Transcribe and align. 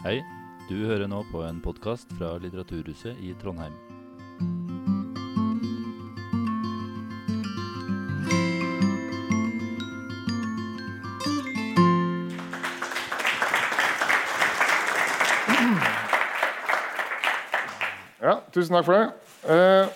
Hei, 0.00 0.22
du 0.64 0.78
hører 0.88 1.10
nå 1.12 1.18
på 1.28 1.42
en 1.44 1.58
podkast 1.60 2.08
fra 2.16 2.30
Litteraturhuset 2.40 3.18
i 3.20 3.34
Trondheim. 3.36 3.74
Ja, 18.24 18.38
tusen 18.56 18.78
takk 18.78 18.88
for 18.88 18.96
det. 18.96 19.04
Eh, 19.52 19.92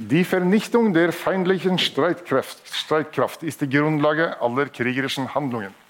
die 0.00 0.24
Vernichtung 0.24 0.94
der 0.96 1.12
feindlichen 1.12 1.76
Streitkraft, 1.76 2.64
Streitkraft 2.72 3.42
ist 3.44 3.60
die 3.60 3.68
Grundlage 3.68 4.32
aller 4.40 4.72
kriegerischen 4.72 5.34
Handlungen. 5.34 5.81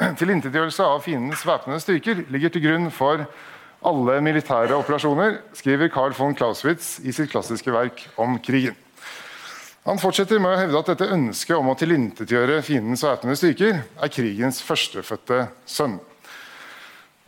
Tilintetgjørelse 0.20 0.84
av 0.84 1.02
fiendens 1.04 1.42
væpnede 1.44 1.80
styrker 1.82 2.22
ligger 2.32 2.52
til 2.52 2.64
grunn 2.64 2.90
for 2.94 3.26
alle 3.80 4.18
militære 4.24 4.76
operasjoner, 4.76 5.38
skriver 5.56 5.88
Carl 5.92 6.14
von 6.16 6.36
Clauswitz 6.36 6.98
i 7.04 7.12
sitt 7.16 7.30
klassiske 7.32 7.72
verk 7.72 8.02
om 8.20 8.38
krigen. 8.44 8.76
Han 9.88 10.00
fortsetter 10.00 10.40
med 10.40 10.52
å 10.52 10.60
hevde 10.60 10.80
at 10.80 10.90
dette 10.92 11.08
ønsket 11.14 11.56
om 11.56 11.70
å 11.72 11.76
tilintetgjøre 11.80 12.60
fiendens 12.64 13.04
væpnede 13.04 13.38
styrker 13.40 13.80
er 13.80 14.12
krigens 14.12 14.60
førstefødte 14.64 15.46
sønn. 15.68 15.96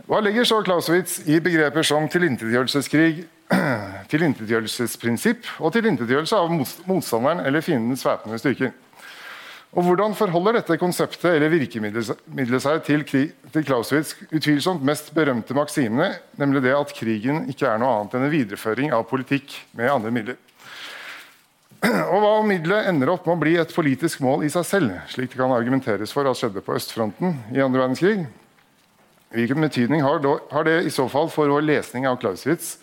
Hva 0.08 0.20
legger 0.20 0.44
så 0.48 0.58
Clausewitz 0.64 1.22
i 1.30 1.38
begreper 1.40 1.86
som 1.86 2.08
tilintetgjørelseskrig, 2.12 3.22
tilintetgjørelsesprinsipp 4.12 5.48
og 5.62 5.72
tilintetgjørelse 5.76 6.40
av 6.40 6.52
motstanderen 6.88 7.44
eller 7.46 7.64
fiendens 7.64 8.04
væpnede 8.04 8.40
styrker? 8.42 8.72
Og 9.72 9.86
Hvordan 9.86 10.12
forholder 10.12 10.58
dette 10.58 10.76
konseptet 10.76 11.30
eller 11.30 11.48
virkemiddelet 11.48 12.60
seg 12.60 12.82
til, 12.84 13.04
til 13.08 13.64
Clausewitz' 13.64 14.12
utvilsomt 14.28 14.82
mest 14.84 15.08
berømte 15.16 15.56
maksimene, 15.56 16.10
nemlig 16.36 16.60
det 16.66 16.74
at 16.76 16.92
krigen 16.92 17.46
ikke 17.48 17.70
er 17.70 17.80
noe 17.80 17.94
annet 18.02 18.18
enn 18.18 18.26
en 18.26 18.34
videreføring 18.34 18.92
av 18.92 19.06
politikk 19.08 19.54
med 19.78 19.88
andre 19.88 20.12
midler? 20.12 20.36
Og 21.82 22.18
Hva 22.20 22.34
om 22.42 22.46
middelet 22.46 22.90
ender 22.90 23.14
opp 23.14 23.24
med 23.26 23.34
å 23.38 23.40
bli 23.40 23.54
et 23.58 23.72
politisk 23.72 24.20
mål 24.22 24.44
i 24.44 24.52
seg 24.52 24.68
selv, 24.68 24.98
slik 25.10 25.32
det 25.32 25.40
kan 25.40 25.54
argumenteres 25.56 26.12
for 26.12 26.28
at 26.28 26.38
skjedde 26.38 26.60
på 26.62 26.76
østfronten 26.76 27.40
i 27.56 27.64
andre 27.64 27.80
verdenskrig? 27.80 28.26
Hvilken 29.32 29.64
betydning 29.64 30.04
har, 30.04 30.20
det 30.68 30.76
i 30.84 30.92
så 30.92 31.08
fall 31.08 31.32
for 31.32 31.48
vår 31.48 31.64
lesning 31.64 32.04
av 32.06 32.20
Clausewitz 32.20 32.76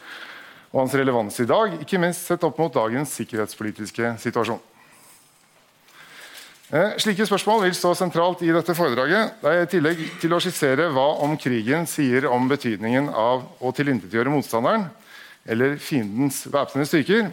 og 0.73 0.81
hans 0.81 0.97
relevans 0.97 1.37
i 1.37 1.45
dag, 1.45 1.77
ikke 1.85 2.01
minst 2.01 2.25
sett 2.25 2.43
opp 2.43 2.57
mot 2.57 2.73
dagens 2.73 3.13
sikkerhetspolitiske 3.21 4.15
situasjon? 4.25 4.59
Eh, 6.69 6.91
slike 7.01 7.25
spørsmål 7.25 7.63
vil 7.63 7.73
stå 7.73 7.95
sentralt 7.97 8.43
i 8.45 8.51
dette 8.53 8.75
foredraget, 8.77 9.31
Det 9.41 9.53
jeg 9.55 9.63
i 9.63 9.69
tillegg 9.71 10.01
til 10.21 10.33
å 10.35 10.37
skissere 10.37 10.91
hva 10.93 11.17
om 11.25 11.33
krigen 11.33 11.87
sier 11.89 12.27
om 12.29 12.45
betydningen 12.45 13.09
av 13.09 13.41
å 13.57 13.71
tilintetgjøre 13.73 14.29
motstanderen, 14.29 14.85
eller 15.49 15.79
fiendens 15.81 16.45
væpnede 16.45 16.85
styrker, 16.85 17.31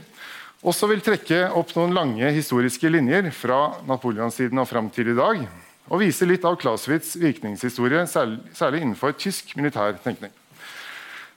også 0.64 0.88
vil 0.88 1.04
trekke 1.04 1.50
opp 1.52 1.76
noen 1.76 1.92
lange 1.92 2.32
historiske 2.32 2.88
linjer 2.88 3.28
fra 3.30 3.76
napoleonstiden 3.84 4.58
og 4.58 4.70
fram 4.70 4.88
til 4.88 5.12
i 5.12 5.18
dag, 5.20 5.44
og 5.90 6.00
vise 6.00 6.24
litt 6.24 6.48
av 6.48 6.56
Clausewitz' 6.56 7.20
virkningshistorie, 7.20 8.06
særlig 8.08 8.80
innenfor 8.80 9.12
tysk 9.20 9.52
militær 9.54 10.00
tenkning. 10.00 10.32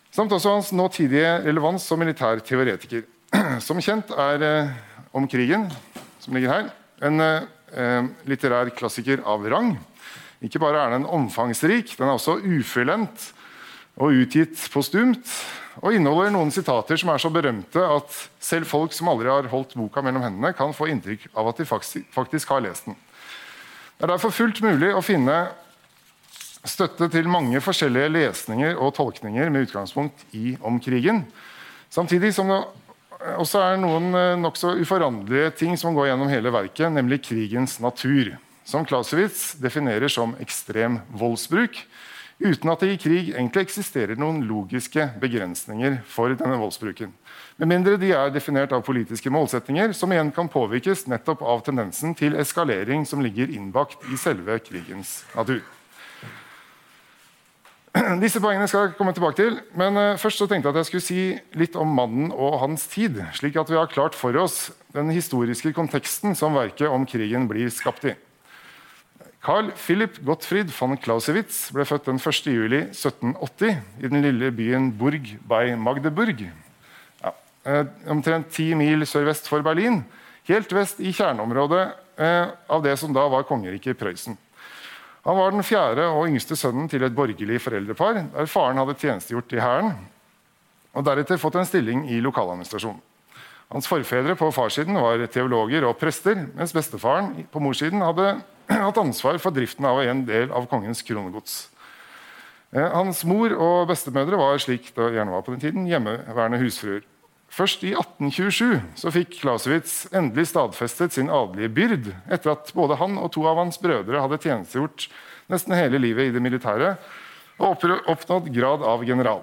Samt 0.10 0.32
også 0.32 0.56
hans 0.56 0.72
nåtidige 0.72 1.44
relevans 1.44 1.84
som 1.84 2.00
militær 2.00 2.40
teoretiker. 2.40 3.04
Som 3.60 3.78
kjent 3.78 4.10
er 4.10 4.42
eh, 4.42 4.70
Om 5.14 5.28
krigen, 5.28 5.68
som 6.20 6.34
ligger 6.34 6.50
her, 6.50 6.70
en 7.02 7.22
eh, 7.22 7.46
litterær 8.30 8.72
klassiker 8.76 9.24
av 9.28 9.46
rang. 9.52 9.76
Ikke 10.44 10.62
bare 10.62 10.86
er 10.86 10.96
den 10.96 11.08
omfangsrik, 11.10 11.96
den 11.98 12.08
er 12.08 12.16
også 12.16 12.38
ufullendt 12.40 13.32
og 14.00 14.16
utgitt 14.22 14.62
postumt. 14.72 15.28
Og 15.80 15.96
inneholder 15.96 16.34
noen 16.34 16.52
sitater 16.52 17.00
som 17.00 17.12
er 17.14 17.22
så 17.22 17.32
berømte 17.32 17.84
at 17.84 18.16
selv 18.44 18.68
folk 18.68 18.96
som 18.96 19.12
aldri 19.12 19.30
har 19.32 19.48
holdt 19.52 19.78
boka 19.80 20.04
mellom 20.04 20.26
hendene, 20.26 20.54
kan 20.56 20.76
få 20.76 20.90
inntrykk 20.92 21.30
av 21.36 21.52
at 21.52 21.62
de 21.62 21.68
faktisk 21.68 22.52
har 22.52 22.64
lest 22.66 22.90
den. 22.90 22.98
Det 24.00 24.08
er 24.08 24.14
derfor 24.14 24.32
fullt 24.32 24.62
mulig 24.64 24.94
å 24.96 25.04
finne 25.04 25.38
støtte 26.68 27.08
til 27.12 27.28
mange 27.32 27.60
forskjellige 27.64 28.12
lesninger 28.12 28.80
og 28.80 28.94
tolkninger 28.98 29.52
med 29.52 29.68
utgangspunkt 29.68 30.26
i 30.36 30.58
om 30.64 30.80
krigen, 30.84 31.24
samtidig 31.92 32.34
som 32.36 32.52
det 32.52 32.60
og 33.20 33.48
så 33.48 33.62
er 33.62 33.76
det 33.76 33.84
noen 33.84 34.14
eh, 34.16 34.38
nokså 34.40 34.78
uforanderlige 34.80 35.52
ting 35.60 35.76
som 35.80 35.96
går 35.96 36.12
gjennom 36.12 36.30
hele 36.32 36.54
verket, 36.56 36.88
nemlig 36.94 37.22
krigens 37.28 37.80
natur. 37.84 38.36
Som 38.64 38.86
Clausewitz 38.88 39.58
definerer 39.60 40.12
som 40.14 40.36
ekstrem 40.40 41.00
voldsbruk, 41.18 41.82
uten 42.40 42.72
at 42.72 42.84
det 42.84 42.92
i 42.94 43.00
krig 43.02 43.32
egentlig 43.34 43.66
eksisterer 43.66 44.20
noen 44.20 44.44
logiske 44.48 45.10
begrensninger 45.20 45.98
for 46.08 46.38
denne 46.40 46.60
voldsbruken. 46.62 47.12
Med 47.60 47.72
mindre 47.74 47.98
de 48.00 48.14
er 48.16 48.32
definert 48.32 48.72
av 48.76 48.86
politiske 48.88 49.34
målsettinger, 49.34 49.92
som 49.98 50.14
igjen 50.16 50.32
kan 50.36 50.48
påvirkes 50.52 51.08
nettopp 51.12 51.44
av 51.44 51.66
tendensen 51.68 52.16
til 52.16 52.40
eskalering 52.40 53.04
som 53.10 53.26
ligger 53.26 53.52
innbakt 53.52 54.06
i 54.14 54.22
selve 54.22 54.62
krigens 54.64 55.20
natur. 55.36 55.60
Disse 58.24 58.42
poengene 58.42 58.68
skal 58.70 58.88
jeg 58.88 58.96
komme 58.98 59.14
tilbake 59.14 59.38
til, 59.38 59.60
men 59.78 59.98
uh, 59.98 60.18
først 60.20 60.42
så 60.42 60.48
tenkte 60.50 60.70
jeg 60.70 60.76
at 60.76 60.82
jeg 60.82 60.90
skulle 60.90 61.06
si 61.06 61.24
litt 61.60 61.76
om 61.80 61.92
mannen 61.94 62.32
og 62.34 62.60
hans 62.64 62.88
tid, 62.90 63.20
slik 63.38 63.60
at 63.60 63.70
vi 63.70 63.78
har 63.78 63.92
klart 63.92 64.18
for 64.18 64.36
oss 64.40 64.70
den 64.96 65.12
historiske 65.14 65.74
konteksten 65.78 66.34
som 66.38 66.58
verket 66.58 66.90
om 66.90 67.06
krigen 67.10 67.48
blir 67.50 67.70
skapt 67.74 68.08
i. 68.10 68.16
Carl 69.46 69.70
Philipp 69.78 70.18
Gottfried 70.26 70.72
von 70.76 70.98
Clausewitz 71.00 71.70
ble 71.76 71.86
født 71.88 72.10
den 72.10 72.20
1. 72.20 72.50
juli 72.52 72.82
1780 72.90 73.78
i 74.02 74.12
den 74.12 74.26
lille 74.26 74.50
byen 74.52 74.90
Burg 75.00 75.36
bei 75.48 75.76
Magdeburg. 75.80 76.44
Ja, 77.22 77.36
uh, 77.70 77.86
omtrent 78.10 78.52
ti 78.56 78.72
mil 78.80 79.06
sørvest 79.08 79.48
for 79.52 79.66
Berlin, 79.66 80.02
helt 80.50 80.74
vest 80.76 81.00
i 81.04 81.14
kjerneområdet 81.14 81.86
uh, 82.20 82.46
av 82.74 82.86
det 82.86 82.98
som 83.00 83.14
da 83.16 83.30
var 83.32 83.48
kongeriket 83.48 84.02
Prøysen. 84.02 84.40
Han 85.30 85.38
var 85.38 85.52
den 85.54 85.62
fjerde 85.62 86.08
og 86.10 86.26
yngste 86.26 86.56
sønnen 86.58 86.88
til 86.90 87.04
et 87.06 87.14
borgerlig 87.14 87.60
foreldrepar, 87.62 88.24
der 88.34 88.48
faren 88.50 88.80
hadde 88.82 88.96
tjenestegjort 88.98 89.52
i 89.54 89.62
hæren 89.62 89.92
og 90.98 91.06
deretter 91.06 91.38
fått 91.38 91.60
en 91.60 91.68
stilling 91.70 92.08
i 92.10 92.18
lokaladministrasjonen. 92.26 92.98
Hans 93.70 93.86
forfedre 93.86 94.34
på 94.34 94.48
farssiden 94.50 94.98
var 94.98 95.22
teologer 95.30 95.86
og 95.86 96.00
prester, 96.02 96.40
mens 96.58 96.74
bestefaren 96.74 97.44
på 97.54 97.62
morssiden 97.62 98.02
hadde 98.02 98.40
hatt 98.88 98.98
ansvar 98.98 99.38
for 99.38 99.54
driften 99.54 99.86
av 99.86 100.02
en 100.02 100.26
del 100.26 100.50
av 100.50 100.66
kongens 100.72 101.06
kronegods. 101.06 101.60
Eh, 102.74 102.90
hans 102.90 103.22
mor 103.30 103.54
og 103.54 103.86
bestemødre 103.92 104.42
var 104.42 104.58
slik 104.66 104.90
det 104.98 105.12
gjerne 105.14 105.36
var 105.36 105.46
på 105.46 105.54
den 105.54 105.62
tiden, 105.62 105.86
hjemmeværende 105.94 106.64
husfruer. 106.64 107.06
Først 107.50 107.82
i 107.84 107.96
1827 107.98 109.00
så 109.02 109.12
fikk 109.14 109.40
Clausewitz 109.42 110.04
endelig 110.16 110.52
stadfestet 110.52 111.16
sin 111.16 111.32
adelige 111.34 111.72
byrd 111.74 112.10
etter 112.30 112.54
at 112.54 112.70
både 112.78 112.98
han 113.00 113.18
og 113.18 113.32
to 113.34 113.46
av 113.50 113.58
hans 113.58 113.82
brødre 113.82 114.22
hadde 114.22 114.42
tjenestegjort 114.44 115.08
nesten 115.50 115.74
hele 115.74 116.02
livet 116.02 116.30
i 116.30 116.36
det 116.36 116.44
militære 116.46 116.94
og 117.60 117.88
oppnådd 118.14 118.52
grad 118.56 118.86
av 118.86 119.04
general. 119.04 119.42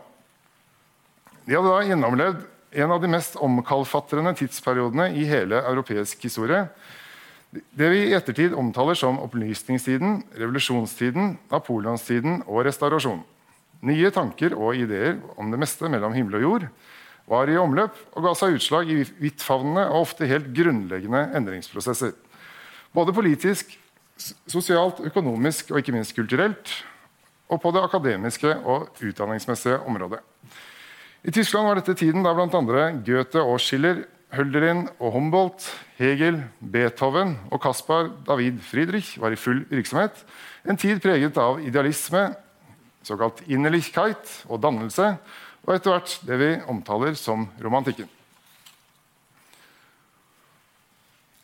De 1.46 1.54
hadde 1.54 1.72
da 1.72 1.82
gjennomlevd 1.86 2.46
en 2.76 2.92
av 2.94 3.02
de 3.02 3.10
mest 3.10 3.36
omkalfatrende 3.42 4.32
tidsperiodene 4.38 5.10
i 5.18 5.26
hele 5.28 5.60
europeisk 5.68 6.24
historie. 6.26 6.66
Det 7.50 7.88
vi 7.92 8.06
i 8.08 8.14
ettertid 8.16 8.54
omtaler 8.58 8.98
som 8.98 9.20
opplysningstiden, 9.22 10.20
revolusjonstiden, 10.36 11.36
napoleonstiden 11.52 12.42
og 12.46 12.66
restaurasjonen. 12.66 13.22
Nye 13.86 14.10
tanker 14.10 14.56
og 14.56 14.78
ideer 14.78 15.18
om 15.36 15.50
det 15.52 15.60
meste 15.60 15.88
mellom 15.92 16.14
himmel 16.16 16.38
og 16.38 16.46
jord 16.46 16.68
var 17.26 17.50
i 17.50 17.58
omløp 17.58 17.96
og 18.14 18.26
ga 18.26 18.34
seg 18.38 18.56
utslag 18.58 18.90
i 18.92 19.00
vidtfavnende 19.18 19.88
og 19.90 20.06
ofte 20.06 20.28
helt 20.30 20.52
grunnleggende 20.54 21.24
endringsprosesser. 21.36 22.14
Både 22.94 23.14
politisk, 23.14 23.74
sosialt, 24.48 25.02
økonomisk 25.04 25.72
og 25.72 25.82
ikke 25.82 25.94
minst 25.96 26.14
kulturelt, 26.16 26.70
og 27.52 27.60
på 27.62 27.70
det 27.74 27.82
akademiske 27.84 28.56
og 28.66 28.88
utdanningsmessige 29.02 29.78
området. 29.86 30.22
I 31.26 31.34
Tyskland 31.34 31.66
var 31.66 31.78
dette 31.78 31.96
tiden 31.98 32.24
da 32.24 32.32
bl.a. 32.34 32.86
Goethe 33.06 33.42
og 33.42 33.58
Schiller, 33.62 34.04
Hölderin 34.34 34.86
og 34.98 35.12
Humboldt, 35.14 35.64
Hegel, 35.98 36.40
Beethoven 36.60 37.36
og 37.50 37.60
Caspar 37.62 38.10
David 38.26 38.58
Friedrich 38.62 39.14
var 39.20 39.32
i 39.32 39.38
full 39.38 39.62
virksomhet. 39.70 40.18
En 40.66 40.76
tid 40.76 41.00
preget 41.02 41.38
av 41.38 41.60
idealisme, 41.62 42.28
såkalt 43.06 43.44
innerlichkeit 43.46 44.32
og 44.50 44.62
dannelse, 44.62 45.14
og 45.66 45.74
etter 45.74 45.92
hvert 45.92 46.18
det 46.26 46.38
vi 46.40 46.50
omtaler 46.70 47.16
som 47.18 47.48
romantikken. 47.62 48.08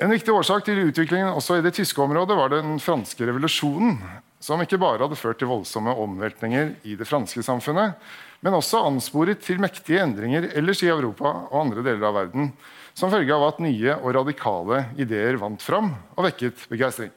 En 0.02 0.10
viktig 0.10 0.32
årsak 0.34 0.64
til 0.66 0.80
utviklingen 0.82 1.30
også 1.30 1.60
i 1.60 1.62
det 1.62 1.76
tyske 1.76 2.02
området 2.02 2.34
var 2.34 2.50
den 2.50 2.78
franske 2.82 3.26
revolusjonen, 3.28 4.00
som 4.42 4.62
ikke 4.62 4.80
bare 4.82 5.04
hadde 5.04 5.18
ført 5.18 5.38
til 5.38 5.50
voldsomme 5.50 5.94
omveltninger 5.94 6.72
i 6.90 6.96
det 6.98 7.06
franske 7.06 7.44
samfunnet, 7.46 7.94
men 8.42 8.58
også 8.58 8.82
ansporet 8.88 9.44
til 9.44 9.62
mektige 9.62 10.02
endringer 10.02 10.48
ellers 10.58 10.82
i 10.82 10.90
Europa 10.90 11.30
og 11.44 11.60
andre 11.60 11.86
deler 11.86 12.08
av 12.08 12.18
verden, 12.18 12.50
som 12.98 13.12
følge 13.14 13.36
av 13.36 13.46
at 13.46 13.62
nye 13.62 13.94
og 14.00 14.10
radikale 14.18 14.84
ideer 14.98 15.38
vant 15.38 15.62
fram 15.62 15.92
og 16.16 16.26
vekket 16.26 16.66
begeistring. 16.72 17.14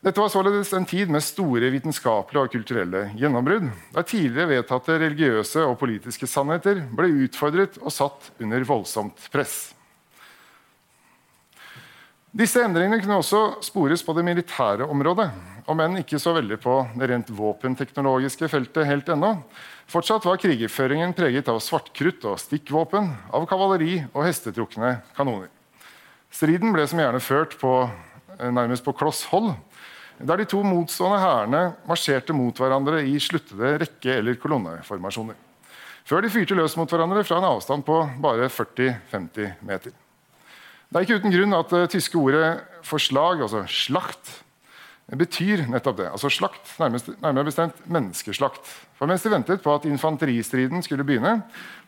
Dette 0.00 0.16
var 0.16 0.30
således 0.32 0.70
en 0.72 0.86
tid 0.88 1.10
med 1.12 1.20
store 1.20 1.68
vitenskapelige 1.74 2.46
og 2.46 2.54
kulturelle 2.54 3.02
gjennombrudd, 3.20 3.66
der 3.92 4.06
tidligere 4.08 4.48
vedtatte 4.54 4.96
religiøse 4.96 5.66
og 5.68 5.76
politiske 5.82 6.24
sannheter 6.24 6.80
ble 6.96 7.10
utfordret 7.26 7.76
og 7.82 7.92
satt 7.92 8.30
under 8.40 8.64
voldsomt 8.64 9.28
press. 9.28 9.74
Disse 12.32 12.62
endringene 12.64 13.02
kunne 13.02 13.20
også 13.20 13.42
spores 13.66 14.00
på 14.06 14.16
det 14.16 14.24
militære 14.24 14.88
området, 14.88 15.28
om 15.68 15.84
enn 15.84 16.00
ikke 16.00 16.18
så 16.22 16.32
veldig 16.32 16.56
på 16.64 16.80
det 16.96 17.10
rent 17.10 17.36
våpenteknologiske 17.36 18.48
feltet 18.48 18.88
helt 18.88 19.12
ennå. 19.12 19.34
Fortsatt 19.90 20.24
var 20.24 20.40
krigerføringen 20.40 21.12
preget 21.12 21.50
av 21.52 21.60
svartkrutt 21.60 22.24
og 22.30 22.40
stikkvåpen, 22.40 23.12
av 23.36 23.44
kavaleri 23.50 23.98
og 24.14 24.24
hestetrukne 24.24 25.02
kanoner. 25.18 25.50
Striden 26.32 26.72
ble 26.72 26.86
som 26.88 27.02
gjerne 27.02 27.20
ført 27.20 27.58
på, 27.60 27.74
nærmest 28.48 28.84
på 28.84 28.94
kloss 28.96 29.24
hold, 29.30 29.52
der 30.20 30.36
de 30.40 30.44
to 30.48 30.60
motstående 30.64 31.20
hærene 31.20 31.62
marsjerte 31.88 32.34
mot 32.36 32.56
hverandre 32.56 33.00
i 33.08 33.16
sluttede 33.20 33.78
rekke- 33.80 34.18
eller 34.18 34.36
kolonneformasjoner. 34.40 35.38
Før 36.04 36.24
de 36.24 36.32
fyrte 36.32 36.56
løs 36.56 36.76
mot 36.76 36.90
hverandre 36.90 37.24
fra 37.24 37.38
en 37.40 37.48
avstand 37.52 37.84
på 37.86 38.02
bare 38.20 38.48
40-50 38.52 39.64
meter. 39.64 39.94
Det 40.90 40.98
er 40.98 41.06
ikke 41.06 41.20
uten 41.22 41.34
grunn 41.34 41.54
at 41.54 41.72
det 41.72 41.90
tyske 41.94 42.18
ordet 42.18 42.46
for 42.82 42.98
slag, 42.98 43.44
altså 43.44 43.62
slakt, 43.70 44.32
betyr 45.10 45.64
nettopp 45.70 46.00
det. 46.00 46.08
Altså 46.10 46.30
slakt, 46.30 46.72
nærmest, 46.78 47.08
nærmere 47.22 47.46
bestemt 47.46 47.78
menneskeslakt. 47.86 48.66
For 48.98 49.10
mens 49.10 49.22
de 49.22 49.32
ventet 49.32 49.62
på 49.62 49.72
at 49.74 49.86
infanteristriden 49.88 50.82
skulle 50.82 51.06
begynne, 51.06 51.40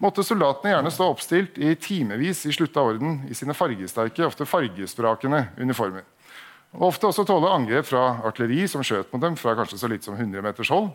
måtte 0.02 0.24
soldatene 0.26 0.72
gjerne 0.72 0.94
stå 0.94 1.10
oppstilt 1.12 1.58
i 1.58 1.74
timevis 1.74 2.46
i 2.46 2.54
slutta 2.54 2.82
orden 2.82 3.20
i 3.30 3.36
sine 3.36 3.54
fargesterke, 3.54 4.26
ofte 4.26 4.46
fargesprakende 4.48 5.44
uniformer 5.60 6.06
og 6.78 6.88
ofte 6.88 7.08
også 7.08 7.26
tåle 7.28 7.50
angrep 7.52 7.86
fra 7.90 8.06
artilleri 8.24 8.64
som 8.70 8.84
skjøt 8.86 9.12
mot 9.12 9.22
dem 9.22 9.36
fra 9.40 9.54
kanskje 9.58 9.80
så 9.80 9.90
litt 9.92 10.06
som 10.06 10.16
100 10.16 10.44
meters 10.44 10.72
hold, 10.72 10.90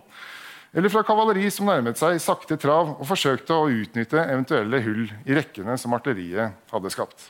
eller 0.77 0.91
fra 0.91 1.03
kavaleri 1.07 1.47
som 1.53 1.69
nærmet 1.69 1.99
seg 1.99 2.19
sakte 2.21 2.57
trav 2.59 2.97
og 2.97 3.07
forsøkte 3.07 3.55
å 3.55 3.69
utnytte 3.71 4.19
eventuelle 4.25 4.81
hull 4.83 5.07
i 5.07 5.37
rekkene 5.37 5.77
som 5.79 5.95
artilleriet 5.95 6.57
hadde 6.73 6.93
skapt. 6.93 7.29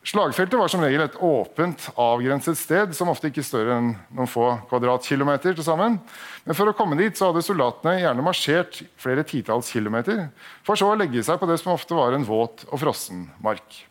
Slagfeltet 0.00 0.56
var 0.56 0.70
som 0.72 0.80
regel 0.80 1.02
et 1.04 1.16
åpent, 1.20 1.82
avgrenset 2.00 2.56
sted, 2.56 2.94
som 2.96 3.10
ofte 3.12 3.28
ikke 3.28 3.44
større 3.44 3.74
enn 3.76 3.90
noen 4.16 4.30
få 4.32 4.46
kvadratkilometer 4.70 5.52
til 5.52 5.66
sammen. 5.66 5.98
Men 6.46 6.56
for 6.56 6.70
å 6.70 6.76
komme 6.76 6.96
dit 6.96 7.18
så 7.18 7.28
hadde 7.28 7.44
soldatene 7.44 7.98
gjerne 8.00 8.24
marsjert 8.24 8.80
flere 9.00 9.26
titalls 9.28 9.68
kilometer, 9.74 10.30
for 10.64 10.80
så 10.80 10.88
å 10.88 10.96
legge 10.96 11.20
seg 11.26 11.36
på 11.40 11.50
det 11.50 11.60
som 11.60 11.74
ofte 11.74 11.98
var 11.98 12.16
en 12.16 12.24
våt 12.24 12.64
og 12.70 12.80
frossen 12.80 13.26
mark. 13.44 13.82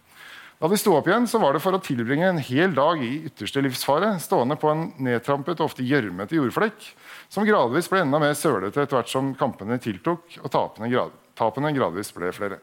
Da 0.60 0.68
de 0.68 0.76
sto 0.76 0.92
opp 0.98 1.06
igjen, 1.08 1.24
så 1.24 1.40
var 1.40 1.56
det 1.56 1.62
for 1.64 1.72
å 1.72 1.80
tilbringe 1.80 2.28
en 2.28 2.42
hel 2.44 2.74
dag 2.76 3.00
i 3.00 3.14
ytterste 3.30 3.62
livsfare, 3.64 4.18
stående 4.20 4.58
på 4.60 4.68
en 4.68 4.90
nedtrampet 5.00 5.62
og 5.62 5.70
ofte 5.70 5.86
gjørmete 5.88 6.36
jordflekk, 6.36 6.90
som 7.32 7.48
gradvis 7.48 7.88
ble 7.88 8.02
enda 8.04 8.20
mer 8.20 8.36
sølete 8.36 8.84
etter 8.84 9.00
hvert 9.00 9.12
som 9.12 9.32
kampene 9.40 9.80
tiltok 9.80 10.36
og 10.42 10.52
tapene, 10.52 10.92
grad, 10.92 11.16
tapene 11.40 11.72
gradvis 11.78 12.12
ble 12.12 12.34
flere. 12.36 12.60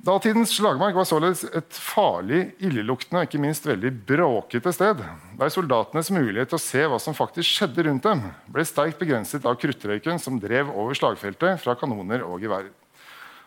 Datidens 0.00 0.54
slagmark 0.56 0.96
var 0.96 1.04
således 1.04 1.44
et 1.52 1.76
farlig, 1.76 2.54
illeluktende 2.64 3.20
og 3.20 3.28
ikke 3.28 3.44
minst 3.44 3.68
veldig 3.68 3.92
bråkete 4.08 4.72
sted, 4.72 5.04
der 5.36 5.52
soldatenes 5.52 6.08
mulighet 6.16 6.48
til 6.54 6.56
å 6.56 6.64
se 6.64 6.86
hva 6.88 6.96
som 6.96 7.12
faktisk 7.12 7.58
skjedde 7.58 7.90
rundt 7.90 8.08
dem, 8.08 8.24
ble 8.48 8.64
sterkt 8.64 8.96
begrenset 9.02 9.44
av 9.44 9.60
kruttrøyken 9.60 10.16
som 10.16 10.40
drev 10.40 10.72
over 10.72 10.96
slagfeltet 10.96 11.60
fra 11.60 11.76
kanoner 11.76 12.24
og 12.24 12.40
geværer. 12.40 12.72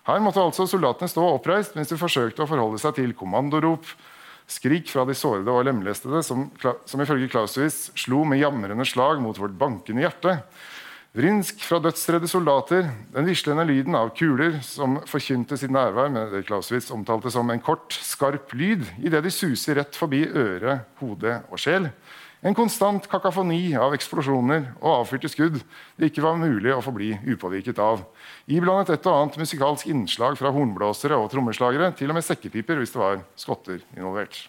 Her 0.03 0.19
måtte 0.19 0.43
altså 0.43 0.65
soldatene 0.67 1.07
stå 1.07 1.23
oppreist 1.37 1.77
mens 1.77 1.91
de 1.91 1.99
forsøkte 1.99 2.43
å 2.43 2.49
forholde 2.49 2.81
seg 2.81 2.97
til 2.97 3.15
kommandorop, 3.15 3.87
skrik 4.51 4.89
fra 4.91 5.05
de 5.07 5.15
sårede 5.15 5.51
og 5.53 5.63
lemlestede, 5.63 6.19
som, 6.27 6.49
som 6.59 7.03
ifølge 7.03 7.29
Clausewitz 7.31 7.93
slo 8.03 8.25
med 8.27 8.41
jamrende 8.41 8.85
slag 8.87 9.21
mot 9.23 9.39
vårt 9.39 9.55
bankende 9.59 10.03
hjerte. 10.03 10.41
Vrinsk 11.13 11.59
fra 11.61 11.77
dødsredde 11.77 12.27
soldater, 12.27 12.87
den 13.13 13.27
vislende 13.29 13.63
lyden 13.69 13.93
av 13.95 14.09
kuler 14.17 14.57
som 14.65 14.97
forkynte 15.05 15.55
sitt 15.61 15.71
nærvær 15.71 16.09
med 16.11 16.33
det 16.33 16.41
Clausewitz 16.47 16.89
omtalte 16.91 17.29
som 17.31 17.51
en 17.53 17.61
kort, 17.61 17.93
skarp 17.93 18.51
lyd 18.57 18.87
idet 18.97 19.21
de 19.21 19.31
suser 19.31 19.77
rett 19.77 19.95
forbi 19.95 20.23
øre, 20.25 20.79
hode 20.99 21.37
og 21.53 21.61
sjel. 21.61 21.91
En 22.43 22.55
konstant 22.55 23.05
kakafoni 23.07 23.71
av 23.79 23.93
eksplosjoner 23.95 24.65
og 24.81 24.89
avfyrte 24.97 25.29
skudd 25.31 25.61
det 25.95 26.09
ikke 26.09 26.25
var 26.25 26.35
mulig 26.35 26.73
å 26.75 26.81
forbli 26.83 27.13
upåvirket 27.31 27.77
av. 27.79 28.01
Iblandet 28.51 28.97
et 28.97 29.05
og 29.07 29.15
annet 29.15 29.37
musikalsk 29.39 29.87
innslag 29.87 30.35
fra 30.35 30.51
hornblåsere 30.51 31.15
og 31.15 31.29
trommeslagere, 31.31 31.93
til 31.95 32.11
og 32.11 32.17
med 32.17 32.25
sekkepiper 32.27 32.81
hvis 32.81 32.91
det 32.91 32.99
var 32.99 33.21
skotter 33.39 33.79
involvert. 33.95 34.41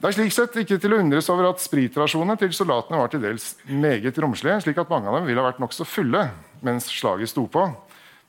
Det 0.00 0.08
er 0.08 0.16
slik 0.16 0.32
sett 0.32 0.56
ikke 0.62 0.78
til 0.80 0.94
å 0.96 1.00
undres 1.02 1.28
over 1.32 1.50
at 1.50 1.60
spritrasjonene 1.60 2.38
til 2.40 2.54
soldatene 2.56 3.02
var 3.02 3.12
til 3.12 3.20
dels 3.20 3.50
meget 3.68 4.16
romslige, 4.24 4.62
slik 4.64 4.80
at 4.80 4.92
mange 4.92 5.12
av 5.12 5.18
dem 5.18 5.28
ville 5.28 5.42
ha 5.42 5.50
vært 5.50 5.60
nokså 5.60 5.84
fulle 5.88 6.22
mens 6.64 6.88
slaget 6.88 7.34
sto 7.34 7.44
på. 7.52 7.66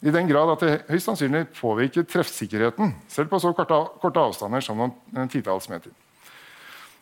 I 0.04 0.12
den 0.12 0.28
grad 0.28 0.52
at 0.52 0.66
det 0.66 0.74
høyst 0.92 1.08
sannsynlig 1.08 1.46
påvirket 1.56 2.12
treffsikkerheten, 2.12 2.92
selv 3.08 3.32
på 3.32 3.40
så 3.40 3.54
korte, 3.56 4.20
avstander 4.20 4.68
som 4.68 4.84
noen 4.84 5.32
titalls 5.32 5.72
meter. 5.72 5.96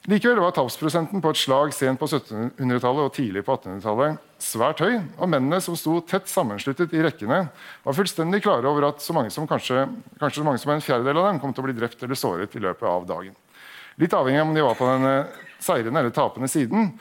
Likevel 0.06 0.38
var 0.38 0.54
tapsprosenten 0.54 1.22
på 1.22 1.32
et 1.34 1.40
slag 1.40 1.72
sent 1.74 1.98
på 1.98 2.06
1700-tallet 2.06 3.08
og 3.08 3.14
tidlig 3.16 3.42
på 3.46 3.56
1800-tallet 3.56 4.20
svært 4.46 4.84
høy, 4.86 5.00
og 5.18 5.32
mennene 5.32 5.58
som 5.64 5.78
sto 5.80 5.96
tett 6.06 6.30
sammensluttet 6.30 6.94
i 6.94 7.02
rekkene, 7.02 7.40
var 7.82 7.98
fullstendig 7.98 8.44
klare 8.46 8.70
over 8.70 8.92
at 8.92 9.02
så 9.02 9.16
mange 9.18 9.34
som 9.34 9.48
kanskje, 9.50 9.88
kanskje 10.22 10.44
så 10.44 10.46
mange 10.46 10.62
som 10.62 10.76
en 10.76 10.84
fjerdedel 10.86 11.18
av 11.18 11.32
dem 11.32 11.40
kom 11.42 11.56
til 11.56 11.66
å 11.66 11.70
bli 11.72 11.78
drept 11.80 12.06
eller 12.06 12.20
såret 12.20 12.54
i 12.54 12.62
løpet 12.62 12.86
av 12.86 13.08
dagen. 13.10 13.34
Litt 13.98 14.14
avhengig 14.14 14.44
av 14.44 14.52
om 14.52 14.54
de 14.54 14.66
var 14.68 14.78
på 14.78 14.90
den 14.92 15.08
seirende 15.64 16.04
eller 16.04 16.14
tapende 16.14 16.52
siden. 16.52 16.92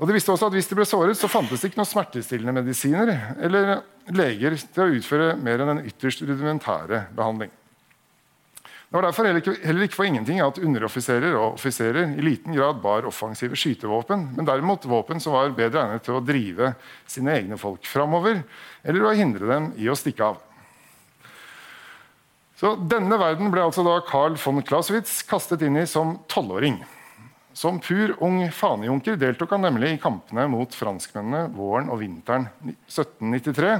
Og 0.00 0.08
de 0.08 0.16
visste 0.16 0.32
også 0.32 0.48
at 0.48 0.56
Hvis 0.56 0.70
de 0.70 0.78
ble 0.78 0.86
såret, 0.88 1.18
så 1.18 1.30
fantes 1.30 1.60
det 1.60 1.70
ikke 1.70 1.82
noen 1.82 1.90
smertestillende 1.90 2.56
medisiner 2.56 3.12
eller 3.36 3.74
leger 4.16 4.56
til 4.64 4.86
å 4.86 4.96
utføre 4.96 5.34
mer 5.36 5.60
enn 5.60 5.74
en 5.76 5.84
ytterst 5.84 6.24
rudimentære 6.24 7.04
behandling. 7.14 7.52
Det 8.94 9.00
var 9.00 9.08
derfor 9.08 9.26
heller 9.26 9.42
ikke, 9.42 9.52
heller 9.66 9.88
ikke 9.88 9.96
for 9.98 10.06
ingenting 10.06 10.36
at 10.38 10.58
underoffiserer 10.62 11.32
og 11.34 11.56
offiserer 11.56 12.12
i 12.14 12.22
liten 12.22 12.54
grad 12.54 12.76
bar 12.78 13.08
offensive 13.08 13.56
skytevåpen, 13.58 14.20
men 14.36 14.46
derimot 14.46 14.84
våpen 14.86 15.18
som 15.18 15.34
var 15.34 15.50
bedre 15.56 15.80
egnet 15.80 16.04
til 16.06 16.14
å 16.14 16.20
drive 16.22 16.68
sine 17.10 17.32
egne 17.34 17.58
folk 17.58 17.88
framover, 17.90 18.44
eller 18.86 19.08
å 19.08 19.14
hindre 19.18 19.48
dem 19.48 19.66
i 19.82 19.88
å 19.90 19.96
stikke 19.98 20.28
av. 20.28 20.38
Så 22.54 22.76
Denne 22.86 23.18
verden 23.18 23.50
ble 23.50 23.64
altså 23.64 23.82
da 23.82 23.96
Carl 24.06 24.38
von 24.38 24.62
Clausewitz 24.62 25.24
kastet 25.26 25.66
inn 25.66 25.80
i 25.82 25.88
som 25.90 26.20
tolvåring. 26.30 26.78
Som 27.50 27.82
pur 27.82 28.14
ung 28.22 28.44
fanejunker 28.54 29.18
deltok 29.18 29.56
han 29.56 29.66
nemlig 29.66 29.90
i 29.96 29.98
kampene 29.98 30.46
mot 30.54 30.70
franskmennene 30.70 31.48
våren 31.58 31.90
og 31.90 31.98
vinteren 31.98 32.46
1793, 32.62 33.74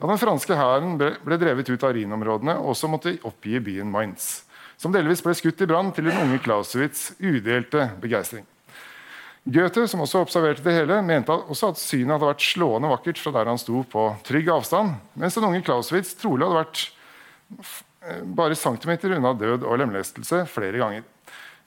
da 0.00 0.08
den 0.08 0.24
franske 0.24 0.56
hæren 0.56 0.96
ble 0.96 1.40
drevet 1.44 1.68
ut 1.68 1.84
av 1.84 1.92
Rhinområdene 1.92 2.56
og 2.62 2.72
også 2.72 2.88
måtte 2.96 3.16
oppgi 3.28 3.60
byen 3.60 3.92
Mainz 3.92 4.43
som 4.80 4.92
delvis 4.94 5.22
ble 5.24 5.34
skutt 5.36 5.62
i 5.64 5.68
brann 5.70 5.92
til 5.94 6.08
den 6.08 6.18
unge 6.20 6.40
Clausewitz' 6.44 7.12
udelte 7.20 7.88
begeistring. 8.02 8.44
Goethe, 9.44 9.84
som 9.88 10.00
også 10.00 10.22
observerte 10.24 10.64
det 10.64 10.72
hele, 10.72 11.02
mente 11.04 11.32
også 11.32 11.74
at 11.74 11.80
synet 11.80 12.14
hadde 12.14 12.30
vært 12.30 12.44
slående 12.46 12.88
vakkert 12.88 13.18
fra 13.20 13.32
der 13.34 13.50
han 13.52 13.60
sto 13.60 13.82
på 13.92 14.06
trygg 14.24 14.48
avstand, 14.54 14.94
mens 15.20 15.36
den 15.36 15.48
unge 15.50 15.60
Clausewitz 15.66 16.14
trolig 16.16 16.46
hadde 16.46 16.62
vært 16.62 16.84
eh, 18.08 18.22
bare 18.24 18.56
centimeter 18.56 19.12
unna 19.18 19.34
død 19.36 19.66
og 19.68 19.82
lemlestelse 19.82 20.46
flere 20.48 20.80
ganger. 20.80 21.04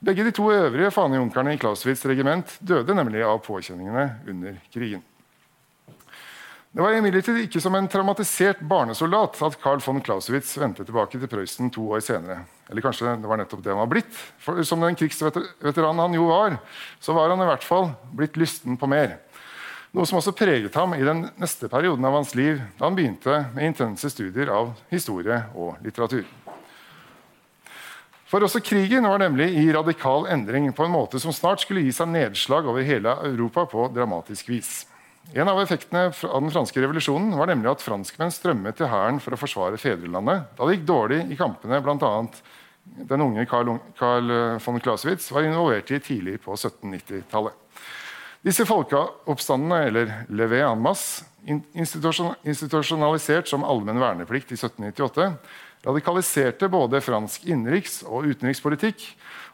Begge 0.01 0.25
de 0.25 0.33
to 0.33 0.49
øvrige 0.53 0.89
fanejunkerne 0.93 1.53
i 1.53 1.61
Clausewitz' 1.61 2.05
regiment 2.09 2.57
døde 2.65 2.97
nemlig 2.97 3.21
av 3.25 3.39
påkjenningene 3.45 4.09
under 4.29 4.57
krigen. 4.73 5.05
Det 6.75 6.83
var 6.83 6.93
imidlertid 6.93 7.39
ikke 7.45 7.61
som 7.63 7.75
en 7.77 7.87
traumatisert 7.89 8.59
barnesoldat 8.67 9.39
at 9.47 9.55
Carl 9.61 9.79
von 9.81 10.01
Clausewitz 10.03 10.51
vendte 10.59 10.83
tilbake 10.85 11.15
til 11.15 11.29
Prøysen 11.31 11.71
to 11.73 11.85
år 11.95 12.03
senere. 12.03 12.41
Eller 12.67 12.83
kanskje 12.83 13.13
det 13.21 13.29
var 13.29 13.39
nettopp 13.39 13.63
det 13.63 13.71
han 13.71 13.79
var 13.79 13.91
blitt. 13.91 14.17
For 14.43 14.59
Som 14.67 14.83
den 14.83 14.97
krigsveteranen 14.99 16.03
han 16.03 16.17
jo 16.17 16.27
var, 16.27 16.57
så 16.99 17.15
var 17.15 17.31
han 17.31 17.41
i 17.41 17.47
hvert 17.47 17.63
fall 17.63 17.93
blitt 18.11 18.35
lysten 18.37 18.75
på 18.77 18.89
mer. 18.91 19.15
Noe 19.95 20.05
som 20.05 20.19
også 20.19 20.35
preget 20.35 20.75
ham 20.75 20.91
i 20.93 21.05
den 21.05 21.23
neste 21.39 21.69
perioden 21.71 22.05
av 22.05 22.17
hans 22.19 22.35
liv, 22.35 22.59
da 22.77 22.89
han 22.89 22.97
begynte 22.97 23.37
med 23.55 23.71
intense 23.71 24.11
studier 24.11 24.51
av 24.51 24.75
historie 24.91 25.39
og 25.55 25.79
litteratur. 25.85 26.27
For 28.27 28.43
også 28.43 28.59
krigen 28.59 29.07
var 29.07 29.23
nemlig 29.23 29.47
i 29.55 29.69
radikal 29.71 30.27
endring 30.27 30.67
på 30.75 30.83
en 30.83 30.91
måte 30.91 31.21
som 31.23 31.31
snart 31.31 31.63
skulle 31.63 31.85
gi 31.85 31.95
seg 31.95 32.11
nedslag 32.11 32.67
over 32.67 32.83
hele 32.83 33.15
Europa 33.23 33.63
på 33.71 33.87
dramatisk 33.95 34.51
vis. 34.51 34.83
En 35.33 35.47
av 35.47 35.61
effektene 35.61 36.13
av 36.23 36.41
den 36.41 36.51
franske 36.51 36.79
revolusjonen 36.79 37.33
var 37.35 37.49
nemlig 37.51 37.73
at 37.73 37.83
franskmenn 37.83 38.31
strømmet 38.31 38.77
til 38.79 38.87
hæren 38.87 39.19
for 39.19 39.35
å 39.35 39.39
forsvare 39.39 39.79
fedrelandet. 39.81 40.53
Da 40.55 40.67
det 40.67 40.77
gikk 40.77 40.85
dårlig 40.87 41.19
i 41.27 41.37
kampene 41.39 41.81
bl.a. 41.83 42.11
den 43.11 43.25
unge 43.25 43.43
Carl, 43.49 44.31
eh, 44.31 44.59
von 44.63 44.79
Clausewitz 44.79 45.27
var 45.35 45.43
involvert 45.43 45.91
i 45.91 45.99
tidlig 45.99 46.37
på 46.45 46.55
1790-tallet. 46.55 47.57
Disse 48.47 48.63
folkeoppstandene, 48.69 49.81
eller 49.89 50.13
levé 50.31 50.61
en 50.63 50.79
masse, 50.79 51.25
institusjonalisert 51.47 53.49
som 53.49 53.65
allmenn 53.67 53.99
verneplikt 53.99 54.53
i 54.53 54.59
1798, 54.59 55.27
radikaliserte 55.87 56.69
både 56.71 57.03
fransk 57.03 57.43
innenriks- 57.47 58.03
og 58.07 58.29
utenrikspolitikk. 58.31 59.03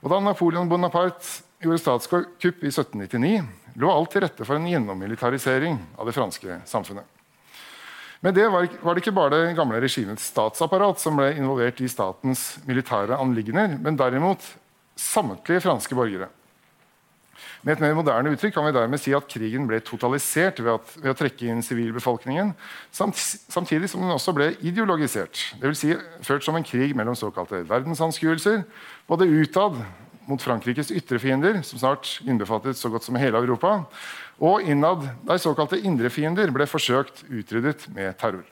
Og 0.04 0.14
da 0.14 0.22
Napoleon 0.22 0.70
Bonaparte 0.70 1.42
gjorde 1.64 1.82
statskupp 1.82 2.66
i 2.66 2.70
1799, 2.70 3.42
lå 3.80 3.90
alt 3.92 4.14
til 4.14 4.24
rette 4.26 4.46
for 4.46 4.60
en 4.60 4.70
gjennommilitarisering 4.70 5.80
av 5.98 6.10
det 6.10 6.16
franske 6.16 6.60
samfunnet. 6.70 7.08
Men 8.24 8.36
det 8.38 8.46
var, 8.48 8.68
var, 8.80 8.96
det 8.96 9.04
ikke 9.04 9.16
bare 9.18 9.34
det 9.34 9.56
gamle 9.58 9.82
regimets 9.84 10.30
statsapparat 10.32 11.02
som 11.02 11.18
ble 11.20 11.34
involvert 11.36 11.82
i 11.84 11.90
statens 11.92 12.54
militære 12.64 13.18
anliggender, 13.20 13.76
men 13.84 14.00
derimot 14.00 14.46
samtlige 14.96 15.66
franske 15.66 15.98
borgere. 15.98 16.30
Med 17.64 17.76
et 17.76 17.84
mer 17.84 17.96
moderne 17.96 18.32
uttrykk 18.32 18.54
kan 18.56 18.66
vi 18.68 18.74
dermed 18.76 19.00
si 19.00 19.14
at 19.16 19.28
krigen 19.32 19.68
ble 19.68 19.82
totalisert 19.84 20.62
ved, 20.64 20.72
at, 20.76 20.96
ved 21.00 21.12
å 21.12 21.18
trekke 21.20 21.50
inn 21.52 21.64
sivilbefolkningen, 21.64 22.54
samt, 22.96 23.20
samtidig 23.20 23.90
som 23.92 24.04
den 24.04 24.16
også 24.16 24.34
ble 24.36 24.50
ideologisert. 24.64 25.40
Dvs. 25.60 25.84
Si, 25.84 25.92
ført 26.28 26.48
som 26.48 26.56
en 26.60 26.68
krig 26.68 26.96
mellom 26.96 27.16
såkalte 27.20 27.64
verdensanskuelser, 27.68 28.64
både 29.10 29.28
utad 29.32 29.80
mot 30.30 30.42
Frankrikes 30.42 30.92
ytre 30.96 31.20
fiender, 31.20 31.62
som 31.66 31.82
snart 31.82 32.20
innbefattet 32.26 32.80
så 32.80 32.92
godt 32.94 33.06
som 33.06 33.18
hele 33.20 33.40
Europa, 33.42 33.84
og 34.44 34.66
innad 34.66 35.06
der 35.28 35.42
såkalte 35.42 35.80
indre 35.82 36.12
fiender 36.14 36.52
ble 36.54 36.68
forsøkt 36.70 37.26
utryddet 37.30 37.88
med 37.94 38.16
terror. 38.20 38.46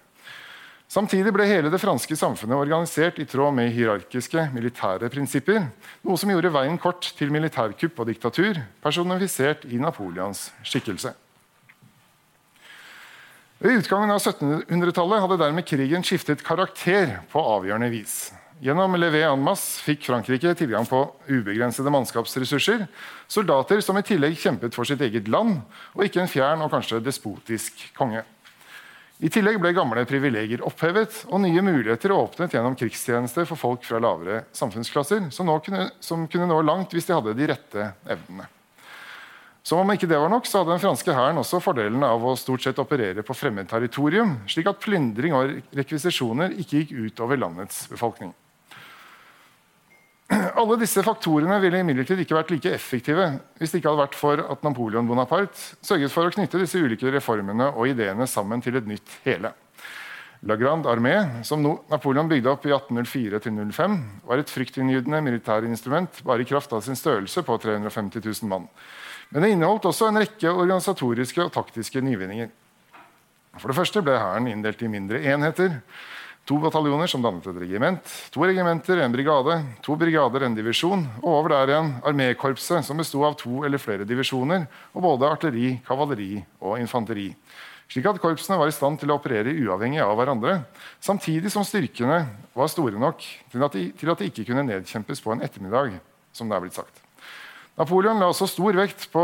Samtidig 0.91 1.31
ble 1.31 1.45
hele 1.47 1.69
det 1.71 1.79
franske 1.79 2.17
samfunnet 2.19 2.59
organisert 2.59 3.19
i 3.23 3.25
tråd 3.29 3.55
med 3.55 3.71
hierarkiske 3.71 4.49
militære 4.51 5.07
prinsipper, 5.13 5.69
noe 6.03 6.19
som 6.19 6.33
gjorde 6.33 6.51
veien 6.51 6.75
kort 6.81 7.13
til 7.15 7.31
militærkupp 7.31 8.01
og 8.03 8.09
diktatur, 8.11 8.59
personifisert 8.83 9.63
i 9.71 9.79
Napoleons 9.79 10.49
skikkelse. 10.67 11.13
Ved 13.61 13.77
utgangen 13.77 14.11
av 14.11 14.19
1700-tallet 14.19 15.23
hadde 15.23 15.39
dermed 15.39 15.67
krigen 15.69 16.03
skiftet 16.03 16.43
karakter 16.43 17.19
på 17.31 17.43
avgjørende 17.55 17.91
vis. 17.93 18.15
Gjennom 18.61 18.93
Levé 18.93 19.23
en 19.25 19.41
masse 19.41 19.81
fikk 19.81 20.03
Frankrike 20.05 20.51
tilgang 20.53 20.85
på 20.85 20.99
ubegrensede 21.25 21.89
mannskapsressurser, 21.89 22.83
soldater 23.25 23.79
som 23.81 23.97
i 23.97 24.03
tillegg 24.05 24.35
kjempet 24.37 24.75
for 24.77 24.85
sitt 24.85 25.01
eget 25.01 25.31
land, 25.33 25.63
og 25.95 26.03
ikke 26.05 26.21
en 26.21 26.29
fjern 26.29 26.61
og 26.61 26.69
kanskje 26.69 26.99
despotisk 27.01 27.87
konge. 27.97 28.21
I 29.17 29.31
tillegg 29.33 29.57
ble 29.61 29.71
gamle 29.73 30.03
privilegier 30.05 30.61
opphevet, 30.65 31.23
og 31.33 31.41
nye 31.41 31.63
muligheter 31.65 32.13
åpnet 32.13 32.53
gjennom 32.53 32.77
krigstjeneste 32.77 33.47
for 33.49 33.57
folk 33.57 33.87
fra 33.87 33.97
lavere 34.01 34.43
samfunnsklasser, 34.53 35.31
som, 35.33 35.49
kunne, 35.65 35.87
som 35.97 36.27
kunne 36.29 36.49
nå 36.51 36.59
langt 36.61 36.93
hvis 36.93 37.09
de 37.09 37.17
hadde 37.17 37.33
de 37.37 37.49
rette 37.49 37.87
evnene. 38.05 38.45
Som 39.65 39.81
om 39.81 39.93
ikke 39.93 40.09
det 40.09 40.21
var 40.21 40.29
nok, 40.29 40.45
så 40.45 40.61
hadde 40.61 40.75
den 40.75 40.83
franske 40.85 41.17
hæren 41.17 41.41
også 41.41 41.63
fordelen 41.65 42.05
av 42.05 42.21
å 42.21 42.37
stort 42.37 42.61
sett 42.65 42.81
operere 42.81 43.25
på 43.25 43.37
fremmed 43.37 43.69
territorium, 43.73 44.37
slik 44.49 44.69
at 44.69 44.81
plyndring 44.85 45.33
og 45.37 45.57
rekvisisjoner 45.81 46.53
ikke 46.61 46.83
gikk 46.83 46.95
ut 46.97 47.25
over 47.25 47.41
landets 47.41 47.87
befolkning. 47.89 48.35
Alle 50.31 50.77
disse 50.79 51.03
faktorene 51.03 51.57
ville 51.63 51.81
imidlertid 51.81 52.21
ikke 52.23 52.37
vært 52.37 52.53
like 52.53 52.71
effektive 52.75 53.25
hvis 53.59 53.73
det 53.73 53.81
ikke 53.81 53.91
hadde 53.91 54.03
vært 54.03 54.19
for 54.19 54.43
at 54.53 54.63
Napoleon 54.63 55.09
Bonaparte 55.09 55.75
sørget 55.83 56.13
for 56.13 56.27
å 56.27 56.33
knytte 56.33 56.61
disse 56.61 56.79
ulike 56.79 57.11
reformene 57.11 57.71
og 57.73 57.91
ideene 57.91 58.27
sammen 58.29 58.63
til 58.63 58.79
et 58.79 58.87
nytt 58.87 59.19
hele. 59.25 59.51
La 60.49 60.55
Grande 60.57 60.89
Armée, 60.89 61.43
som 61.45 61.61
Napoleon 61.61 62.29
bygde 62.29 62.49
opp 62.49 62.63
i 62.65 62.71
1804-05, 62.73 63.97
var 64.25 64.41
et 64.41 64.49
fryktinngytende 64.49 65.19
militærinstrument 65.21 66.23
bare 66.25 66.41
i 66.41 66.47
kraft 66.49 66.73
av 66.73 66.81
sin 66.81 66.97
størrelse 66.97 67.43
på 67.45 67.57
350 67.61 68.23
000 68.25 68.49
mann. 68.49 68.65
Men 69.29 69.45
det 69.45 69.51
inneholdt 69.53 69.85
også 69.91 70.09
en 70.09 70.17
rekke 70.17 70.49
organisatoriske 70.49 71.45
og 71.45 71.53
taktiske 71.53 72.01
nyvinninger. 72.01 72.49
For 73.59 73.69
det 73.69 73.77
første 73.77 74.01
ble 74.01 74.17
hæren 74.17 74.49
inndelt 74.49 74.81
i 74.81 74.89
mindre 74.89 75.21
enheter. 75.29 75.77
To 76.51 76.57
bataljoner 76.59 77.07
som 77.07 77.21
dannet 77.23 77.45
et 77.47 77.59
regiment, 77.61 78.13
to 78.33 78.41
regimenter, 78.43 78.99
en 78.99 79.13
brigade, 79.13 79.53
to 79.85 79.95
brigader, 79.95 80.43
en 80.43 80.55
divisjon, 80.57 81.05
og 81.21 81.29
over 81.29 81.53
der 81.53 81.69
igjen 81.71 81.91
armékorpset, 82.09 82.83
som 82.83 82.99
besto 82.99 83.21
av 83.23 83.37
to 83.39 83.61
eller 83.63 83.79
flere 83.79 84.03
divisjoner, 84.03 84.65
og 84.91 85.05
både 85.05 85.29
artilleri, 85.31 85.77
kavaleri 85.87 86.41
og 86.59 86.81
infanteri. 86.81 87.29
Slik 87.87 88.09
at 88.11 88.19
korpsene 88.19 88.57
var 88.59 88.67
i 88.67 88.75
stand 88.75 88.99
til 88.99 89.13
å 89.13 89.15
operere 89.21 89.53
uavhengig 89.63 90.03
av 90.03 90.11
hverandre, 90.19 90.57
samtidig 90.99 91.53
som 91.55 91.63
styrkene 91.63 92.19
var 92.57 92.73
store 92.73 92.99
nok 92.99 93.23
til 93.53 93.63
at 93.63 93.79
de, 93.79 93.87
til 93.95 94.11
at 94.11 94.19
de 94.19 94.27
ikke 94.27 94.49
kunne 94.51 94.67
nedkjempes 94.67 95.23
på 95.23 95.31
en 95.31 95.47
ettermiddag, 95.47 96.01
som 96.35 96.51
det 96.51 96.59
er 96.59 96.65
blitt 96.65 96.75
sagt. 96.75 96.99
Napoleon 97.79 98.19
la 98.19 98.27
også 98.27 98.49
stor 98.51 98.75
vekt 98.75 99.07
på 99.15 99.23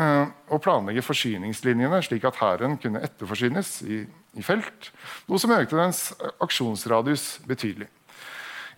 å 0.54 0.60
planlegge 0.62 1.04
forsyningslinjene 1.04 2.02
slik 2.06 2.26
at 2.28 2.40
hæren 2.40 2.78
kunne 2.80 3.02
etterforsynes 3.04 3.78
i 3.86 4.02
i 4.38 4.44
felt, 4.44 4.92
noe 5.28 5.40
som 5.40 5.52
økte 5.52 5.76
dens 5.76 6.06
aksjonsradius 6.40 7.42
betydelig. 7.48 7.88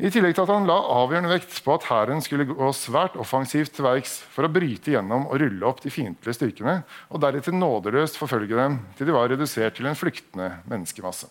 I 0.03 0.11
tillegg 0.11 0.35
til 0.35 0.43
at 0.43 0.51
han 0.51 0.67
la 0.67 0.75
avgjørende 0.97 1.31
vekt 1.31 1.61
på 1.63 1.77
at 1.77 1.87
hæren 1.87 2.23
skulle 2.25 2.49
gå 2.49 2.71
svært 2.75 3.15
offensivt 3.21 3.77
til 3.77 3.87
verks 3.87 4.17
for 4.35 4.47
å 4.47 4.51
bryte 4.51 4.91
gjennom 4.91 5.29
og 5.29 5.39
rulle 5.39 5.69
opp 5.69 5.85
de 5.85 5.93
fiendtlige 5.95 6.35
styrkene, 6.41 6.81
og 7.15 7.23
deretter 7.23 7.55
nådeløst 7.55 8.19
forfølge 8.19 8.59
dem 8.59 8.81
til 8.99 9.07
de 9.07 9.15
var 9.15 9.31
redusert 9.31 9.79
til 9.79 9.87
en 9.87 9.99
flyktende 9.99 10.51
menneskemasse. 10.67 11.31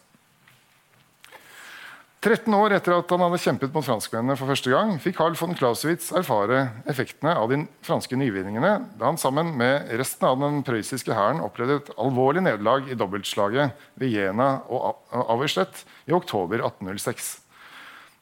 13 2.24 2.54
år 2.56 2.72
etter 2.72 2.94
at 2.96 3.10
han 3.12 3.20
hadde 3.20 3.38
kjempet 3.44 3.74
mot 3.76 3.84
franskmennene 3.84 4.38
for 4.40 4.48
første 4.48 4.72
gang, 4.72 4.94
fikk 5.04 5.18
Carl 5.18 5.34
von 5.36 5.58
Clausewitz 5.60 6.06
erfare 6.16 6.70
effektene 6.88 7.34
av 7.36 7.50
de 7.52 7.58
franske 7.84 8.16
nyvinningene 8.16 8.78
da 8.96 9.10
han 9.10 9.20
sammen 9.20 9.50
med 9.60 9.90
resten 10.00 10.30
av 10.30 10.38
den 10.40 10.62
prøyssiske 10.64 11.12
hæren 11.12 11.44
opplevde 11.44 11.82
et 11.82 11.92
alvorlig 12.00 12.46
nederlag 12.46 12.88
i 12.88 12.96
dobbeltslaget 12.96 13.76
ved 14.00 14.16
Jena 14.16 14.48
og 14.72 15.02
Auerstedt 15.12 15.84
i 16.08 16.16
oktober 16.16 16.64
1806. 16.64 17.34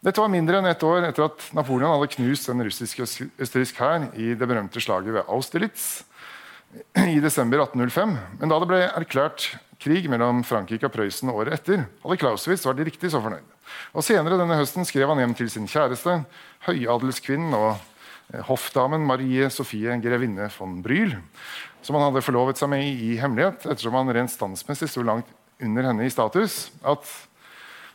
Dette 0.02 0.26
var 0.26 0.34
mindre 0.34 0.58
enn 0.58 0.72
ett 0.72 0.82
år 0.82 1.06
etter 1.12 1.28
at 1.28 1.46
Napoleon 1.54 1.94
hadde 1.94 2.10
knust 2.16 2.50
den 2.50 2.66
russiske 2.66 3.06
østerriksk 3.06 3.86
hær 3.86 4.10
i 4.18 4.34
det 4.34 4.50
berømte 4.50 4.82
slaget 4.82 5.14
ved 5.20 5.30
Austerlitz 5.30 6.08
i 7.06 7.22
desember 7.22 7.68
1805. 7.68 8.18
Men 8.42 8.50
da 8.50 8.58
det 8.58 8.74
ble 8.74 8.82
erklært 8.88 9.52
krig 9.82 10.10
mellom 10.10 10.42
Frankrike 10.42 10.90
og 10.90 10.98
Prøysen 10.98 11.30
året 11.30 11.54
etter, 11.60 11.86
hadde 12.02 12.22
Clausewitz 12.26 12.66
vært 12.66 12.88
riktig 12.90 13.14
så 13.14 13.22
fornøyd. 13.22 13.51
Og 13.96 14.06
Senere 14.06 14.40
denne 14.40 14.60
høsten 14.60 14.88
skrev 14.88 15.12
han 15.12 15.22
hjem 15.24 15.36
til 15.38 15.50
sin 15.52 15.68
kjæreste, 15.70 16.22
høyadelskvinnen 16.68 17.56
og 17.58 17.72
eh, 17.74 18.44
hoffdamen 18.48 19.08
Marie 19.08 19.50
Sofie 19.54 19.98
grevinne 20.04 20.52
von 20.58 20.80
Bryl, 20.86 21.18
som 21.82 21.98
han 21.98 22.10
hadde 22.10 22.24
forlovet 22.26 22.62
seg 22.62 22.72
med 22.72 22.86
i 22.86 23.18
hemmelighet, 23.22 23.66
ettersom 23.66 23.98
han 24.00 24.14
rent 24.16 24.34
standsmessig 24.34 24.92
sto 24.92 25.04
langt 25.06 25.30
under 25.62 25.92
henne 25.92 26.08
i 26.08 26.14
status, 26.14 26.70
at 26.82 27.06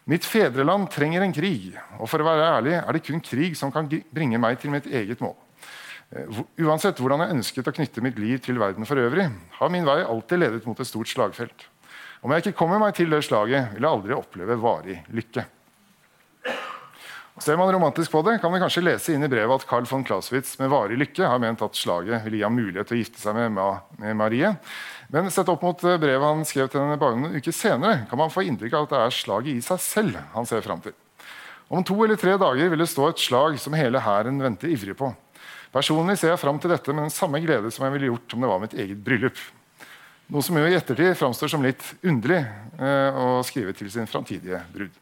Mitt 0.06 0.22
fedreland 0.22 0.86
trenger 0.94 1.24
en 1.24 1.32
krig, 1.34 1.72
og 1.98 2.06
for 2.06 2.22
å 2.22 2.26
være 2.28 2.50
ærlig 2.60 2.76
er 2.78 2.94
det 2.94 3.02
kun 3.02 3.18
krig 3.18 3.56
som 3.58 3.72
kan 3.74 3.88
bringe 3.90 4.38
meg 4.38 4.60
til 4.62 4.70
mitt 4.70 4.86
eget 4.86 5.18
mål. 5.18 5.34
Eh, 6.14 6.38
uansett 6.62 7.00
hvordan 7.02 7.24
jeg 7.24 7.34
ønsket 7.34 7.66
å 7.66 7.74
knytte 7.74 8.04
mitt 8.04 8.20
liv 8.22 8.38
til 8.44 8.60
verden 8.62 8.86
for 8.86 9.02
øvrig, 9.02 9.26
har 9.58 9.72
min 9.74 9.88
vei 9.88 10.04
alltid 10.04 10.44
ledet 10.44 10.68
mot 10.68 10.78
et 10.78 10.86
stort 10.86 11.10
slagfelt. 11.10 11.66
Om 12.22 12.30
jeg 12.30 12.44
ikke 12.44 12.58
kommer 12.60 12.78
meg 12.78 12.94
til 12.94 13.10
det 13.10 13.24
slaget, 13.26 13.72
vil 13.74 13.82
jeg 13.82 13.90
aldri 13.90 14.14
oppleve 14.14 14.60
varig 14.62 15.00
lykke. 15.10 15.42
Ser 17.38 17.58
man 17.60 17.68
romantisk 17.68 18.10
på 18.10 18.22
det, 18.24 18.38
kan 18.40 18.52
vi 18.52 18.58
kanskje 18.62 18.80
lese 18.80 19.12
inn 19.12 19.24
i 19.26 19.28
brevet 19.28 19.60
at 19.60 19.66
Carl 19.68 19.84
von 19.84 20.04
Clausewitz 20.08 20.54
med 20.56 20.70
varig 20.72 20.96
lykke 20.96 21.26
har 21.28 21.40
ment 21.42 21.60
at 21.60 21.76
slaget 21.76 22.24
ville 22.24 22.38
gi 22.38 22.46
ham 22.46 22.56
mulighet 22.56 22.88
til 22.88 22.96
å 22.96 23.00
gifte 23.02 23.20
seg 23.20 23.36
med, 23.36 23.58
med 24.00 24.16
Marie. 24.16 24.54
Men 25.12 25.28
sett 25.30 25.50
opp 25.52 25.66
mot 25.66 25.84
eh, 25.84 25.98
brevet 26.00 26.24
han 26.24 26.46
skrev 26.48 26.70
til 26.72 26.80
henne 26.80 26.96
bare 27.00 27.18
noen 27.20 27.36
uker 27.36 27.52
senere, 27.52 28.06
kan 28.08 28.22
man 28.22 28.32
få 28.32 28.46
inntrykk 28.48 28.78
av 28.78 28.86
at 28.86 28.94
det 28.94 29.02
er 29.02 29.18
slaget 29.18 29.52
i 29.52 29.66
seg 29.68 29.84
selv 29.84 30.16
han 30.32 30.48
ser 30.48 30.64
fram 30.64 30.80
til. 30.80 30.96
Om 31.68 31.84
to 31.84 31.98
eller 32.06 32.16
tre 32.16 32.38
dager 32.40 32.72
vil 32.72 32.80
det 32.80 32.88
stå 32.88 33.10
et 33.10 33.20
slag 33.20 33.60
som 33.60 33.76
hele 33.76 34.00
hæren 34.00 34.40
venter 34.40 34.72
ivrig 34.72 34.96
på. 34.96 35.12
Personlig 35.76 36.16
ser 36.16 36.32
jeg 36.32 36.40
fram 36.40 36.60
til 36.62 36.72
dette 36.72 36.94
med 36.94 37.04
den 37.04 37.12
samme 37.12 37.42
glede 37.44 37.68
som 37.74 37.84
jeg 37.84 37.98
ville 37.98 38.14
gjort 38.14 38.32
om 38.32 38.44
det 38.46 38.52
var 38.54 38.62
mitt 38.64 38.80
eget 38.80 39.02
bryllup. 39.04 39.40
Noe 40.32 40.42
som 40.42 40.56
jo 40.56 40.64
i 40.64 40.74
ettertid 40.74 41.12
framstår 41.20 41.52
som 41.52 41.62
litt 41.62 41.84
underlig 42.00 42.40
eh, 42.40 43.12
å 43.12 43.42
skrive 43.46 43.76
til 43.76 43.92
sin 43.92 44.08
framtidige 44.08 44.64
brud. 44.72 44.94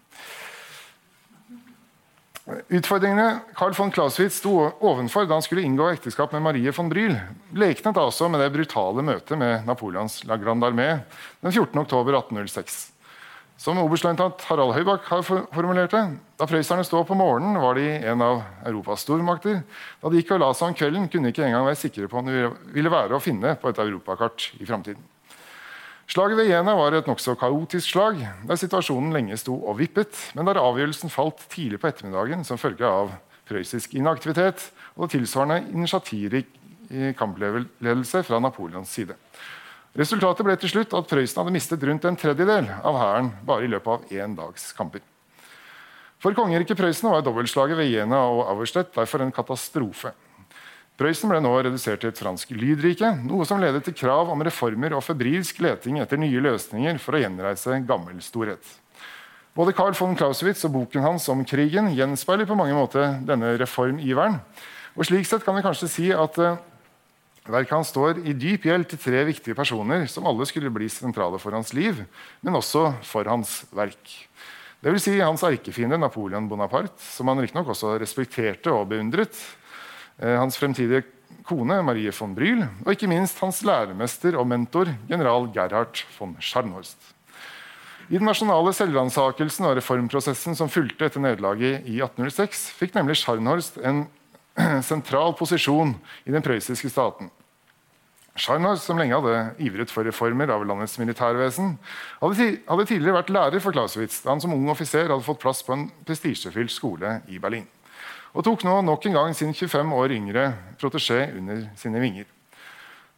Utfordringene 2.45 3.41
Carl 3.57 3.73
von 3.73 3.91
Clausewitz 3.91 4.37
sto 4.37 4.59
ovenfor 4.85 5.25
da 5.25 5.39
han 5.39 5.45
skulle 5.45 5.63
inngå 5.65 5.87
ekteskap 5.95 6.35
med 6.37 6.43
Marie 6.45 6.73
von 6.77 6.91
Bryl, 6.93 7.15
leknet 7.57 7.97
altså 7.97 8.29
med 8.29 8.43
det 8.45 8.51
brutale 8.53 9.05
møtet 9.07 9.41
med 9.41 9.65
Napoleons 9.65 10.19
La 10.29 10.37
Grande 10.37 10.69
Armée 10.69 10.99
den 11.41 11.55
14. 11.55 11.79
oktober 11.81 12.19
1806. 12.19 12.91
Som 13.57 13.81
oberstløytnant 13.81 14.45
Harald 14.51 14.75
Høybakk 14.77 15.09
har 15.09 15.25
formulert 15.25 15.95
det, 15.95 16.03
da 16.37 16.49
prøysserne 16.51 16.85
sto 16.85 17.01
på 17.07 17.17
morgenen, 17.17 17.57
var 17.63 17.79
de 17.79 17.87
en 18.11 18.27
av 18.27 18.43
Europas 18.67 19.07
stormakter. 19.07 19.63
Da 20.03 20.13
de 20.13 20.21
gikk 20.21 20.35
og 20.35 20.43
la 20.43 20.53
seg 20.53 20.75
om 20.75 20.77
kvelden, 20.77 21.09
kunne 21.09 21.31
de 21.31 21.33
ikke 21.33 21.47
engang 21.47 21.65
være 21.65 21.81
sikre 21.81 22.11
på 22.11 22.21
om 22.21 22.29
de 22.29 22.49
ville 22.75 22.93
være 22.93 23.17
å 23.17 23.25
finne 23.25 23.55
på 23.57 23.73
et 23.73 23.81
europakart 23.87 24.51
i 24.59 24.69
framtiden. 24.69 25.14
Slaget 26.07 26.37
ved 26.37 26.51
Jena 26.51 26.75
var 26.77 26.95
et 26.95 27.07
nokså 27.09 27.33
kaotisk 27.41 27.95
slag, 27.95 28.19
der 28.45 28.59
situasjonen 28.61 29.15
lenge 29.15 29.39
sto 29.41 29.55
og 29.57 29.79
vippet, 29.79 30.13
men 30.37 30.45
der 30.47 30.61
avgjørelsen 30.61 31.13
falt 31.13 31.41
tidlig 31.53 31.81
på 31.81 31.89
ettermiddagen 31.89 32.45
som 32.45 32.61
følge 32.61 32.85
av 32.85 33.15
prøyssisk 33.49 33.97
inaktivitet 33.97 34.69
og 34.97 35.11
tilsvarende 35.13 35.65
initiativrik 35.73 36.53
kampledelse 37.19 38.23
fra 38.23 38.41
Napoleons 38.41 38.91
side. 38.91 39.17
Resultatet 39.95 40.47
ble 40.47 40.57
til 40.59 40.73
slutt 40.73 40.95
at 40.99 41.09
Prøysen 41.09 41.41
hadde 41.41 41.55
mistet 41.55 41.85
rundt 41.87 42.05
en 42.09 42.17
tredjedel 42.19 42.67
av 42.83 42.97
hæren 42.99 43.31
bare 43.47 43.67
i 43.67 43.71
løpet 43.71 43.93
av 43.93 44.15
én 44.15 44.35
dags 44.35 44.73
kamper. 44.75 45.03
For 46.19 46.35
kongeriket 46.35 46.79
Prøysen 46.79 47.13
var 47.13 47.23
dobbeltslaget 47.23 47.79
ved 47.79 47.93
Jena 47.93 48.25
og 48.27 48.49
Auerstedt 48.51 48.95
derfor 48.97 49.23
en 49.23 49.35
katastrofe. 49.35 50.11
Prøysen 50.95 51.27
ble 51.27 51.41
nå 51.43 51.51
redusert 51.59 52.05
til 52.05 52.13
et 52.13 52.21
fransk 52.21 52.53
lydrike, 52.55 53.09
noe 53.27 53.43
som 53.49 53.59
ledet 53.59 53.81
til 53.83 53.97
krav 53.99 54.29
om 54.31 54.43
reformer 54.47 54.95
og 54.95 55.03
febrilsk 55.03 55.59
leting 55.65 55.99
etter 55.99 56.21
nye 56.23 56.43
løsninger 56.45 57.01
for 57.03 57.17
å 57.17 57.23
gjenreise 57.25 57.81
gammel 57.89 58.21
storhet. 58.23 58.63
Både 59.59 59.75
Carl 59.75 59.97
von 59.99 60.15
Clausewitz 60.19 60.63
og 60.69 60.77
boken 60.77 61.03
hans 61.03 61.27
om 61.31 61.43
krigen 61.47 61.91
gjenspeiler 61.95 62.47
på 62.47 62.59
mange 62.59 62.77
måter 62.79 63.17
denne 63.27 63.57
reformiveren. 63.59 64.39
Og 64.95 65.09
slik 65.09 65.27
sett 65.27 65.43
kan 65.47 65.59
vi 65.59 65.65
kanskje 65.67 65.91
si 65.91 66.07
at 66.15 66.39
uh, 66.39 66.61
verket 67.51 67.75
hans 67.75 67.91
står 67.91 68.23
i 68.23 68.37
dyp 68.39 68.69
gjeld 68.71 68.87
til 68.93 69.03
tre 69.03 69.25
viktige 69.27 69.59
personer 69.59 70.07
som 70.11 70.31
alle 70.31 70.47
skulle 70.47 70.71
bli 70.75 70.87
sentrale 70.91 71.43
for 71.43 71.59
hans 71.59 71.75
liv, 71.75 72.05
men 72.43 72.61
også 72.61 72.87
for 73.03 73.27
hans 73.31 73.65
verk. 73.75 74.15
Det 74.79 74.95
vil 74.95 75.03
si 75.03 75.19
hans 75.19 75.43
erkefiende 75.43 75.99
Napoleon 75.99 76.47
Bonaparte, 76.47 77.03
som 77.03 77.31
han 77.31 77.43
riktignok 77.43 77.75
også 77.75 77.97
respekterte 77.99 78.71
og 78.71 78.91
beundret. 78.95 79.35
Eh, 80.19 80.37
hans 80.39 80.57
fremtidige 80.59 81.03
kone 81.45 81.81
Marie 81.83 82.13
von 82.15 82.35
Bryhl, 82.37 82.63
og 82.85 82.93
ikke 82.95 83.11
minst 83.11 83.41
hans 83.43 83.63
læremester 83.67 84.39
og 84.39 84.47
mentor 84.47 84.93
general 85.09 85.49
Gerhard 85.53 86.05
von 86.19 86.37
Scharnhorst. 86.41 86.99
I 88.09 88.19
den 88.19 88.29
nasjonale 88.29 88.73
selvransakelsen 88.77 89.65
og 89.67 89.79
reformprosessen 89.79 90.57
som 90.57 90.71
fulgte 90.71 91.09
etter 91.09 91.23
nederlaget 91.25 91.87
i 91.89 91.99
1806, 92.05 92.67
fikk 92.79 92.95
nemlig 92.95 93.17
Scharnhorst 93.21 93.81
en 93.83 94.05
sentral 94.91 95.35
posisjon 95.39 95.97
i 96.29 96.35
den 96.35 96.45
prøyssiske 96.45 96.93
staten. 96.93 97.33
Scharnhorst, 98.39 98.87
som 98.87 98.99
lenge 98.99 99.15
hadde 99.15 99.63
ivret 99.63 99.91
for 99.95 100.07
reformer 100.07 100.51
av 100.51 100.63
landets 100.67 100.99
militærvesen, 100.99 101.77
hadde 102.21 102.87
tidligere 102.87 103.19
vært 103.19 103.35
lærer 103.35 103.63
for 103.63 103.75
Clausewitz 103.75 104.21
da 104.23 104.35
han 104.35 104.43
som 104.43 104.55
ung 104.55 104.69
offiser 104.71 105.07
hadde 105.07 105.27
fått 105.27 105.43
plass 105.43 105.63
på 105.67 105.75
en 105.75 105.89
prestisjefylt 106.07 106.75
skole 106.75 107.21
i 107.31 107.39
Berlin. 107.43 107.67
Og 108.35 108.43
tok 108.43 108.65
nå 108.67 108.81
nok 108.83 109.05
en 109.07 109.15
gang 109.15 109.35
sin 109.39 109.53
25 109.55 109.93
år 109.95 110.13
yngre 110.17 110.49
protesjé 110.81 111.29
under 111.39 111.69
sine 111.79 112.01
vinger. 112.03 112.27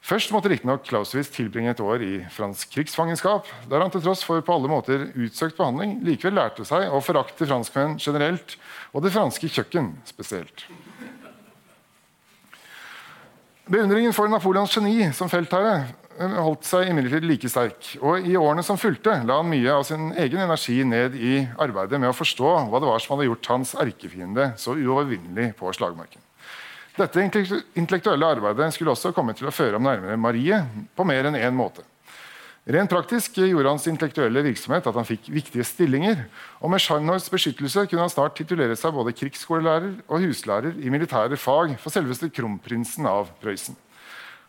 Først 0.06 0.30
måtte 0.30 0.50
riktignok 0.52 0.84
Clausewitz 0.86 1.32
tilbringe 1.34 1.72
et 1.72 1.80
år 1.82 2.02
i 2.04 2.12
fransk 2.30 2.70
krigsfangenskap, 2.76 3.48
der 3.66 3.82
han 3.82 3.90
til 3.90 4.04
tross 4.04 4.22
for 4.22 4.44
på 4.44 4.54
alle 4.54 4.70
måter 4.70 5.08
utsøkt 5.16 5.56
behandling 5.58 5.96
likevel 6.06 6.36
lærte 6.38 6.66
seg 6.68 6.92
å 6.92 7.00
forakte 7.02 7.48
franskmenn 7.48 7.96
generelt 7.98 8.54
og 8.92 9.02
det 9.02 9.10
franske 9.16 9.50
kjøkken 9.50 9.96
spesielt. 10.06 10.68
Beundringen 13.66 14.14
for 14.14 14.30
Napoleons 14.30 14.76
geni 14.76 15.08
som 15.16 15.32
feltherre 15.32 15.88
holdt 16.18 16.66
seg 16.66 16.90
imidlertid 16.90 17.26
like 17.28 17.48
sterk. 17.50 17.90
Og 18.00 18.26
I 18.26 18.36
årene 18.40 18.64
som 18.66 18.78
fulgte, 18.80 19.14
la 19.28 19.40
han 19.40 19.50
mye 19.50 19.72
av 19.72 19.84
sin 19.88 20.10
egen 20.16 20.42
energi 20.44 20.78
ned 20.86 21.16
i 21.16 21.40
arbeidet 21.62 22.00
med 22.00 22.10
å 22.10 22.16
forstå 22.16 22.52
hva 22.70 22.80
det 22.82 22.88
var 22.90 23.02
som 23.02 23.16
hadde 23.16 23.28
gjort 23.28 23.50
hans 23.52 23.74
erkefiende 23.82 24.52
så 24.60 24.76
uovervinnelig 24.76 25.52
på 25.58 25.72
slagmarken. 25.76 26.22
Dette 26.96 27.20
intellektuelle 27.20 28.30
arbeidet 28.38 28.70
skulle 28.72 28.94
også 28.94 29.12
komme 29.12 29.34
til 29.36 29.50
å 29.50 29.52
føre 29.52 29.76
ham 29.76 29.84
nærmere 29.84 30.16
Marie 30.16 30.62
på 30.96 31.04
mer 31.04 31.28
enn 31.28 31.36
én 31.36 31.56
måte. 31.56 31.84
Rent 32.66 32.90
praktisk 32.90 33.36
gjorde 33.38 33.70
hans 33.70 33.84
intellektuelle 33.86 34.42
virksomhet 34.42 34.88
at 34.90 34.96
han 34.98 35.06
fikk 35.06 35.28
viktige 35.30 35.62
stillinger, 35.68 36.24
og 36.58 36.72
med 36.72 36.82
Scharnhorsts 36.82 37.30
beskyttelse 37.30 37.84
kunne 37.86 38.02
han 38.02 38.10
snart 38.10 38.34
titulere 38.34 38.74
seg 38.74 38.96
både 38.96 39.14
krigsskolelærer 39.14 39.92
og 40.08 40.24
huslærer 40.24 40.80
i 40.82 40.90
militære 40.90 41.38
fag 41.38 41.76
for 41.78 41.94
selveste 41.94 42.32
kronprinsen 42.34 43.06
av 43.06 43.30
Prøysen. 43.44 43.78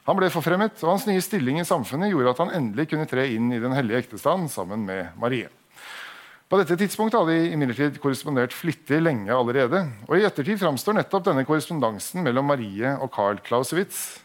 Han 0.07 0.15
ble 0.15 0.29
forfremmet, 0.31 0.79
og 0.85 0.93
hans 0.93 1.05
nye 1.09 1.23
stilling 1.23 1.59
i 1.59 1.67
samfunnet 1.67 2.13
gjorde 2.13 2.31
at 2.31 2.41
han 2.45 2.53
endelig 2.55 2.87
kunne 2.93 3.07
tre 3.09 3.25
inn 3.33 3.49
i 3.51 3.59
den 3.59 3.75
hellige 3.75 4.05
ektestand 4.05 4.47
sammen 4.53 4.85
med 4.87 5.09
Marie. 5.19 5.49
På 6.47 6.55
dette 6.61 6.77
tidspunktet 6.79 7.19
hadde 7.19 7.33
de 7.35 7.49
imidlertid 7.51 7.97
korrespondert 7.99 8.55
flittig 8.55 9.01
lenge 9.01 9.35
allerede, 9.35 9.81
og 10.07 10.13
i 10.15 10.23
ettertid 10.23 10.61
framstår 10.61 10.95
nettopp 10.95 11.25
denne 11.27 11.43
korrespondansen 11.47 12.23
mellom 12.23 12.47
Marie 12.47 12.93
og 13.03 13.11
Carl 13.11 13.41
Clausewitz 13.43 14.21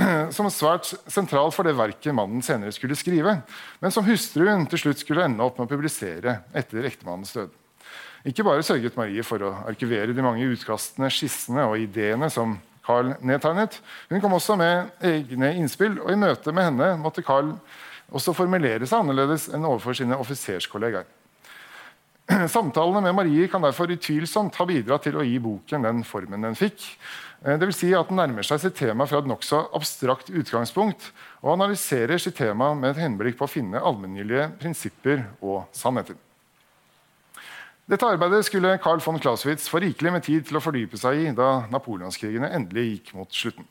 som 0.36 0.48
svært 0.48 0.88
sentral 1.12 1.52
for 1.52 1.68
det 1.68 1.76
verket 1.76 2.16
mannen 2.16 2.40
senere 2.40 2.72
skulle 2.72 2.96
skrive, 2.96 3.42
men 3.84 3.92
som 3.92 4.08
hustruen 4.08 4.64
til 4.72 4.86
slutt 4.86 5.04
skulle 5.04 5.26
ende 5.28 5.44
opp 5.44 5.60
med 5.60 5.68
å 5.68 5.74
publisere 5.74 6.38
etter 6.56 6.88
ektemannens 6.88 7.36
død. 7.36 7.52
Ikke 8.30 8.44
bare 8.48 8.64
sørget 8.64 8.96
Marie 8.96 9.20
for 9.24 9.44
å 9.44 9.52
arkivere 9.68 10.16
de 10.16 10.24
mange 10.24 10.48
utkastene, 10.48 11.12
skissene 11.12 11.68
og 11.68 11.76
ideene 11.80 12.32
som 12.32 12.56
Carl 12.90 13.14
nedtegnet, 13.22 13.78
hun 14.10 14.20
kom 14.22 14.34
også 14.36 14.58
med 14.58 15.06
egne 15.06 15.54
innspill, 15.60 15.96
og 16.02 16.10
i 16.12 16.18
møte 16.18 16.52
med 16.52 16.70
henne 16.72 16.90
måtte 17.00 17.24
Carl 17.26 17.54
også 18.10 18.34
formulere 18.34 18.84
seg 18.84 19.04
annerledes 19.04 19.48
enn 19.54 19.64
overfor 19.64 19.94
sine 19.94 20.18
offiserskollegaer. 20.18 21.08
Samtalene 22.50 23.02
med 23.06 23.16
Marie 23.16 23.48
kan 23.50 23.62
derfor 23.62 23.90
utvilsomt 23.94 24.58
ha 24.58 24.66
bidratt 24.66 25.06
til 25.06 25.18
å 25.18 25.26
gi 25.26 25.38
boken 25.42 25.86
den 25.86 26.04
formen 26.06 26.46
den 26.46 26.58
fikk, 26.58 26.84
Eh, 27.44 27.58
det 27.58 27.70
vil 27.70 27.76
si 27.76 27.92
at 27.96 28.10
Den 28.10 28.20
nærmer 28.20 28.44
seg 28.44 28.60
sitt 28.60 28.76
tema 28.76 29.06
fra 29.08 29.22
et 29.22 29.28
nokså 29.28 29.62
abstrakt 29.76 30.30
utgangspunkt 30.30 31.10
og 31.40 31.54
analyserer 31.54 32.20
sitt 32.20 32.36
tema 32.36 32.74
med 32.74 32.92
et 32.92 33.04
henblikk 33.04 33.38
på 33.38 33.48
å 33.48 33.50
finne 33.50 33.80
allmenngyldige 33.80 34.50
prinsipper 34.60 35.24
og 35.40 35.64
sannheter. 35.72 36.18
Dette 37.90 38.06
arbeidet 38.06 38.44
skulle 38.46 38.78
Carl 38.78 39.00
von 39.02 39.18
Clausewitz 39.18 39.64
få 39.68 39.80
rikelig 39.82 40.12
med 40.14 40.22
tid 40.22 40.44
til 40.46 40.60
å 40.60 40.62
fordype 40.62 40.98
seg 41.00 41.24
i 41.24 41.30
da 41.34 41.64
napoleonskrigene 41.72 42.52
endelig 42.54 42.84
gikk 42.86 43.08
mot 43.18 43.34
slutten. 43.34 43.66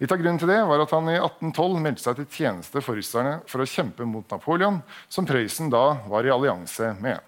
Litt 0.00 0.14
av 0.14 0.16
grunnen 0.16 0.40
til 0.40 0.48
det 0.48 0.62
var 0.64 0.80
at 0.80 0.94
Han 0.96 1.10
i 1.12 1.18
1812 1.18 1.82
meldte 1.84 2.06
seg 2.06 2.16
til 2.16 2.28
tjeneste 2.38 2.80
for 2.80 2.96
russerne 2.96 3.34
for 3.50 3.60
å 3.60 3.66
kjempe 3.68 4.06
mot 4.08 4.24
Napoleon, 4.32 4.78
som 5.12 5.28
Prøysen 5.28 5.68
da 5.68 5.82
var 6.08 6.24
i 6.24 6.32
allianse 6.32 6.94
med. 7.04 7.20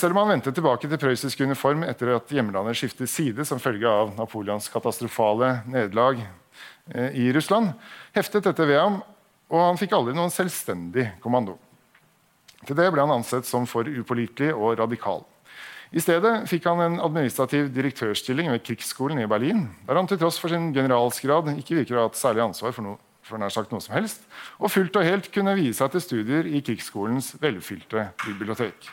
Selv 0.00 0.16
om 0.16 0.18
han 0.24 0.32
vendte 0.32 0.50
tilbake 0.56 0.90
til 0.90 0.98
prøyssisk 0.98 1.46
uniform 1.46 1.86
etter 1.86 2.16
at 2.16 2.34
hjemlandet 2.34 2.80
skiftet 2.80 3.12
side 3.12 3.46
som 3.46 3.62
følge 3.62 3.86
av 3.86 4.10
Napoleons 4.18 4.66
katastrofale 4.72 5.60
nederlag 5.70 6.24
eh, 6.24 7.14
i 7.14 7.30
Russland, 7.38 7.70
heftet 8.18 8.50
dette 8.50 8.66
ved 8.66 8.82
ham, 8.82 8.98
og 9.46 9.62
han 9.62 9.78
fikk 9.78 9.94
aldri 9.94 10.18
noen 10.18 10.34
selvstendig 10.34 11.06
kommando. 11.22 11.54
Til 12.66 12.78
det 12.78 12.88
ble 12.90 13.04
han 13.04 13.14
ansett 13.14 13.46
som 13.46 13.66
for 13.70 13.86
upålitelig 13.86 14.50
og 14.54 14.78
radikal. 14.80 15.22
I 15.88 16.02
stedet 16.04 16.42
fikk 16.50 16.66
han 16.68 16.82
en 16.84 16.98
administrativ 17.00 17.70
direktørstilling 17.72 18.50
ved 18.52 18.64
krigsskolen 18.66 19.22
i 19.22 19.28
Berlin, 19.30 19.68
der 19.86 19.96
han 19.96 20.08
til 20.08 20.18
tross 20.20 20.36
for 20.40 20.52
sin 20.52 20.72
generalsgrad 20.76 21.48
ikke 21.54 21.78
virker 21.80 21.96
å 21.96 22.02
ha 22.02 22.08
hatt 22.10 22.20
særlig 22.20 22.44
ansvar 22.44 22.74
for, 22.76 22.84
noe, 22.84 23.00
for 23.24 23.40
nær 23.40 23.54
sagt 23.54 23.72
noe 23.72 23.80
som 23.80 23.96
helst, 23.96 24.26
og 24.60 24.72
fullt 24.74 24.98
og 25.00 25.06
helt 25.08 25.30
kunne 25.32 25.56
vie 25.56 25.72
seg 25.76 25.94
til 25.94 26.04
studier 26.04 26.48
i 26.50 26.60
krigsskolens 26.64 27.36
velfylte 27.40 28.10
bibliotek. 28.26 28.90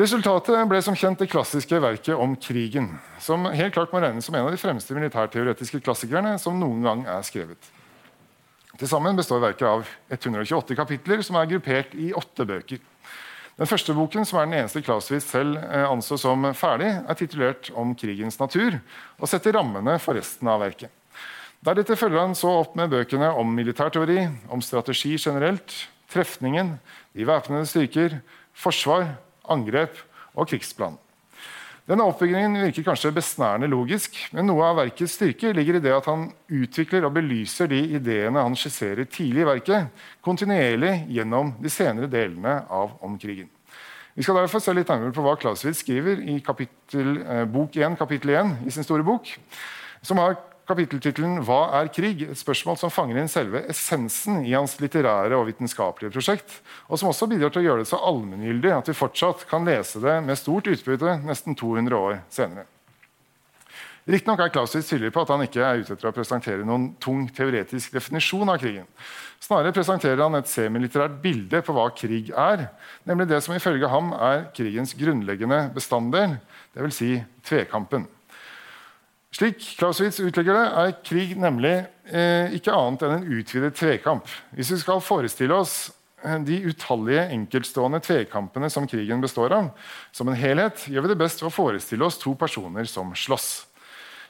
Resultatet 0.00 0.68
ble 0.70 0.78
som 0.82 0.96
kjent 0.98 1.22
det 1.22 1.30
klassiske 1.30 1.78
verket 1.82 2.14
om 2.14 2.34
krigen, 2.38 2.92
som 3.22 3.46
helt 3.46 3.74
klart 3.74 3.94
må 3.94 4.02
regnes 4.02 4.26
som 4.26 4.34
en 4.38 4.46
av 4.46 4.54
de 4.54 4.58
fremste 4.58 4.94
militærteoretiske 4.96 5.82
klassikerne 5.84 6.36
som 6.38 6.58
noen 6.58 6.82
gang 6.86 7.06
er 7.10 7.22
skrevet. 7.26 7.70
Til 8.80 8.88
sammen 8.88 9.18
består 9.18 9.42
verket 9.42 9.66
av 9.68 9.82
128 10.08 10.72
kapitler 10.78 11.20
som 11.20 11.36
er 11.36 11.48
gruppert 11.50 11.92
i 12.00 12.14
åtte 12.16 12.46
bøker. 12.48 12.80
Den 13.60 13.68
første 13.68 13.92
boken, 13.92 14.24
som 14.24 14.38
er 14.40 14.46
den 14.46 14.56
eneste 14.62 14.80
Clausewitz 14.80 15.26
selv 15.28 15.58
eh, 15.60 15.84
anså 15.84 16.16
som 16.16 16.46
ferdig, 16.56 16.88
er 16.88 17.18
titulert 17.18 17.68
'Om 17.76 17.92
krigens 17.94 18.40
natur' 18.40 18.80
og 19.20 19.28
setter 19.28 19.52
rammene 19.52 19.98
for 20.00 20.16
resten 20.16 20.48
av 20.48 20.62
verket. 20.64 20.88
Deretter 21.60 21.94
følger 21.94 22.24
han 22.24 22.34
så 22.34 22.48
opp 22.62 22.72
med 22.74 22.88
bøkene 22.88 23.28
om 23.36 23.52
militærteori, 23.52 24.30
om 24.48 24.62
strategi 24.64 25.18
generelt, 25.18 25.76
trefningen, 26.08 26.80
de 27.12 27.26
væpnede 27.26 27.68
styrker, 27.68 28.22
forsvar 28.54 29.18
angrep 29.44 29.92
og 30.34 30.48
krigsplan. 30.48 30.96
Denne 31.90 32.04
oppbyggingen 32.06 32.54
virker 32.68 32.84
kanskje 32.86 33.10
besnærende 33.10 33.66
logisk, 33.66 34.14
men 34.30 34.46
noe 34.46 34.62
av 34.62 34.76
verkets 34.78 35.16
styrke 35.16 35.50
ligger 35.56 35.80
i 35.80 35.82
det 35.82 35.90
at 35.90 36.06
han 36.06 36.28
utvikler 36.46 37.02
og 37.08 37.16
belyser 37.16 37.66
de 37.72 37.80
ideene 37.96 38.44
han 38.46 38.54
skisserer 38.54 39.08
tidlig 39.10 39.42
i 39.42 39.46
verket, 39.48 40.04
kontinuerlig 40.22 40.92
gjennom 41.10 41.50
de 41.58 41.72
senere 41.72 42.06
delene 42.12 42.60
av 42.70 42.94
Om 43.02 43.16
krigen. 43.18 43.48
Vi 44.14 44.22
skal 44.22 44.38
derfor 44.38 44.62
se 44.62 44.74
litt 44.76 44.86
nærmere 44.90 45.16
på 45.16 45.24
hva 45.24 45.34
Clausewitz 45.40 45.82
skriver 45.82 46.22
i 46.30 46.38
kapittel, 46.46 47.24
eh, 47.24 47.42
bok 47.50 47.74
1, 47.74 47.98
kapittel 47.98 48.36
1 48.36 48.54
i 48.66 48.70
sin 48.70 48.86
store 48.86 49.02
bok, 49.02 49.26
som 50.02 50.22
har 50.22 50.38
kapitteltittelen 50.70 51.42
'Hva 51.42 51.60
er 51.80 51.90
krig?' 51.92 52.22
et 52.30 52.38
spørsmål 52.38 52.78
som 52.78 52.90
fanger 52.94 53.18
inn 53.20 53.28
selve 53.28 53.64
essensen 53.68 54.44
i 54.46 54.54
hans 54.54 54.78
litterære 54.80 55.36
og 55.36 55.48
vitenskapelige 55.50 56.14
prosjekt, 56.14 56.60
og 56.88 56.98
som 56.98 57.10
også 57.10 57.28
bidrar 57.28 57.50
til 57.50 57.62
å 57.62 57.66
gjøre 57.68 57.84
det 57.84 57.90
så 57.90 57.98
allmenngyldig 57.98 58.72
at 58.76 58.88
vi 58.88 58.96
fortsatt 58.96 59.48
kan 59.50 59.64
lese 59.66 60.00
det 60.00 60.20
med 60.24 60.38
stort 60.38 60.70
utbytte 60.70 61.18
nesten 61.26 61.58
200 61.58 61.96
år 61.96 62.20
senere. 62.30 62.66
Riktignok 64.10 64.40
er 64.40 64.50
Clausewitz 64.50 64.88
tydelig 64.88 65.12
på 65.12 65.22
at 65.22 65.28
han 65.28 65.42
ikke 65.44 65.60
er 65.60 65.82
ute 65.82 65.92
etter 65.92 66.08
å 66.08 66.14
presentere 66.14 66.64
noen 66.66 66.94
tung 67.02 67.26
teoretisk 67.36 67.92
definisjon 67.92 68.48
av 68.48 68.58
krigen. 68.62 68.86
Snarere 69.40 69.74
presenterer 69.76 70.22
han 70.24 70.38
et 70.38 70.48
semilitterært 70.48 71.20
bilde 71.22 71.60
på 71.62 71.74
hva 71.76 71.86
krig 71.92 72.32
er, 72.32 72.68
nemlig 73.08 73.28
det 73.30 73.42
som 73.44 73.54
ifølge 73.54 73.90
ham 73.92 74.10
er 74.16 74.48
krigens 74.56 74.96
grunnleggende 74.98 75.66
bestanddel, 75.76 76.38
dvs. 76.74 76.96
Si 76.96 77.12
tvekampen. 77.46 78.08
Slik 79.30 79.62
Clausewitz 79.78 80.18
utlegger 80.18 80.56
det, 80.58 80.66
er 80.82 80.96
krig 81.06 81.36
nemlig 81.38 81.76
eh, 82.10 82.50
ikke 82.56 82.74
annet 82.74 83.04
enn 83.06 83.16
en 83.20 83.28
utvidet 83.38 83.76
tvekamp. 83.78 84.26
Hvis 84.58 84.72
vi 84.74 84.80
skal 84.82 85.02
forestille 85.04 85.54
oss 85.54 85.92
de 86.20 86.58
utallige 86.68 87.22
enkeltstående 87.32 88.02
tvekampene 88.04 88.68
som 88.68 88.88
krigen 88.90 89.22
består 89.22 89.54
av, 89.56 89.70
som 90.12 90.28
en 90.28 90.36
helhet, 90.36 90.82
gjør 90.90 91.06
vi 91.06 91.12
det 91.14 91.20
best 91.22 91.40
ved 91.40 91.48
å 91.48 91.54
forestille 91.54 92.04
oss 92.04 92.18
to 92.20 92.34
personer 92.36 92.84
som 92.90 93.14
slåss. 93.16 93.48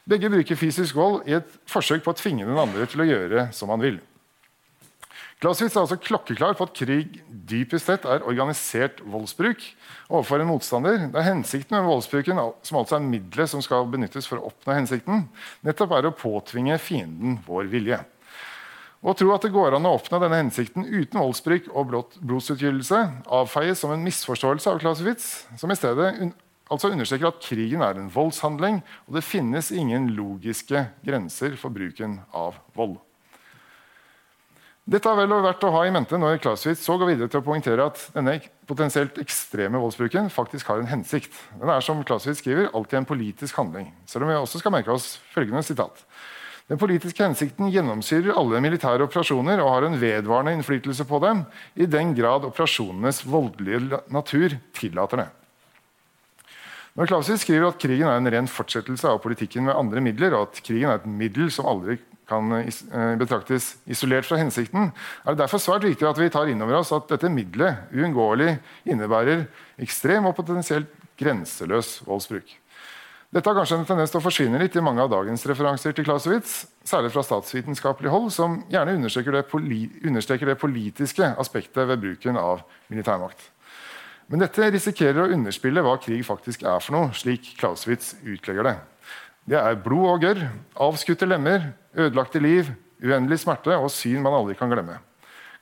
Begge 0.08 0.30
bruker 0.32 0.58
fysisk 0.58 0.96
vold 0.96 1.26
i 1.28 1.34
et 1.40 1.58
forsøk 1.68 2.04
på 2.04 2.14
å 2.14 2.18
tvinge 2.20 2.46
den 2.46 2.60
andre 2.60 2.86
til 2.88 3.02
å 3.02 3.08
gjøre 3.08 3.48
som 3.56 3.72
han 3.72 3.82
vil. 3.82 3.98
Clausewitz 5.40 5.72
er 5.72 5.86
altså 5.86 5.96
klokkeklar 5.96 6.52
på 6.58 6.66
at 6.68 6.74
krig 6.76 7.14
dypest 7.48 7.88
sett 7.88 8.04
er 8.04 8.26
organisert 8.28 8.98
voldsbruk 9.08 9.62
overfor 10.10 10.42
en 10.42 10.50
motstander, 10.50 11.06
er 11.08 11.24
hensikten 11.24 11.78
med 11.78 11.88
voldsbruken, 11.88 12.42
som 12.66 12.80
altså 12.82 12.98
er 12.98 13.06
middelet 13.06 13.48
som 13.48 13.64
skal 13.64 13.88
benyttes 13.88 14.28
for 14.28 14.36
å 14.36 14.50
oppnå 14.50 14.76
hensikten, 14.76 15.24
nettopp 15.64 15.96
er 15.96 16.10
å 16.10 16.12
påtvinge 16.12 16.76
fienden 16.84 17.40
vår 17.46 17.72
vilje. 17.72 18.02
Å 19.00 19.16
tro 19.16 19.32
at 19.32 19.46
det 19.46 19.54
går 19.54 19.78
an 19.78 19.88
å 19.88 19.94
oppnå 19.96 20.20
denne 20.20 20.42
hensikten 20.42 20.84
uten 20.84 21.22
voldsbruk 21.22 21.72
og 21.72 21.96
blodsutgytelse, 22.20 23.00
avfeies 23.32 23.80
som 23.80 23.96
en 23.96 24.04
misforståelse 24.04 24.74
av 24.74 24.84
Clausewitz, 24.84 25.30
som 25.56 25.72
i 25.72 25.80
stedet 25.80 26.34
altså 26.68 26.92
understreker 26.92 27.32
at 27.32 27.40
krigen 27.40 27.80
er 27.80 27.96
en 27.96 28.12
voldshandling, 28.12 28.82
og 29.08 29.16
det 29.16 29.24
finnes 29.24 29.72
ingen 29.72 30.12
logiske 30.12 30.90
grenser 31.00 31.56
for 31.56 31.72
bruken 31.72 32.20
av 32.28 32.60
vold. 32.76 33.00
Dette 34.88 35.10
er 35.10 35.18
vel 35.18 35.32
verdt 35.44 35.64
å 35.68 35.70
ha 35.74 35.82
i 35.84 35.92
mente 35.92 36.16
når 36.18 36.38
Clausewitz 36.40 36.82
så 36.86 36.96
går 36.98 37.12
videre 37.12 37.28
til 37.30 37.42
å 37.42 37.44
poengtere 37.44 37.84
at 37.90 38.00
denne 38.14 38.38
potensielt 38.66 39.18
ekstreme 39.20 39.78
voldsbruken 39.78 40.30
faktisk 40.32 40.70
har 40.72 40.80
en 40.80 40.88
hensikt. 40.88 41.34
Den 41.60 41.68
er 41.70 41.84
som 41.84 42.00
Clausewitz 42.06 42.40
skriver, 42.40 42.70
alltid 42.72 43.02
en 43.02 43.08
politisk 43.10 43.60
handling. 43.60 43.90
Selv 44.08 44.24
om 44.24 44.32
vi 44.32 44.38
også 44.40 44.62
skal 44.62 44.74
merke 44.74 44.94
oss 44.94 45.18
følgende 45.34 45.62
sitat. 45.66 46.00
Den 46.70 46.78
politiske 46.80 47.26
hensikten 47.26 47.68
gjennomsyrer 47.74 48.36
alle 48.38 48.62
militære 48.62 49.04
operasjoner 49.04 49.60
og 49.60 49.72
har 49.74 49.86
en 49.88 49.98
vedvarende 50.00 50.56
innflytelse 50.56 51.04
på 51.06 51.18
dem, 51.22 51.44
i 51.74 51.86
den 51.90 52.14
grad 52.16 52.46
operasjonenes 52.48 53.24
voldelige 53.26 54.00
natur 54.14 54.54
tillater 54.78 55.24
det. 55.24 55.30
Når 56.98 57.10
Clausewitz 57.10 57.44
skriver 57.44 57.68
at 57.68 57.82
krigen 57.82 58.08
er 58.10 58.18
en 58.18 58.30
ren 58.32 58.50
fortsettelse 58.50 59.06
av 59.06 59.20
politikken 59.22 59.68
med 59.68 59.76
andre 59.76 60.02
midler, 60.02 60.34
og 60.34 60.48
at 60.48 60.62
krigen 60.66 60.90
er 60.90 60.98
et 60.98 61.10
middel 61.10 61.50
som 61.54 61.68
aldri 61.70 62.00
kan 62.30 62.54
eh, 62.62 63.12
betraktes 63.20 63.74
isolert 63.90 64.28
fra 64.28 64.38
hensikten, 64.40 64.92
er 65.24 65.34
det 65.34 65.42
derfor 65.42 65.62
svært 65.62 65.88
viktig 65.88 66.06
at 66.08 66.20
vi 66.20 66.30
tar 66.32 66.50
inn 66.50 66.62
over 66.62 66.80
oss 66.80 66.94
at 66.94 67.10
dette 67.10 67.32
middelet 67.32 67.90
uunngåelig 67.92 68.54
innebærer 68.88 69.48
ekstrem 69.82 70.30
og 70.30 70.36
potensielt 70.38 70.90
grenseløs 71.20 71.98
voldsbruk. 72.06 72.56
Dette 73.30 73.46
har 73.46 73.60
kanskje 73.60 73.76
en 73.78 73.86
tendens 73.86 74.10
til 74.10 74.18
å 74.18 74.24
forsvinne 74.24 74.58
litt 74.58 74.74
i 74.74 74.82
mange 74.82 75.04
av 75.04 75.10
dagens 75.12 75.44
referanser 75.46 75.94
til 75.94 76.02
Clausewitz, 76.02 76.64
særlig 76.82 77.12
fra 77.14 77.22
statsvitenskapelig 77.22 78.10
hold, 78.10 78.26
som 78.34 78.56
gjerne 78.72 78.96
understreker 78.98 79.36
det, 79.36 79.44
understreker 80.02 80.50
det 80.50 80.58
politiske 80.58 81.28
aspektet 81.38 81.86
ved 81.86 82.02
bruken 82.02 82.40
av 82.40 82.64
militærmakt. 82.90 83.44
Men 84.30 84.42
dette 84.42 84.72
risikerer 84.74 85.24
å 85.24 85.30
underspille 85.36 85.82
hva 85.86 85.94
krig 86.02 86.24
faktisk 86.26 86.64
er 86.66 86.82
for 86.82 86.96
noe, 86.96 87.14
slik 87.14 87.52
Clausewitz 87.60 88.16
utlegger 88.22 88.66
det. 88.66 88.74
Det 89.50 89.62
er 89.62 89.78
blod 89.82 90.08
og 90.10 90.26
gørr, 90.26 90.42
avskutte 90.90 91.26
lemmer, 91.26 91.70
ødelagte 91.96 92.42
liv, 92.42 92.70
uendelig 93.02 93.40
smerte 93.42 93.76
og 93.76 93.90
syn 93.92 94.22
man 94.22 94.36
aldri 94.36 94.56
kan 94.58 94.70
glemme. 94.72 94.98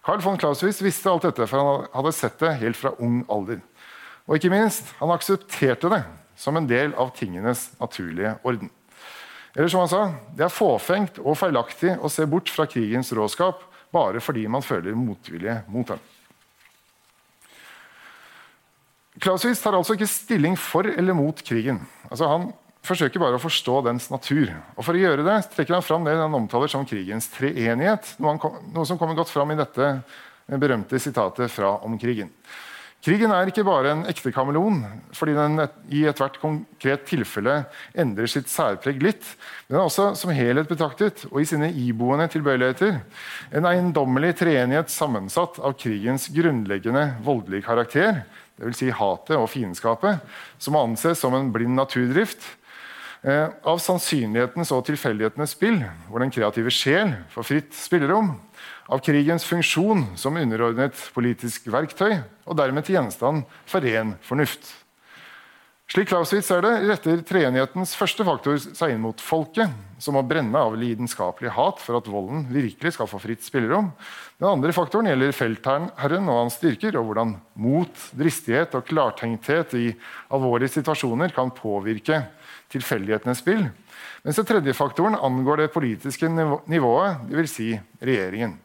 Carl 0.04 0.22
von 0.24 0.38
Clausewitz 0.40 0.80
visste 0.82 1.10
alt 1.10 1.26
dette, 1.26 1.46
for 1.50 1.60
han 1.60 1.88
hadde 1.92 2.14
sett 2.16 2.38
det 2.40 2.56
helt 2.62 2.78
fra 2.78 2.94
ung 3.02 3.20
alder. 3.32 3.60
Og 4.28 4.36
ikke 4.36 4.52
minst, 4.52 4.92
han 5.00 5.12
aksepterte 5.12 5.90
det 5.92 6.02
som 6.38 6.56
en 6.56 6.68
del 6.68 6.94
av 6.96 7.10
tingenes 7.16 7.70
naturlige 7.80 8.36
orden. 8.46 8.70
Eller 9.56 9.68
som 9.72 9.82
han 9.82 9.90
sa, 9.90 10.02
Det 10.36 10.44
er 10.46 10.54
fåfengt 10.54 11.18
og 11.18 11.38
feilaktig 11.38 11.96
å 11.98 12.10
se 12.12 12.26
bort 12.26 12.50
fra 12.52 12.68
krigens 12.70 13.10
råskap 13.12 13.64
bare 13.92 14.20
fordi 14.20 14.46
man 14.46 14.62
føler 14.62 14.94
motvilje 14.94 15.62
mot 15.72 15.88
den. 15.88 16.00
Clausewitz 19.18 19.62
tar 19.64 19.74
altså 19.74 19.96
ikke 19.96 20.06
stilling 20.06 20.54
for 20.60 20.86
eller 20.86 21.16
mot 21.16 21.40
krigen. 21.42 21.80
Altså, 22.10 22.28
han 22.30 22.52
forsøker 22.88 23.22
bare 23.22 23.38
å 23.38 23.42
forstå 23.42 23.81
dens 23.87 24.09
natur. 24.12 24.51
Og 24.77 24.87
For 24.87 24.96
å 24.96 25.03
gjøre 25.03 25.27
det 25.27 25.37
trekker 25.55 25.77
han 25.77 25.85
fram 25.85 26.09
det 26.09 26.16
han 26.18 26.38
omtaler 26.38 26.70
som 26.72 26.87
krigens 26.88 27.29
treenighet, 27.35 28.14
noe, 28.22 28.38
noe 28.72 28.88
som 28.88 28.98
kommer 29.01 29.18
godt 29.18 29.33
fram 29.33 29.53
i 29.53 29.59
dette 29.61 29.92
berømte 30.57 31.01
sitatet 31.03 31.53
fra 31.53 31.77
om 31.85 31.98
krigen. 32.01 32.33
Krigen 32.98 33.31
er 33.31 33.46
ikke 33.46 33.62
bare 33.62 33.92
en 33.94 34.01
ekte 34.11 34.33
kameleon 34.35 34.81
fordi 35.14 35.37
den 35.37 35.61
i 35.94 36.01
ethvert 36.11 36.40
konkret 36.42 37.05
tilfelle 37.07 37.61
endrer 37.94 38.27
sitt 38.31 38.51
særpreg 38.51 38.98
litt. 39.05 39.22
Den 39.68 39.79
er 39.79 39.85
også 39.85 40.11
som 40.18 40.33
helhet 40.35 40.66
betraktet 40.70 41.22
og 41.29 41.38
i 41.38 41.46
sine 41.46 41.70
iboende 41.70 42.27
tilbøyeligheter 42.33 42.98
en 43.55 43.68
eiendommelig 43.70 44.35
treenighet 44.40 44.90
sammensatt 44.90 45.61
av 45.62 45.79
krigens 45.79 46.27
grunnleggende 46.35 47.05
voldelige 47.22 47.68
karakter, 47.68 48.24
dvs. 48.59 48.81
Si 48.81 48.90
hatet 48.90 49.37
og 49.38 49.46
fiendskapet, 49.53 50.18
som 50.59 50.79
anses 50.81 51.22
som 51.22 51.38
en 51.38 51.53
blind 51.55 51.79
naturdrift, 51.79 52.42
eh, 52.42 52.67
av 53.26 53.81
sannsynlighetens 53.83 54.70
og 54.74 54.85
tilfeldighetenes 54.87 55.57
spill, 55.57 55.81
hvor 56.07 56.22
den 56.22 56.33
kreative 56.35 56.70
sjel 56.70 57.16
får 57.33 57.48
fritt 57.48 57.72
spillerom, 57.74 58.37
av 58.88 59.02
krigens 59.04 59.44
funksjon 59.44 60.07
som 60.16 60.38
underordnet 60.40 60.96
politisk 61.12 61.66
verktøy 61.72 62.20
og 62.48 62.57
dermed 62.57 62.87
til 62.87 62.96
gjenstand 62.96 63.42
for 63.68 63.85
ren 63.85 64.14
fornuft. 64.24 64.70
Slik 65.88 66.11
Clausewitz 66.11 66.50
ser 66.50 66.61
det, 66.61 66.72
retter 66.85 67.20
treenighetens 67.24 67.94
første 67.96 68.24
faktor 68.28 68.59
seg 68.61 68.90
inn 68.92 69.00
mot 69.00 69.22
folket, 69.24 69.72
som 69.96 70.18
må 70.18 70.20
brenne 70.28 70.61
av 70.61 70.74
lidenskapelig 70.76 71.54
hat 71.57 71.81
for 71.81 71.96
at 71.96 72.11
volden 72.12 72.42
virkelig 72.52 72.92
skal 72.92 73.09
få 73.09 73.20
fritt 73.22 73.40
spillerom. 73.46 73.88
Den 74.37 74.50
andre 74.50 74.74
faktoren 74.76 75.09
gjelder 75.09 75.33
feltherren 75.33 76.28
og 76.28 76.42
hans 76.42 76.59
styrker, 76.61 76.98
og 77.00 77.09
hvordan 77.09 77.33
mot, 77.57 78.04
dristighet 78.20 78.76
og 78.76 78.85
klartenkthet 78.90 79.72
i 79.81 79.87
alvorlige 80.28 80.76
situasjoner 80.76 81.33
kan 81.33 81.54
påvirke 81.57 82.20
tilfeldighetenes 82.72 83.42
spill. 83.42 83.66
Mens 84.24 84.38
den 84.38 84.48
tredje 84.48 84.74
faktoren 84.76 85.16
angår 85.16 85.62
det 85.62 85.72
politiske 85.74 86.28
nivået, 86.28 87.20
dvs. 87.31 87.54
Si 87.54 87.68
regjeringen. 88.00 88.57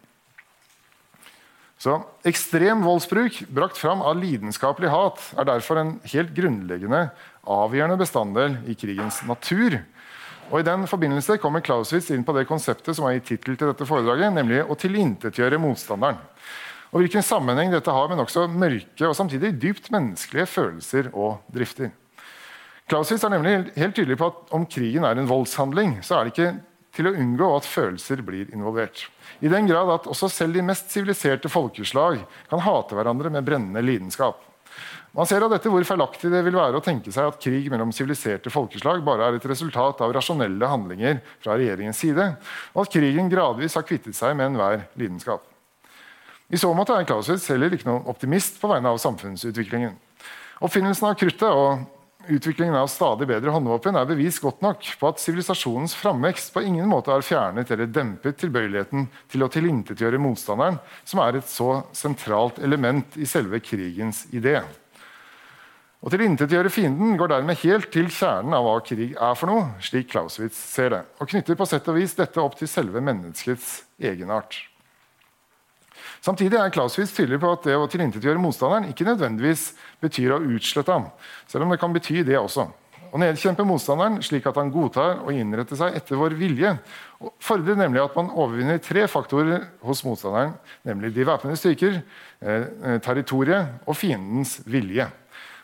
Så 1.83 1.97
Ekstrem 2.23 2.83
voldsbruk 2.85 3.41
brakt 3.51 3.79
fram 3.79 4.01
av 4.07 4.15
lidenskapelig 4.15 4.91
hat 4.93 5.23
er 5.35 5.47
derfor 5.49 5.81
en 5.81 5.97
helt 6.13 6.31
grunnleggende, 6.35 7.09
avgjørende 7.43 7.99
bestanddel 7.99 8.55
i 8.71 8.75
krigens 8.79 9.19
natur. 9.27 9.81
Og 10.51 10.61
I 10.61 10.67
den 10.67 10.85
forbindelse 10.87 11.39
kommer 11.43 11.63
Clausewitz 11.65 12.11
inn 12.13 12.23
på 12.23 12.35
det 12.37 12.45
konseptet 12.47 12.95
som 12.95 13.07
har 13.07 13.17
gitt 13.17 13.33
tittel 13.33 13.57
til 13.57 13.71
dette 13.71 13.87
foredraget, 13.89 14.31
nemlig 14.35 14.61
å 14.63 14.77
tilintetgjøre 14.79 15.59
motstanderen. 15.59 16.21
Og 16.93 17.01
Hvilken 17.01 17.25
sammenheng 17.25 17.73
dette 17.73 17.91
har 17.91 18.07
med 18.07 18.19
nokså 18.21 18.45
mørke 18.47 19.09
og 19.09 19.17
samtidig 19.17 19.55
dypt 19.59 19.89
menneskelige 19.91 20.47
følelser 20.51 21.09
og 21.11 21.41
drifter. 21.51 21.91
Clausewitz 22.91 23.23
er 23.23 23.31
nemlig 23.31 23.55
helt 23.79 23.95
tydelig 23.95 24.19
på 24.19 24.29
at 24.29 24.53
om 24.55 24.65
krigen 24.67 25.05
er 25.07 25.19
en 25.19 25.29
voldshandling, 25.29 25.97
så 26.03 26.19
er 26.19 26.27
det 26.27 26.33
ikke 26.33 26.53
til 26.93 27.09
å 27.09 27.13
unngå 27.17 27.49
at 27.55 27.67
følelser 27.67 28.21
blir 28.25 28.51
involvert. 28.53 29.07
I 29.41 29.49
den 29.49 29.67
grad 29.69 29.89
at 29.89 30.09
også 30.09 30.29
selv 30.29 30.57
de 30.57 30.65
mest 30.65 30.91
siviliserte 30.93 31.49
folkeslag 31.49 32.19
kan 32.51 32.61
hate 32.61 32.97
hverandre 32.97 33.31
med 33.33 33.47
brennende 33.47 33.81
lidenskap. 33.81 34.41
Man 35.13 35.29
ser 35.29 35.45
av 35.45 35.51
dette 35.53 35.69
hvor 35.69 35.85
feilaktig 35.85 36.31
det 36.33 36.41
vil 36.45 36.57
være 36.57 36.79
å 36.79 36.83
tenke 36.83 37.11
seg 37.13 37.29
at 37.29 37.41
krig 37.41 37.67
mellom 37.69 37.91
siviliserte 37.93 38.49
folkeslag 38.53 39.03
bare 39.05 39.27
er 39.29 39.37
et 39.37 39.49
resultat 39.49 40.01
av 40.01 40.13
rasjonelle 40.15 40.69
handlinger 40.69 41.19
fra 41.43 41.57
regjeringens 41.59 42.01
side, 42.01 42.29
og 42.73 42.85
at 42.85 42.93
krigen 42.93 43.29
gradvis 43.29 43.77
har 43.77 43.85
kvittet 43.85 44.17
seg 44.17 44.33
med 44.37 44.51
enhver 44.51 44.87
lidenskap. 44.97 45.45
I 46.53 46.59
så 46.61 46.69
måte 46.77 46.97
er 46.97 47.05
Clausewitz 47.09 47.45
heller 47.49 47.73
ikke 47.73 47.89
noen 47.89 48.09
optimist 48.09 48.59
på 48.61 48.69
vegne 48.69 48.89
av 48.89 48.99
samfunnsutviklingen. 49.01 49.93
Oppfinnelsen 50.65 51.09
av 51.09 51.17
kruttet 51.17 51.49
og 51.49 51.85
Utviklingen 52.27 52.75
av 52.75 52.87
stadig 52.87 53.27
bedre 53.27 53.51
håndvåpen 53.51 53.97
er 53.99 54.07
bevis 54.07 54.37
godt 54.39 54.61
nok 54.63 54.85
på 54.99 55.09
at 55.09 55.19
sivilisasjonens 55.19 55.95
framvekst 55.99 56.53
på 56.55 56.63
ingen 56.63 56.87
måte 56.87 57.11
har 57.11 57.25
fjernet 57.25 57.71
eller 57.75 57.89
dempet 57.91 58.37
tilbøyeligheten 58.39 59.09
til 59.33 59.43
å 59.43 59.49
tilintetgjøre 59.51 60.21
motstanderen, 60.23 60.79
som 61.03 61.19
er 61.19 61.41
et 61.41 61.51
så 61.51 61.81
sentralt 61.91 62.61
element 62.63 63.19
i 63.19 63.27
selve 63.27 63.59
krigens 63.59 64.23
idé. 64.31 64.61
Å 66.03 66.11
tilintetgjøre 66.11 66.71
fienden 66.71 67.17
går 67.19 67.35
dermed 67.35 67.59
helt 67.63 67.91
til 67.91 68.07
kjernen 68.11 68.55
av 68.55 68.69
hva 68.69 68.79
krig 68.87 69.17
er 69.19 69.39
for 69.39 69.51
noe, 69.51 69.69
slik 69.83 70.13
Clausewitz 70.15 70.59
ser 70.59 70.95
det, 70.95 71.05
og 71.19 71.27
knytter 71.31 71.59
på 71.59 71.67
sett 71.67 71.87
og 71.91 71.99
vis 71.99 72.15
dette 72.15 72.39
opp 72.39 72.55
til 72.59 72.71
selve 72.71 73.03
menneskets 73.03 73.81
egenart. 73.99 74.63
Samtidig 76.23 76.55
er 76.55 76.71
Clausewitz 76.71 77.11
tydelig 77.11 77.41
på 77.43 77.49
at 77.51 77.65
det 77.67 77.73
å 77.75 77.87
tilintetgjøre 77.91 78.39
motstanderen 78.39 78.87
ikke 78.87 79.07
nødvendigvis 79.09 79.73
betyr 80.03 80.37
å 80.37 80.43
utslette 80.55 80.95
ham, 80.95 81.09
selv 81.51 81.65
om 81.65 81.73
det 81.73 81.81
kan 81.81 81.91
bety 81.91 82.21
det 82.23 82.37
også. 82.39 82.69
Å 83.13 83.19
nedkjempe 83.21 83.65
motstanderen 83.67 84.21
slik 84.25 84.47
at 84.49 84.55
han 84.57 84.71
godtar 84.73 85.19
å 85.21 85.33
innrette 85.35 85.75
seg 85.77 85.97
etter 85.99 86.17
vår 86.17 86.33
vilje, 86.39 86.71
fordrer 87.43 87.75
nemlig 87.77 88.01
at 88.01 88.15
man 88.17 88.31
overvinner 88.31 88.79
tre 88.81 89.03
faktorer 89.11 89.67
hos 89.83 90.05
motstanderen, 90.07 90.55
nemlig 90.87 91.11
de 91.13 91.27
væpnede 91.27 91.59
styrker, 91.59 91.99
eh, 92.39 92.95
territoriet 93.03 93.83
og 93.83 93.99
fiendens 93.99 94.61
vilje. 94.63 95.09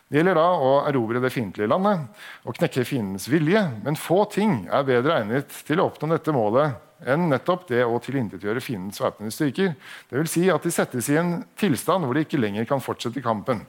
Det 0.10 0.20
gjelder 0.20 0.38
da 0.42 0.46
å 0.60 0.76
erobre 0.90 1.24
det 1.24 1.32
fiendtlige 1.32 1.72
landet 1.72 2.04
og 2.44 2.60
knekke 2.60 2.84
fiendens 2.86 3.30
vilje, 3.32 3.64
men 3.86 3.96
få 3.96 4.26
ting 4.34 4.68
er 4.68 4.84
bedre 4.84 5.22
egnet 5.22 5.64
til 5.66 5.80
å 5.80 5.88
oppnå 5.88 6.12
dette 6.12 6.36
målet 6.36 6.89
enn 7.08 7.30
nettopp 7.32 7.68
det 7.70 7.84
å 7.86 8.00
tilintetgjøre 8.04 8.64
fiendens 8.64 9.00
væpnede 9.02 9.34
styrker. 9.36 9.74
Dvs. 10.12 10.34
Si 10.34 10.46
at 10.52 10.66
de 10.66 10.74
settes 10.74 11.10
i 11.12 11.20
en 11.22 11.40
tilstand 11.60 12.08
hvor 12.08 12.18
de 12.18 12.26
ikke 12.26 12.42
lenger 12.42 12.68
kan 12.70 12.84
fortsette 12.84 13.24
kampen. 13.24 13.64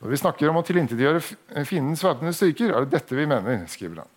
Når 0.00 0.12
vi 0.12 0.20
snakker 0.20 0.50
om 0.50 0.60
å 0.60 0.64
tilintetgjøre 0.66 1.22
fiendens 1.68 2.04
væpnede 2.04 2.36
styrker, 2.36 2.72
er 2.74 2.84
det 2.84 2.98
dette 2.98 3.16
vi 3.16 3.28
mener. 3.30 3.66
skriver 3.68 4.04
han. 4.04 4.10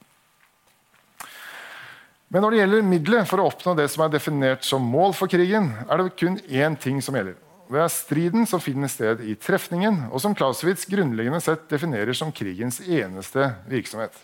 Men 2.28 2.44
når 2.44 2.52
det 2.52 2.60
gjelder 2.60 2.88
middelet 2.90 3.28
for 3.30 3.40
å 3.40 3.48
oppnå 3.48 3.74
det 3.78 3.86
som 3.92 4.04
er 4.04 4.12
definert 4.12 4.66
som 4.68 4.84
mål 4.84 5.14
for 5.16 5.32
krigen, 5.32 5.70
er 5.88 6.02
det 6.02 6.16
kun 6.20 6.36
én 6.52 6.76
ting 6.76 7.00
som 7.04 7.16
gjelder. 7.16 7.38
Det 7.68 7.80
er 7.84 7.92
striden 7.92 8.48
som 8.48 8.64
finner 8.64 8.92
sted 8.92 9.22
i 9.28 9.36
trefningen, 9.40 10.06
og 10.12 10.22
som 10.24 10.36
Clausewitz 10.36 10.86
grunnleggende 10.88 11.40
sett 11.44 11.66
definerer 11.72 12.16
som 12.16 12.32
krigens 12.36 12.80
eneste 12.84 13.50
virksomhet. 13.68 14.16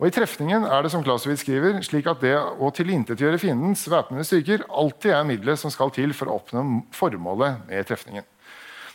Og 0.00 0.08
I 0.08 0.14
trefningen 0.14 0.64
er 0.66 0.84
det 0.84 0.90
som 0.92 1.02
Clausewitz 1.04 1.44
skriver, 1.44 1.80
slik 1.84 2.08
at 2.10 2.22
det 2.24 2.34
å 2.34 2.70
tilintetgjøre 2.74 3.40
fiendens 3.40 3.84
væpnede 3.90 4.26
styrker 4.26 4.64
alltid 4.68 5.14
er 5.14 5.26
middelet 5.28 5.60
som 5.60 5.72
skal 5.72 5.92
til 5.94 6.14
for 6.16 6.30
å 6.30 6.38
oppnå 6.40 6.64
formålet 6.96 7.66
med 7.68 7.88
trefningen. 7.88 8.26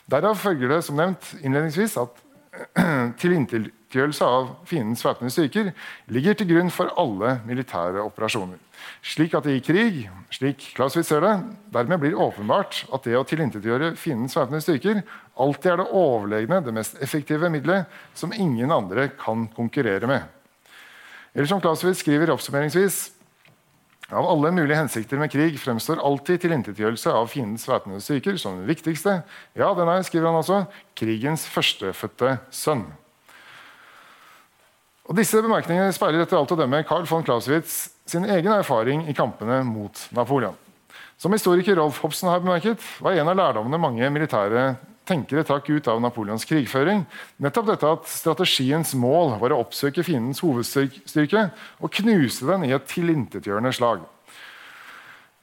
Derav 0.07 0.39
følger 0.39 0.71
det 0.71 0.83
som 0.87 0.97
nevnt 0.99 1.33
innledningsvis 1.41 1.97
at 1.99 2.23
tilintetgjørelse 3.21 4.27
av 4.27 4.47
fiendens 4.67 5.03
væpnede 5.05 5.33
styrker 5.33 5.73
ligger 6.15 6.37
til 6.37 6.49
grunn 6.49 6.71
for 6.73 6.89
alle 6.99 7.37
militære 7.47 8.01
operasjoner. 8.01 8.57
Slik 9.05 9.35
at 9.37 9.45
det 9.45 9.57
i 9.57 9.63
krig, 9.63 9.99
slik 10.33 10.63
Clausewitz 10.77 11.11
ser 11.11 11.25
det, 11.25 11.33
dermed 11.75 12.01
blir 12.01 12.17
åpenbart 12.17 12.85
at 12.93 13.05
det 13.05 13.17
å 13.19 13.25
tilintetgjøre 13.27 13.93
fiendens 13.99 14.37
væpnede 14.37 14.65
styrker 14.65 15.03
alltid 15.37 15.73
er 15.73 15.83
det 15.83 15.91
overlegne, 15.99 16.63
det 16.65 16.73
mest 16.75 16.97
effektive 17.03 17.51
middelet 17.53 17.91
som 18.17 18.33
ingen 18.33 18.73
andre 18.73 19.11
kan 19.19 19.45
konkurrere 19.55 20.09
med. 20.09 20.36
Eller 21.35 21.49
som 21.49 21.61
Clausewitz 21.61 22.01
skriver 22.03 22.31
oppsummeringsvis 22.33 22.99
av 24.07 24.23
alle 24.23 24.53
mulige 24.55 24.77
hensikter 24.79 25.19
med 25.19 25.31
krig 25.31 25.57
fremstår 25.59 25.99
alltid 25.99 26.39
tilintetgjørelse 26.45 27.11
av 27.11 27.27
fiendens 27.27 27.67
væpnede 27.67 28.03
styrker 28.03 28.37
som 28.39 28.61
den 28.61 28.69
viktigste. 28.69 29.19
Ja, 29.57 29.73
den 29.75 29.91
er, 29.91 30.05
skriver 30.07 30.29
han 30.29 30.39
altså, 30.39 30.61
krigens 30.95 31.43
førstefødte 31.51 32.37
sønn. 32.55 32.85
Og 35.07 35.15
Disse 35.15 35.39
bemerkningene 35.43 35.91
speiler 35.95 36.23
etter 36.23 36.39
alt 36.39 36.51
å 36.51 36.59
dømme 36.59 36.83
Carl 36.87 37.07
von 37.07 37.23
Clausewitz 37.27 37.89
sin 38.07 38.27
egen 38.27 38.51
erfaring 38.55 39.05
i 39.11 39.15
kampene 39.15 39.59
mot 39.67 40.07
Napoleon. 40.15 40.55
Som 41.19 41.33
historiker 41.33 41.75
Rolf 41.79 41.99
Hobson 42.03 42.29
har 42.29 42.43
bemerket, 42.43 42.83
var 43.03 43.15
en 43.17 43.31
av 43.31 43.39
lærdommene 43.39 43.79
mange 43.81 44.09
militære 44.13 44.69
tenkere 45.07 45.45
trakk 45.47 45.69
ut 45.71 45.87
av 45.91 46.01
Napoleons 46.03 46.45
krigføring, 46.47 47.05
nettopp 47.43 47.71
dette 47.71 47.93
at 47.97 48.11
strategiens 48.11 48.93
mål 48.99 49.37
var 49.41 49.55
å 49.55 49.61
oppsøke 49.63 50.05
fiendens 50.05 50.43
hovedstyrke 50.43 51.47
og 51.79 51.97
knuse 52.01 52.47
den 52.49 52.67
i 52.67 52.75
et 52.75 52.87
tilintetgjørende 52.91 53.73
slag. 53.75 54.05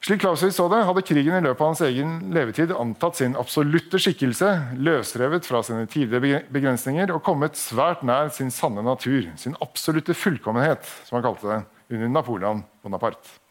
Slik 0.05 0.19
Clausewitz 0.21 0.59
så 0.59 0.67
det, 0.69 0.83
hadde 0.85 1.01
krigen 1.01 1.33
i 1.33 1.41
løpet 1.41 1.63
av 1.63 1.71
hans 1.71 1.79
egen 1.81 2.11
levetid 2.35 2.69
antatt 2.77 3.17
sin 3.17 3.33
absolutte 3.41 3.97
skikkelse, 3.97 4.51
løsrevet 4.77 5.47
fra 5.49 5.63
sine 5.65 5.87
tidligere 5.89 6.43
begrensninger 6.53 7.09
og 7.15 7.23
kommet 7.25 7.57
svært 7.57 8.03
nær 8.05 8.29
sin 8.35 8.53
sanne 8.53 8.85
natur, 8.85 9.31
sin 9.41 9.57
absolutte 9.65 10.13
fullkommenhet, 10.13 10.85
som 11.07 11.17
han 11.17 11.25
kalte 11.25 11.49
det, 11.49 11.57
under 11.89 12.13
Napoleon 12.19 12.61
Bonaparte. 12.85 13.44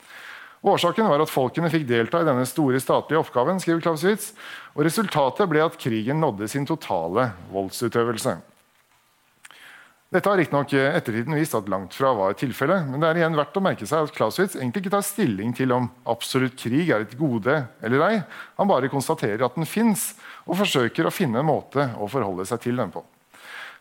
Årsaken 0.65 1.11
var 1.11 1.21
at 1.21 1.29
folkene 1.29 1.69
fikk 1.69 1.83
delta 1.91 2.23
i 2.23 2.25
denne 2.25 2.47
store 2.49 2.79
statlige 2.81 3.21
oppgaven, 3.21 3.59
skriver 3.61 3.83
Clausewitz, 3.85 4.31
og 4.73 4.87
resultatet 4.87 5.51
ble 5.51 5.61
at 5.61 5.77
krigen 5.77 6.23
nådde 6.23 6.49
sin 6.49 6.65
totale 6.65 7.27
voldsutøvelse. 7.53 8.39
Dette 10.15 10.31
har 10.31 10.39
riktignok 10.39 10.73
ettertiden 10.73 11.37
vist 11.37 11.57
at 11.59 11.69
langt 11.69 11.93
fra 11.97 12.15
var 12.17 12.37
tilfellet, 12.39 12.87
men 12.89 13.03
det 13.03 13.11
er 13.11 13.21
igjen 13.21 13.37
verdt 13.37 13.59
å 13.61 13.63
merke 13.67 13.89
seg 13.91 14.07
at 14.07 14.15
Clausewitz 14.17 14.55
egentlig 14.57 14.85
ikke 14.85 14.95
tar 14.95 15.05
stilling 15.05 15.53
til 15.59 15.75
om 15.75 15.91
absolutt 16.09 16.57
krig 16.57 16.95
er 16.95 17.05
et 17.05 17.13
gode 17.19 17.59
eller 17.85 18.07
ei. 18.07 18.15
Han 18.57 18.71
bare 18.71 18.93
konstaterer 18.93 19.45
at 19.45 19.59
den 19.59 19.69
fins, 19.69 20.15
og 20.47 20.63
forsøker 20.63 21.11
å 21.11 21.13
finne 21.13 21.43
en 21.43 21.51
måte 21.51 21.91
å 21.99 22.09
forholde 22.09 22.47
seg 22.49 22.63
til 22.65 22.81
den 22.81 22.95
på. 22.95 23.05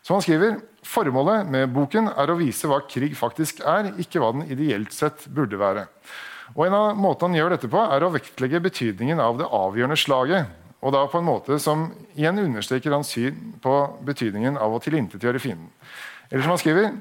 Som 0.04 0.18
han 0.18 0.26
skriver, 0.26 0.60
Formålet 0.84 1.48
med 1.48 1.72
boken 1.72 2.10
er 2.12 2.28
å 2.28 2.36
vise 2.36 2.68
hva 2.68 2.82
krig 2.84 3.14
faktisk 3.16 3.62
er, 3.64 3.94
ikke 4.04 4.20
hva 4.20 4.34
den 4.36 4.50
ideelt 4.52 4.92
sett 4.92 5.30
burde 5.32 5.56
være. 5.62 5.86
Og 6.54 6.68
En 6.68 6.76
av 6.78 6.98
måtene 6.98 7.34
han 7.34 7.40
gjør 7.40 7.56
dette 7.56 7.70
på, 7.72 7.82
er 7.82 8.04
å 8.06 8.12
vektlegge 8.14 8.62
betydningen 8.62 9.20
av 9.20 9.40
det 9.40 9.50
avgjørende 9.50 9.98
slaget. 9.98 10.52
Og 10.84 10.94
da 10.94 11.06
på 11.08 11.22
en 11.22 11.28
måte 11.28 11.58
som 11.64 11.88
igjen 12.14 12.42
understreker 12.44 12.94
hans 12.94 13.14
syn 13.16 13.56
på 13.64 13.74
betydningen 14.06 14.60
av 14.62 14.76
å 14.76 14.82
tilintetgjøre 14.84 15.42
fienden. 15.42 15.72
Eller 16.30 16.44
som 16.44 16.54
han 16.54 16.62
skriver, 16.62 16.92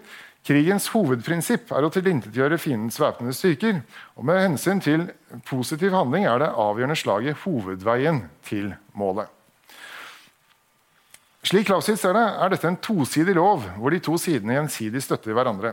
Krigens 0.42 0.88
hovedprinsipp 0.90 1.70
er 1.70 1.84
å 1.86 1.90
tilintetgjøre 1.94 2.56
fiendens 2.58 2.96
væpnede 2.98 3.34
styrker. 3.36 3.76
Og 4.18 4.26
med 4.26 4.40
hensyn 4.42 4.80
til 4.82 5.04
positiv 5.46 5.94
handling 5.94 6.26
er 6.26 6.42
det 6.42 6.48
avgjørende 6.58 6.98
slaget 6.98 7.38
hovedveien 7.44 8.24
til 8.48 8.72
målet. 8.98 9.30
Slik 11.42 11.66
Clausitz 11.66 12.04
ser 12.04 12.14
det, 12.14 12.22
er 12.22 12.52
dette 12.52 12.68
en 12.70 12.76
tosidig 12.78 13.32
lov, 13.34 13.64
hvor 13.74 13.90
de 13.90 13.98
to 13.98 14.14
sidene 14.14 14.54
gjensidig 14.54 15.00
støtter 15.02 15.34
hverandre. 15.34 15.72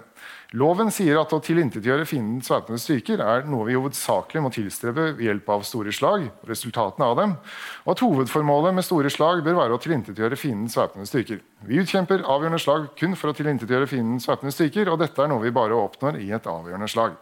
Loven 0.58 0.90
sier 0.90 1.20
at 1.22 1.36
å 1.36 1.38
tilintetgjøre 1.46 2.08
fiendens 2.10 2.50
væpnede 2.50 2.82
styrker 2.82 3.22
er 3.22 3.46
noe 3.46 3.68
vi 3.68 3.76
hovedsakelig 3.78 4.42
må 4.42 4.50
tilstrebe 4.56 5.12
ved 5.12 5.22
hjelp 5.28 5.54
av 5.54 5.68
store 5.70 5.94
slag, 5.94 6.26
resultatene 6.50 7.12
av 7.12 7.16
dem, 7.22 7.38
og 7.86 7.94
at 7.94 8.02
hovedformålet 8.02 8.80
med 8.80 8.90
store 8.90 9.14
slag 9.14 9.46
bør 9.46 9.62
være 9.62 9.78
å 9.78 9.84
tilintetgjøre 9.86 10.42
fiendens 10.42 10.80
væpnede 10.80 11.14
styrker. 11.14 11.46
Vi 11.70 11.84
utkjemper 11.86 12.26
avgjørende 12.26 12.66
slag 12.66 12.90
kun 12.98 13.14
for 13.14 13.30
å 13.30 13.38
tilintetgjøre 13.38 13.94
fiendens 13.94 14.26
væpnede 14.26 14.58
styrker, 14.58 14.90
og 14.90 15.04
dette 15.06 15.22
er 15.22 15.30
noe 15.30 15.46
vi 15.46 15.54
bare 15.54 15.78
oppnår 15.78 16.18
i 16.26 16.32
et 16.34 16.50
avgjørende 16.50 16.90
slag. 16.90 17.14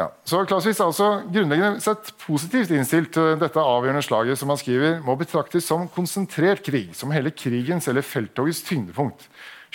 Ja, 0.00 0.06
så 0.24 0.38
Clausewitz 0.48 0.78
er 0.80 0.88
altså 0.88 1.06
grunnleggende 1.28 1.82
sett 1.84 2.14
positivt 2.22 2.70
innstilt 2.72 3.10
til 3.12 3.34
dette 3.40 3.60
avgjørende 3.60 4.00
slaget 4.06 4.38
som 4.40 4.48
han 4.48 4.60
skriver, 4.60 4.94
må 5.04 5.12
betraktes 5.20 5.66
som 5.68 5.90
konsentrert 5.92 6.62
krig, 6.64 6.94
som 6.96 7.12
hele 7.12 7.32
krigens 7.36 7.88
eller 7.90 8.06
felttogets 8.06 8.62
tyngdepunkt. 8.64 9.26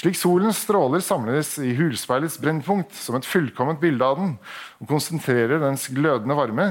Slik 0.01 0.17
solens 0.17 0.63
stråler 0.65 1.03
samles 1.05 1.53
i 1.61 1.75
hulspeilets 1.77 2.39
brennpunkt 2.41 2.97
som 2.97 3.19
et 3.19 3.27
fullkomment 3.29 3.79
bilde 3.83 4.03
av 4.07 4.17
den, 4.19 4.33
og 4.81 4.89
konsentrerer 4.89 5.61
dens 5.61 5.85
glødende 5.93 6.35
varme, 6.35 6.67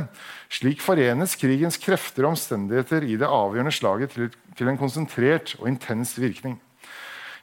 slik 0.52 0.82
forenes 0.84 1.38
krigens 1.38 1.78
krefter 1.80 2.26
og 2.26 2.34
omstendigheter 2.34 3.06
i 3.06 3.14
det 3.22 3.30
avgjørende 3.30 3.76
slaget 3.78 4.18
til, 4.18 4.34
til 4.58 4.72
en 4.72 4.80
konsentrert 4.82 5.54
og 5.60 5.70
intens 5.70 6.18
virkning. 6.18 6.58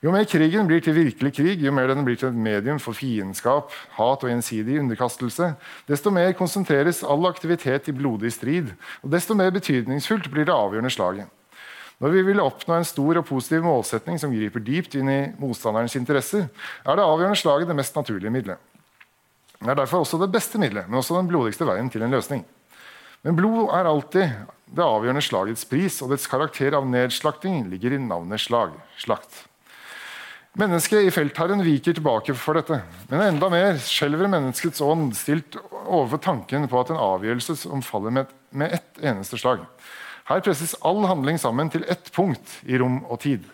Jo 0.02 0.10
mer 0.10 0.26
krigen 0.26 0.66
blir 0.66 0.82
til 0.82 0.96
virkelig 0.98 1.30
krig, 1.38 1.60
jo 1.62 1.72
mer 1.78 1.92
den 1.92 2.02
blir 2.02 2.16
til 2.18 2.32
et 2.32 2.38
medium 2.38 2.80
for 2.82 2.98
fiendskap, 2.98 3.70
hat 4.00 4.24
og 4.26 4.32
gjensidig 4.32 4.80
underkastelse, 4.82 5.52
desto 5.86 6.10
mer 6.10 6.32
konsentreres 6.34 7.04
all 7.06 7.28
aktivitet 7.30 7.92
i 7.92 7.94
blodig 7.94 8.32
strid, 8.34 8.72
og 9.06 9.12
desto 9.14 9.38
mer 9.38 9.54
betydningsfullt 9.54 10.32
blir 10.34 10.48
det 10.50 10.56
avgjørende 10.56 10.90
slaget. 10.90 11.30
Når 12.02 12.16
vi 12.16 12.24
vil 12.32 12.42
oppnå 12.42 12.80
en 12.80 12.88
stor 12.90 13.20
og 13.22 13.28
positiv 13.30 13.62
målsetning 13.62 14.18
som 14.18 14.34
griper 14.34 14.64
dypt 14.66 14.98
inn 14.98 15.12
i 15.14 15.20
motstanderens 15.38 15.94
interesser, 16.00 16.48
er 16.82 16.98
det 16.98 17.06
avgjørende 17.06 17.38
slaget 17.38 17.70
det 17.70 17.78
mest 17.78 18.02
naturlige 18.02 18.34
middelet. 18.34 18.58
Det 19.62 19.70
er 19.70 19.78
derfor 19.84 20.02
også 20.02 20.18
det 20.18 20.32
beste 20.34 20.58
middelet, 20.58 20.90
men 20.90 20.98
også 20.98 21.20
den 21.20 21.30
blodigste 21.30 21.70
veien 21.70 21.94
til 21.94 22.02
en 22.02 22.18
løsning. 22.18 22.42
Men 23.22 23.38
blod 23.38 23.70
er 23.70 23.86
alltid 23.86 24.34
det 24.66 24.82
avgjørende 24.82 25.22
slagets 25.22 25.70
pris, 25.70 26.02
og 26.02 26.10
dets 26.10 26.26
karakter 26.26 26.74
av 26.74 26.90
nedslakting 26.90 27.68
ligger 27.70 27.94
i 27.94 28.02
navnet 28.02 28.42
slag. 28.42 28.74
Slakt. 28.98 29.44
Mennesket 30.60 31.06
i 31.08 31.12
feltherren 31.16 31.62
viker 31.64 31.96
tilbake 31.96 32.34
for 32.36 32.58
dette. 32.60 32.82
Men 33.08 33.22
enda 33.24 33.48
mer 33.50 33.78
skjelver 33.80 34.28
menneskets 34.28 34.82
ånd 34.84 35.14
stilt 35.16 35.56
overfor 35.86 36.20
tanken 36.26 36.68
på 36.68 36.82
at 36.82 36.92
en 36.92 37.00
avgjørelse 37.00 37.56
som 37.62 37.84
faller 37.86 38.12
med, 38.18 38.68
ett 38.68 39.00
eneste 39.00 39.40
slag. 39.40 39.64
Her 40.28 40.44
presses 40.44 40.76
all 40.84 41.06
handling 41.08 41.40
sammen 41.40 41.72
til 41.72 41.88
ett 41.88 42.12
punkt 42.12 42.58
i 42.68 42.76
rom 42.82 43.00
og 43.08 43.22
tid. 43.24 43.48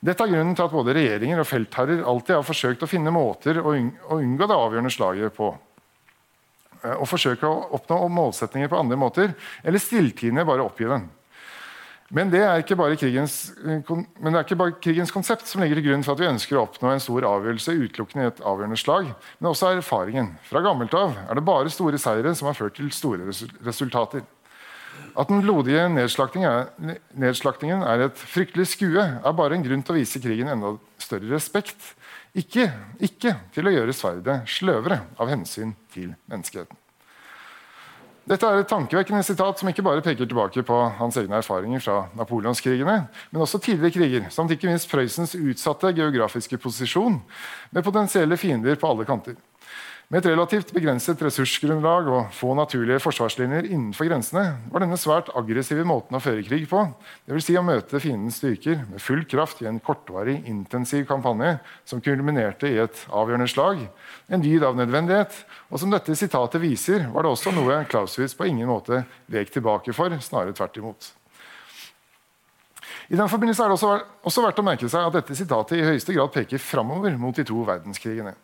Dette 0.00 0.22
er 0.22 0.30
grunnen 0.30 0.54
til 0.54 0.68
at 0.68 0.72
både 0.72 0.94
regjeringer 0.96 1.42
og 1.42 1.50
feltherrer 1.50 2.06
alltid 2.08 2.38
har 2.38 2.46
forsøkt 2.46 2.86
å 2.86 2.88
finne 2.88 3.12
måter 3.12 3.58
å 3.58 3.74
unngå 3.74 4.46
det 4.46 4.56
avgjørende 4.56 4.94
slaget 4.94 5.34
på. 5.34 5.50
Og 6.94 7.08
forsøke 7.10 7.44
å 7.50 7.66
oppnå 7.76 8.04
målsetninger 8.06 8.70
på 8.70 8.78
andre 8.78 8.96
måter, 8.96 9.34
eller 9.66 9.82
stilltiende 9.82 10.46
bare 10.48 10.64
oppgi 10.64 10.86
den. 10.88 11.10
Men 12.10 12.30
det 12.32 12.40
krigens, 12.98 13.52
eh, 13.62 13.90
men 14.18 14.32
det 14.32 14.40
er 14.40 14.42
ikke 14.42 14.58
bare 14.58 14.74
krigens 14.82 15.12
konsept 15.14 15.46
som 15.46 15.62
ligger 15.62 15.78
til 15.78 15.86
grunn 15.86 16.02
for 16.02 16.16
at 16.16 16.22
vi 16.24 16.26
ønsker 16.26 16.58
å 16.58 16.64
oppnå 16.64 16.90
en 16.90 17.02
stor 17.02 17.26
avgjørelse 17.28 17.76
utelukkende 17.78 18.24
i 18.24 18.30
et 18.32 18.42
avgjørende 18.42 18.78
slag, 18.80 19.12
men 19.38 19.50
også 19.52 19.70
erfaringen. 19.76 20.32
Fra 20.48 20.62
gammelt 20.64 20.96
av 20.98 21.14
er 21.28 21.38
det 21.38 21.46
bare 21.46 21.70
store 21.70 22.00
seire 22.02 22.34
som 22.34 22.50
har 22.50 22.58
ført 22.58 22.74
til 22.80 22.90
store 22.94 23.30
resultater. 23.62 24.26
At 25.14 25.30
den 25.30 25.42
blodige 25.44 25.86
nedslaktingen 25.90 27.86
er 27.86 28.04
et 28.08 28.18
fryktelig 28.18 28.66
skue, 28.72 29.06
er 29.22 29.38
bare 29.38 29.54
en 29.54 29.64
grunn 29.64 29.86
til 29.86 29.94
å 29.94 30.00
vise 30.00 30.22
krigen 30.22 30.50
enda 30.50 30.74
større 30.98 31.30
respekt. 31.30 31.94
Ikke, 32.34 32.68
ikke 32.98 33.36
til 33.54 33.70
å 33.70 33.74
gjøre 33.74 33.94
sverdet 33.96 34.42
sløvere 34.50 35.02
av 35.18 35.30
hensyn 35.30 35.76
til 35.94 36.14
menneskeheten. 36.30 36.79
Dette 38.28 38.46
er 38.46 38.60
et 38.60 38.68
tankevekkende 38.68 39.22
sitat 39.24 39.58
som 39.58 39.68
ikke 39.70 39.82
bare 39.82 40.02
peker 40.04 40.28
tilbake 40.28 40.62
på 40.66 40.78
hans 40.98 41.16
egne 41.16 41.38
erfaringer 41.40 41.80
fra 41.80 41.96
napoleonskrigene, 42.18 42.96
men 43.32 43.42
også 43.42 43.58
tidligere 43.64 43.94
kriger, 43.94 44.26
samt 44.30 44.52
ikke 44.52 44.68
minst 44.68 44.90
Prøysens 44.90 45.32
utsatte 45.38 45.94
geografiske 45.96 46.58
posisjon 46.60 47.16
med 47.72 47.86
potensielle 47.86 48.36
fiender 48.36 48.76
på 48.76 48.90
alle 48.92 49.08
kanter. 49.08 49.38
Med 50.10 50.24
et 50.24 50.32
relativt 50.32 50.72
begrenset 50.74 51.20
ressursgrunnlag 51.22 52.08
og 52.10 52.32
få 52.34 52.48
naturlige 52.58 52.98
forsvarslinjer 52.98 53.68
innenfor 53.68 54.08
grensene 54.08 54.56
var 54.72 54.82
denne 54.82 54.96
svært 54.98 55.28
aggressive 55.38 55.84
måten 55.86 56.18
å 56.18 56.20
føre 56.24 56.42
krig 56.42 56.64
på, 56.66 56.80
dvs. 57.30 57.44
Si 57.46 57.54
å 57.54 57.62
møte 57.62 58.00
fiendens 58.02 58.40
styrker 58.42 58.80
med 58.88 58.98
full 59.04 59.22
kraft 59.30 59.62
i 59.62 59.68
en 59.70 59.78
kortvarig, 59.78 60.40
intensiv 60.50 61.04
kampanje 61.06 61.52
som 61.86 62.02
kulminerte 62.02 62.66
i 62.66 62.80
et 62.82 63.04
avgjørende 63.06 63.46
slag, 63.52 63.84
en 64.26 64.42
dyd 64.42 64.66
av 64.66 64.74
nødvendighet, 64.80 65.36
og 65.70 65.78
som 65.78 65.94
dette 65.94 66.18
sitatet 66.18 66.58
viser, 66.64 67.06
var 67.14 67.22
det 67.22 67.30
også 67.30 67.54
noe 67.54 67.78
Clausewitz 67.86 68.34
på 68.34 68.50
ingen 68.50 68.66
måte 68.72 69.04
vek 69.30 69.54
tilbake 69.54 69.94
for, 69.94 70.18
snarere 70.26 70.58
tvert 70.58 70.82
imot. 70.82 71.12
I 73.14 73.18
den 73.18 73.30
forbindelse 73.30 73.62
er 73.62 73.70
det 73.70 73.78
også, 73.78 73.94
også 74.26 74.42
verdt 74.42 74.58
å 74.58 74.66
merke 74.66 74.90
seg 74.90 75.06
at 75.06 75.14
dette 75.20 75.38
sitatet 75.38 75.78
i 75.78 75.86
høyeste 75.86 76.18
grad 76.18 76.34
peker 76.34 76.62
framover 76.62 77.14
mot 77.18 77.38
de 77.38 77.46
to 77.46 77.62
verdenskrigene. 77.66 78.34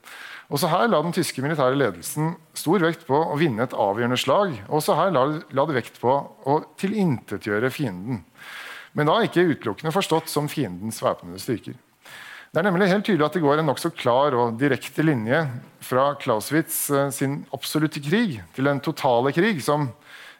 Også 0.46 0.68
her 0.70 0.87
la 0.87 1.00
den 1.02 1.14
tyske 1.14 1.42
militære 1.42 1.74
ledelsen 1.74 2.37
stor 2.54 2.85
vekt 2.85 3.02
på 3.09 3.18
å 3.18 3.38
vinne 3.40 3.64
et 3.66 3.74
avgjørende 3.74 4.18
slag. 4.20 4.54
Også 4.70 4.94
her 4.94 5.11
la, 5.14 5.24
la 5.50 5.64
det 5.66 5.74
vekt 5.80 5.98
på 6.02 6.12
å 6.46 6.61
tilintetgjøre 6.78 7.70
fienden. 7.74 8.22
Men 8.96 9.11
da 9.11 9.18
ikke 9.26 9.44
utelukkende 9.50 9.92
forstått 9.92 10.30
som 10.32 10.46
fiendens 10.48 11.02
væpnede 11.02 11.42
styrker. 11.42 11.74
Det 12.54 12.62
er 12.62 12.68
nemlig 12.70 12.88
helt 12.88 13.04
tydelig 13.04 13.26
at 13.26 13.35
det 13.37 13.42
går 13.42 13.61
en 13.61 13.66
nokså 13.68 13.90
klar 13.92 14.32
og 14.38 14.54
direkte 14.61 15.02
linje 15.04 15.42
fra 15.85 16.12
Clausewitz 16.22 16.87
eh, 16.94 17.11
sin 17.12 17.40
absolutte 17.52 18.00
krig 18.00 18.38
til 18.56 18.70
den 18.70 18.80
totale 18.80 19.35
krig, 19.37 19.59
som 19.61 19.90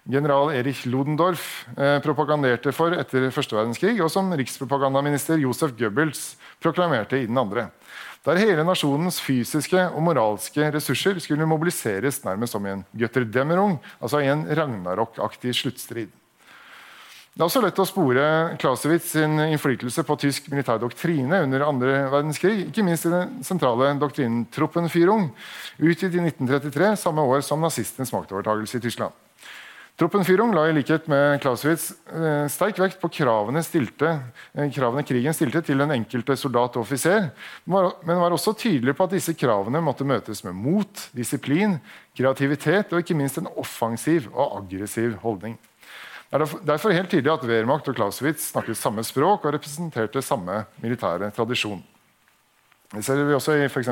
general 0.09 0.55
Erich 0.55 0.85
Ludendorff 0.87 1.67
eh, 1.75 1.99
propaganderte 2.01 2.73
for 2.73 2.95
etter 2.97 3.27
første 3.35 3.59
verdenskrig, 3.59 3.99
og 4.01 4.09
som 4.15 4.31
rikspropagandaminister 4.39 5.43
Josef 5.43 5.75
Goebbels 5.77 6.37
proklamerte 6.63 7.19
i 7.21 7.27
den 7.29 7.43
andre 7.43 7.67
der 8.27 8.41
hele 8.43 8.65
nasjonens 8.67 9.21
fysiske 9.23 9.79
og 9.87 10.03
moralske 10.03 10.71
ressurser 10.75 11.21
skulle 11.23 11.47
mobiliseres 11.47 12.25
nærmest 12.25 12.57
som 12.57 12.65
i 12.67 12.73
en 12.75 12.85
Götterdämmerung, 12.99 13.79
altså 14.01 14.23
i 14.23 14.31
en 14.33 14.47
Ragnarok-aktig 14.51 15.55
sluttstrid. 15.55 16.11
Det 17.37 17.45
er 17.45 17.51
også 17.51 17.61
lett 17.61 17.79
å 17.79 17.85
spore 17.85 18.25
Clausewitz 18.57 19.11
sin 19.13 19.37
innflytelse 19.45 20.07
på 20.09 20.17
tysk 20.23 20.47
militær 20.49 20.81
doktrine 20.81 21.43
under 21.45 21.67
andre 21.67 21.99
verdenskrig, 22.09 22.63
ikke 22.71 22.85
minst 22.87 23.05
i 23.05 23.13
den 23.13 23.43
sentrale 23.45 23.91
doktrinen 24.01 24.47
Truppenführung, 24.57 25.29
utgitt 25.77 26.17
i 26.17 26.25
1933, 26.25 26.95
samme 26.97 27.27
år 27.29 27.45
som 27.45 27.61
nazistenes 27.61 28.15
maktovertagelse 28.17 28.81
i 28.81 28.87
Tyskland. 28.89 29.26
Truppenführung 29.97 30.51
la 30.53 30.67
i 30.69 30.75
likhet 30.77 31.07
med 31.09 31.39
Clausewitz 31.41 31.87
eh, 32.13 32.45
sterk 32.53 32.77
vekt 32.83 32.99
på 33.01 33.09
kravene, 33.17 33.63
stilte, 33.65 34.11
eh, 34.53 34.67
kravene, 34.69 35.01
krigen 35.09 35.33
stilte 35.33 35.63
til 35.65 35.81
den 35.81 35.95
enkelte 35.95 36.37
soldat 36.37 36.77
og 36.77 36.83
offiser, 36.83 37.31
men 37.65 38.21
var 38.21 38.35
også 38.37 38.53
tydelig 38.61 38.93
på 38.99 39.07
at 39.07 39.15
disse 39.17 39.33
kravene 39.41 39.81
måtte 39.81 40.05
møtes 40.05 40.45
med 40.45 40.53
mot, 40.53 41.07
disiplin, 41.17 41.79
kreativitet 42.13 42.93
og 42.93 43.01
ikke 43.01 43.17
minst 43.17 43.41
en 43.41 43.49
offensiv 43.57 44.29
og 44.35 44.59
aggressiv 44.59 45.17
holdning. 45.23 45.57
Det 46.29 46.43
er 46.43 46.53
derfor 46.69 46.93
helt 46.93 47.09
tydelig 47.09 47.33
at 47.33 47.49
Wehrmacht 47.49 47.89
og 47.89 47.97
Clausewitz 47.97 48.51
snakket 48.51 48.77
samme 48.77 49.05
språk 49.07 49.47
og 49.47 49.57
representerte 49.57 50.21
samme 50.21 50.67
militære 50.83 51.31
tradisjon. 51.33 51.81
Det 52.93 53.01
ser 53.07 53.25
vi 53.25 53.35
også 53.35 53.57
i 53.57 53.65
f.eks. 53.71 53.89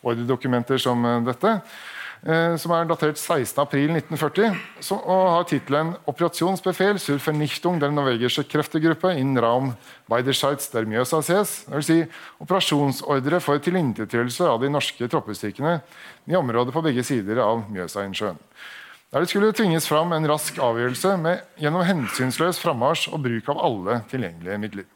ordredokumenter 0.00 0.80
som 0.80 1.04
eh, 1.04 1.20
dette. 1.28 1.58
Eh, 2.24 2.54
som 2.56 2.72
er 2.72 2.86
datert 2.88 3.18
16.4.1940, 3.20 4.54
og 4.96 5.24
har 5.28 5.42
tittelen 5.44 5.90
'Operasjonsbefel 6.08 6.98
sur 6.98 7.18
Vernichtung 7.20 7.78
der 7.78 7.90
norwegische 7.90 8.44
Kreftegruppe 8.48 9.12
in 9.12 9.36
Raum 9.36 9.74
Weiderscheitz 10.08 10.70
der 10.72 10.86
Mjøsa 10.86 11.20
ses'. 11.20 11.68
Vil 11.68 11.82
si 11.82 12.06
operasjonsordre 12.40 13.40
for 13.40 13.58
tilintetgjørelse 13.58 14.48
av 14.48 14.60
de 14.60 14.70
norske 14.70 15.08
troppestyrkene 15.08 15.82
i 16.26 16.34
området 16.34 16.72
på 16.72 16.82
begge 16.82 17.04
sider 17.04 17.42
av 17.44 17.68
Mjøsainnsjøen. 17.68 18.38
Der 19.12 19.20
det 19.20 19.28
skulle 19.28 19.52
tvinges 19.52 19.86
fram 19.86 20.12
en 20.12 20.26
rask 20.26 20.56
avgjørelse 20.58 21.16
med, 21.20 21.44
gjennom 21.60 21.84
hensynsløs 21.84 22.58
frammarsj 22.58 23.12
og 23.12 23.20
bruk 23.20 23.48
av 23.48 23.60
alle 23.60 24.00
tilgjengelige 24.08 24.58
midler. 24.58 24.93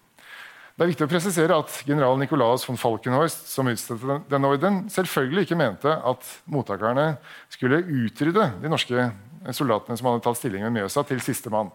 Det 0.79 0.85
er 0.85 0.93
viktig 0.93 1.07
å 1.09 1.11
presisere 1.11 1.57
at 1.59 1.73
general 1.89 2.21
Nikolaus 2.21 2.63
von 2.63 2.77
Falkenhorst 2.79 3.49
som 3.51 3.67
utstedte 3.67 4.21
denne 4.31 4.47
orden, 4.47 4.85
selvfølgelig 4.95 5.49
ikke 5.49 5.57
mente 5.59 5.91
at 5.91 6.29
mottakerne 6.47 7.17
skulle 7.51 7.81
utrydde 7.83 8.45
de 8.63 8.71
norske 8.71 9.09
soldatene 9.59 9.99
som 9.99 10.07
hadde 10.07 10.23
tatt 10.23 10.39
stilling 10.39 10.63
ved 10.63 10.77
Mjøsa, 10.77 11.03
til 11.09 11.19
siste 11.25 11.51
mann. 11.51 11.73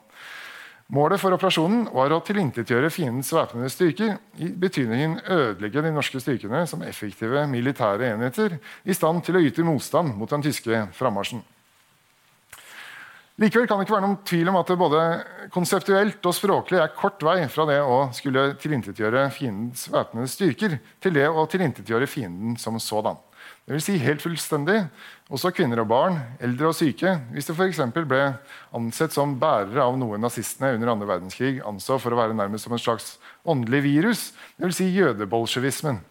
Målet 0.95 1.19
for 1.19 1.35
operasjonen 1.35 1.89
var 1.91 2.15
å 2.15 2.21
tilintetgjøre 2.23 2.93
fiendens 2.95 3.33
væpnede 3.35 3.73
styrker, 3.75 4.15
i 4.39 4.47
betydningen 4.63 5.19
ødelegge 5.35 5.83
de 5.83 5.91
norske 5.91 6.23
styrkene 6.23 6.63
som 6.71 6.87
effektive 6.87 7.43
militære 7.51 8.13
enheter 8.13 8.55
i 8.87 8.95
stand 8.95 9.19
til 9.27 9.35
å 9.35 9.43
yte 9.43 9.67
motstand 9.67 10.15
mot 10.15 10.31
den 10.31 10.47
tyske 10.47 10.85
frammarsjen. 10.95 11.43
Likevel 13.41 13.65
kan 13.65 13.79
det 13.79 13.87
ikke 13.87 13.95
være 13.95 14.05
noen 14.05 14.19
tvil 14.29 14.49
om 14.51 14.57
at 14.59 14.67
det 14.69 14.75
både 14.77 15.03
konseptuelt 15.55 16.27
og 16.29 16.35
språklig 16.37 16.77
er 16.77 16.91
kort 16.93 17.23
vei 17.25 17.39
fra 17.49 17.65
det 17.65 17.79
å 17.81 17.95
skulle 18.13 18.51
tilintetgjøre 18.61 19.23
fiendens 19.33 19.87
væpnede 19.89 20.29
styrker 20.29 20.75
til 21.01 21.15
det 21.17 21.25
å 21.25 21.47
tilintetgjøre 21.49 22.09
fienden 22.09 22.59
som 22.61 22.77
sådan. 22.77 23.17
Vil 23.65 23.81
si 23.81 23.95
helt 23.97 24.21
fullstendig, 24.21 24.83
også 25.33 25.49
kvinner 25.55 25.81
og 25.81 25.89
barn, 25.89 26.19
eldre 26.45 26.69
og 26.69 26.77
syke, 26.77 27.15
hvis 27.33 27.49
det 27.49 27.55
f.eks. 27.57 27.81
ble 28.05 28.21
ansett 28.75 29.15
som 29.15 29.33
bærere 29.41 29.81
av 29.81 29.97
noe 29.97 30.19
nazistene 30.21 30.75
under 30.77 30.93
andre 30.93 31.09
verdenskrig 31.15 31.63
anså 31.65 31.97
for 32.03 32.13
å 32.13 32.19
være 32.19 32.37
nærmest 32.37 32.67
som 32.67 32.77
en 32.77 32.85
slags 32.85 33.15
åndelig 33.47 33.81
virus, 33.87 34.27
dvs. 34.59 34.77
Si 34.77 34.91
jødebolsjevismen. 34.93 36.03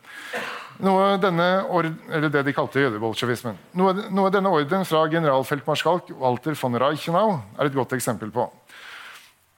Noe 0.83 1.15
det 1.21 2.43
de 2.43 2.55
kalte 2.57 2.83
jødebolsjevismen. 2.83 3.59
Noe, 3.79 4.09
noe 4.11 4.33
denne 4.35 4.51
ordren 4.51 4.83
fra 4.89 5.05
generalfeltmarskalk 5.13 6.11
Walter 6.19 6.57
von 6.59 6.79
Reichenau 6.83 7.37
er 7.55 7.69
et 7.69 7.77
godt 7.77 7.95
eksempel 7.95 8.33
på. 8.35 8.49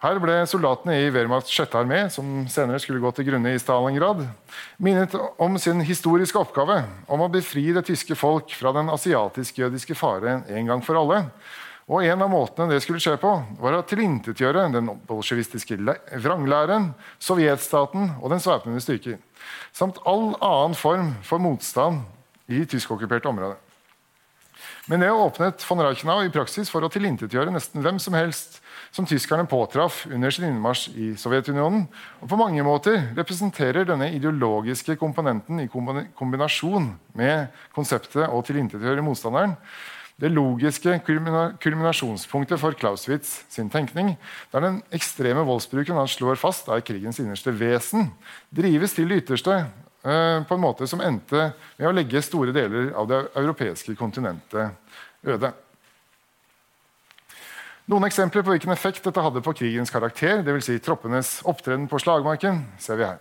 Her 0.04 0.18
ble 0.20 0.34
soldatene 0.44 0.98
i 1.00 1.08
Wehrmachts 1.08 1.48
6. 1.56 1.78
armé, 1.80 2.02
som 2.12 2.42
senere 2.52 2.76
skulle 2.82 3.00
gå 3.00 3.08
til 3.16 3.24
grunne 3.30 3.54
i 3.54 3.60
Stalingrad, 3.62 4.20
minnet 4.76 5.16
om 5.40 5.56
sin 5.56 5.80
historiske 5.80 6.36
oppgave 6.36 6.82
om 7.08 7.24
å 7.24 7.30
befri 7.32 7.70
det 7.72 7.86
tyske 7.88 8.18
folk 8.20 8.52
fra 8.52 8.74
den 8.76 8.92
asiatisk-jødiske 8.92 9.96
fare 9.96 10.42
en 10.44 10.68
gang 10.68 10.84
for 10.84 11.00
alle. 11.00 11.22
Og 11.84 12.00
En 12.04 12.22
av 12.24 12.30
måtene 12.32 12.72
det 12.72 12.80
skulle 12.80 13.02
skje 13.02 13.18
på, 13.20 13.30
var 13.60 13.76
å 13.76 13.84
tilintetgjøre 13.84 14.70
den 14.72 14.88
bolsjevistiske 15.04 15.76
vranglæren, 16.24 16.94
sovjetstaten 17.20 18.14
og 18.22 18.32
dens 18.32 18.48
væpnede 18.48 18.80
styrker 18.80 19.20
samt 19.74 19.98
all 20.08 20.32
annen 20.40 20.76
form 20.78 21.12
for 21.26 21.42
motstand 21.42 22.00
i 22.48 22.62
tyskokkuperte 22.68 23.28
områder. 23.28 23.58
Men 24.88 25.00
det 25.00 25.10
åpnet 25.12 25.64
von 25.64 25.80
Reichenau 25.80 26.22
i 26.24 26.32
praksis 26.32 26.68
for 26.72 26.84
å 26.84 26.90
tilintetgjøre 26.92 27.52
nesten 27.52 27.84
hvem 27.84 27.98
som 28.00 28.16
helst 28.16 28.60
som 28.94 29.06
tyskerne 29.08 29.48
påtraff 29.50 30.04
under 30.06 30.30
sin 30.32 30.46
innmarsj 30.50 30.82
i 30.92 31.06
Sovjetunionen. 31.18 31.86
Og 32.20 32.30
på 32.30 32.38
mange 32.38 32.62
måter 32.66 33.00
representerer 33.16 33.88
denne 33.88 34.10
ideologiske 34.14 34.94
komponenten 35.00 35.64
i 35.64 35.68
kombinasjon 35.72 36.92
med 37.16 37.56
konseptet 37.74 38.28
å 38.28 38.42
tilintetgjøre 38.44 39.04
motstanderen 39.04 39.56
det 40.22 40.30
logiske 40.30 41.00
kulminasjonspunktet 41.04 42.60
for 42.60 42.76
Clausewitz 42.78 43.40
sin 43.50 43.70
tenkning, 43.70 44.14
der 44.52 44.62
den 44.62 44.76
ekstreme 44.94 45.42
voldsbruken 45.46 45.98
han 45.98 46.10
slår 46.10 46.38
fast 46.38 46.70
er 46.70 46.84
krigens 46.86 47.18
innerste 47.22 47.54
vesen, 47.58 48.12
drives 48.54 48.94
til 48.94 49.10
det 49.10 49.24
ytterste 49.24 49.58
eh, 49.58 50.38
på 50.46 50.54
en 50.54 50.62
måte 50.62 50.86
som 50.90 51.02
endte 51.02 51.50
med 51.80 51.90
å 51.90 51.94
legge 51.96 52.22
store 52.22 52.54
deler 52.54 52.92
av 52.94 53.10
det 53.10 53.20
europeiske 53.34 53.96
kontinentet 53.98 54.78
øde. 55.26 55.50
Noen 57.90 58.06
eksempler 58.06 58.46
på 58.46 58.54
hvilken 58.54 58.72
effekt 58.72 59.04
dette 59.04 59.20
hadde 59.20 59.42
på 59.44 59.52
krigens 59.58 59.92
karakter, 59.92 60.40
dvs. 60.46 60.70
Si 60.70 60.80
troppenes 60.80 61.36
opptreden 61.44 61.90
på 61.90 61.98
slagmarken, 62.00 62.62
ser 62.80 62.96
vi 62.96 63.10
her. 63.10 63.18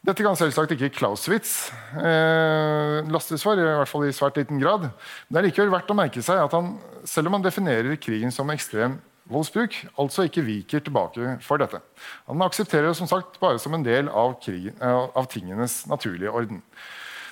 Dette 0.00 0.24
kan 0.24 0.36
selvsagt 0.38 0.70
ikke 0.72 0.88
Clausewitz 0.96 1.68
eh, 2.00 3.00
lastes 3.12 3.42
for, 3.44 3.58
i 3.60 3.64
hvert 3.66 3.90
fall 3.90 4.06
i 4.08 4.14
svært 4.16 4.38
liten 4.40 4.60
grad. 4.62 4.86
Men 4.88 5.36
det 5.36 5.40
er 5.40 5.46
likevel 5.50 5.74
verdt 5.74 5.92
å 5.92 5.96
merke 5.98 6.22
seg 6.24 6.40
at 6.40 6.56
han, 6.56 6.72
selv 7.04 7.28
om 7.28 7.36
han 7.36 7.44
definerer 7.44 8.00
krigen 8.00 8.32
som 8.32 8.48
ekstrem 8.54 8.96
voldsbruk, 9.30 9.76
altså 10.00 10.24
ikke 10.26 10.46
viker 10.46 10.80
tilbake 10.86 11.36
for 11.44 11.60
dette. 11.60 11.82
Han 12.30 12.46
aksepterer 12.46 12.88
det 12.88 12.96
som 12.96 13.10
sagt 13.10 13.36
bare 13.42 13.60
som 13.60 13.76
en 13.76 13.84
del 13.84 14.08
av, 14.08 14.38
krigen, 14.40 14.72
eh, 14.80 15.04
av 15.12 15.28
tingenes 15.30 15.82
naturlige 15.90 16.32
orden. 16.32 16.64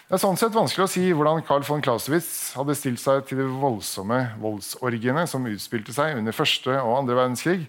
Det 0.08 0.16
er 0.16 0.22
sånn 0.22 0.38
sett 0.40 0.54
vanskelig 0.56 0.86
å 0.86 0.88
si 0.92 1.02
hvordan 1.12 1.42
Carl 1.44 1.64
von 1.68 1.82
Clausewitz 1.84 2.54
hadde 2.56 2.76
stilt 2.78 3.00
seg 3.00 3.26
til 3.28 3.42
de 3.42 3.48
voldsomme 3.60 4.22
voldsorgiene 4.40 5.26
som 5.28 5.48
utspilte 5.48 5.92
seg 5.92 6.20
under 6.20 6.36
første 6.36 6.72
og 6.80 6.94
andre 7.00 7.18
verdenskrig, 7.18 7.66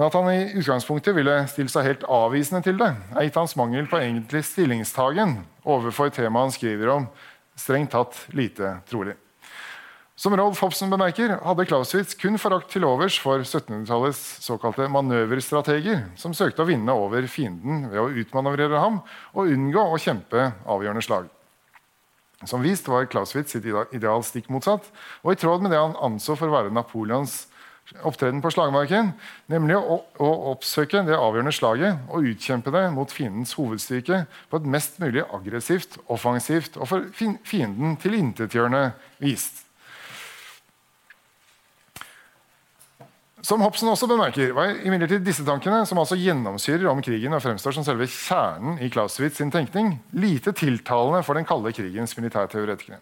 men 0.00 0.06
at 0.06 0.14
han 0.16 0.28
i 0.32 0.52
utgangspunktet 0.56 1.12
ville 1.12 1.34
stilt 1.52 1.68
seg 1.68 1.84
helt 1.84 2.04
avvisende 2.08 2.62
til 2.64 2.78
det, 2.80 2.86
er 3.12 3.26
gitt 3.26 3.34
hans 3.36 3.52
mangel 3.60 3.84
på 3.84 3.98
egentlig 4.00 4.40
stillingstagen 4.48 5.34
overfor 5.68 6.08
temaet 6.16 6.46
han 6.46 6.54
skriver 6.54 6.92
om, 6.94 7.04
strengt 7.52 7.92
tatt 7.92 8.16
lite 8.32 8.78
trolig. 8.88 9.12
Som 10.16 10.38
Rolf 10.40 10.62
Hobson 10.64 10.88
bemerker, 10.88 11.34
hadde 11.44 11.66
Clausewitz 11.68 12.16
kun 12.16 12.40
forakt 12.40 12.72
til 12.72 12.88
overs 12.88 13.18
for 13.20 13.44
1700-tallets 13.44 14.22
såkalte 14.46 14.88
manøverstrateger, 14.88 16.06
som 16.16 16.32
søkte 16.32 16.64
å 16.64 16.70
vinne 16.72 16.96
over 16.96 17.28
fienden 17.28 17.90
ved 17.92 18.00
å 18.00 18.08
utmanøvrere 18.24 18.80
ham 18.80 19.02
og 19.34 19.52
unngå 19.52 19.84
å 19.84 20.00
kjempe 20.00 20.48
avgjørende 20.64 21.04
slag. 21.04 21.28
Som 22.48 22.64
vist 22.64 22.88
var 22.88 23.04
Clausewitz 23.12 23.52
sitt 23.52 23.68
ideal 23.68 24.24
stikk 24.24 24.48
motsatt, 24.48 24.88
og 25.20 25.36
i 25.36 25.40
tråd 25.44 25.60
med 25.60 25.76
det 25.76 25.84
han 25.84 25.98
anså 26.08 26.40
for 26.40 26.48
å 26.48 26.56
være 26.56 26.72
Napoleons 26.72 27.42
opptreden 28.06 28.42
på 28.42 28.52
slagmarken, 28.54 29.12
nemlig 29.50 29.78
å, 29.78 30.00
å, 30.20 30.28
oppsøke 30.52 31.02
det 31.06 31.16
avgjørende 31.16 31.54
slaget 31.54 32.10
og 32.10 32.28
utkjempe 32.32 32.72
det 32.74 32.84
mot 32.94 33.10
fiendens 33.12 33.56
hovedstyrke 33.58 34.24
på 34.50 34.60
et 34.60 34.68
mest 34.76 35.00
mulig 35.02 35.24
aggressivt, 35.26 35.98
offensivt 36.12 36.78
og 36.78 36.90
for 36.90 37.10
fienden 37.16 37.98
tilintetgjørende 38.00 38.84
vis. 39.22 39.50
Som 43.40 43.62
Hobson 43.64 43.88
også 43.88 44.06
bemerker, 44.10 44.52
var 44.52 44.74
imidlertid 44.84 45.24
disse 45.24 45.44
tankene, 45.46 45.86
som 45.88 45.98
altså 45.98 46.18
gjennomsyrer 46.20 46.90
om 46.90 47.00
krigen 47.02 47.32
og 47.32 47.40
fremstår 47.40 47.72
som 47.72 47.86
selve 47.86 48.04
kjernen 48.12 48.76
i 48.84 48.90
Clausewitz 48.92 49.40
sin 49.40 49.52
tenkning, 49.52 49.94
lite 50.12 50.52
tiltalende 50.52 51.22
for 51.24 51.38
den 51.38 51.48
kalde 51.48 51.72
krigens 51.72 52.12
militærteoretikere. 52.18 53.00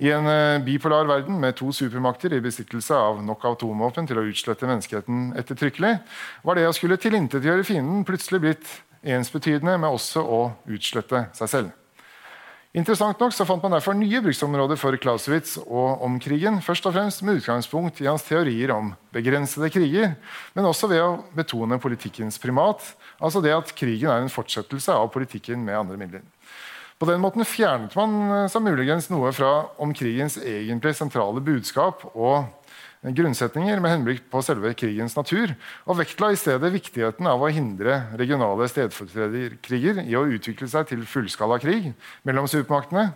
I 0.00 0.08
en 0.16 0.26
eh, 0.26 0.62
bipolar 0.64 1.04
verden 1.04 1.36
med 1.40 1.58
to 1.58 1.68
supermakter 1.76 2.32
i 2.32 2.40
besittelse 2.40 2.96
av 2.96 3.18
nok 3.24 3.42
atomvåpen 3.50 4.06
til 4.08 4.20
å 4.20 4.24
utslette 4.30 4.68
menneskeheten 4.68 5.34
ettertrykkelig, 5.36 5.98
var 6.46 6.56
det 6.56 6.64
å 6.68 6.72
skulle 6.72 6.96
tilintetgjøre 7.00 7.66
fienden 7.68 8.06
plutselig 8.08 8.40
blitt 8.46 8.70
ensbetydende 9.04 9.76
med 9.76 9.92
også 9.92 10.24
å 10.24 10.40
utslette 10.72 11.26
seg 11.36 11.52
selv. 11.52 11.76
Interessant 12.70 13.18
nok 13.18 13.34
så 13.34 13.42
fant 13.44 13.64
man 13.66 13.74
derfor 13.74 13.96
nye 13.98 14.20
bruksområder 14.22 14.78
for 14.78 14.94
Clausewitz 15.02 15.56
og 15.64 16.04
om 16.06 16.20
krigen, 16.22 16.60
først 16.62 16.84
og 16.86 16.94
fremst 16.94 17.24
med 17.26 17.40
utgangspunkt 17.40 17.98
i 18.00 18.06
hans 18.06 18.22
teorier 18.24 18.70
om 18.70 18.92
begrensede 19.12 19.72
kriger, 19.74 20.12
men 20.54 20.68
også 20.68 20.88
ved 20.92 21.02
å 21.02 21.16
betone 21.34 21.80
politikkens 21.82 22.38
primat, 22.40 22.84
altså 23.18 23.42
det 23.42 23.56
at 23.56 23.74
krigen 23.74 24.14
er 24.14 24.22
en 24.22 24.32
fortsettelse 24.32 24.94
av 24.94 25.10
politikken 25.10 25.66
med 25.66 25.80
andre 25.82 25.98
midler. 25.98 26.22
På 27.00 27.08
den 27.08 27.22
måten 27.22 27.46
fjernet 27.48 27.94
man 27.96 28.16
eh, 28.28 28.48
seg 28.52 28.60
muligens 28.60 29.08
noe 29.08 29.30
fra 29.32 29.50
om 29.80 29.94
krigens 29.96 30.36
egentlig 30.36 30.92
sentrale 30.98 31.40
budskap 31.40 32.04
og 32.12 32.50
grunnsetninger 33.00 33.80
med 33.80 33.94
henblikk 33.94 34.26
på 34.28 34.42
selve 34.44 34.74
krigens 34.76 35.16
natur, 35.16 35.54
og 35.88 35.96
vektla 36.02 36.28
i 36.34 36.36
stedet 36.36 36.72
viktigheten 36.74 37.24
av 37.30 37.40
å 37.40 37.48
hindre 37.48 38.02
regionale 38.20 38.68
stedfortrederkriger 38.68 40.02
i 40.04 40.18
å 40.18 40.26
utvikle 40.28 40.68
seg 40.68 40.90
til 40.90 41.06
fullskala 41.08 41.56
krig 41.62 41.94
mellom 42.28 42.50
supermaktene. 42.50 43.14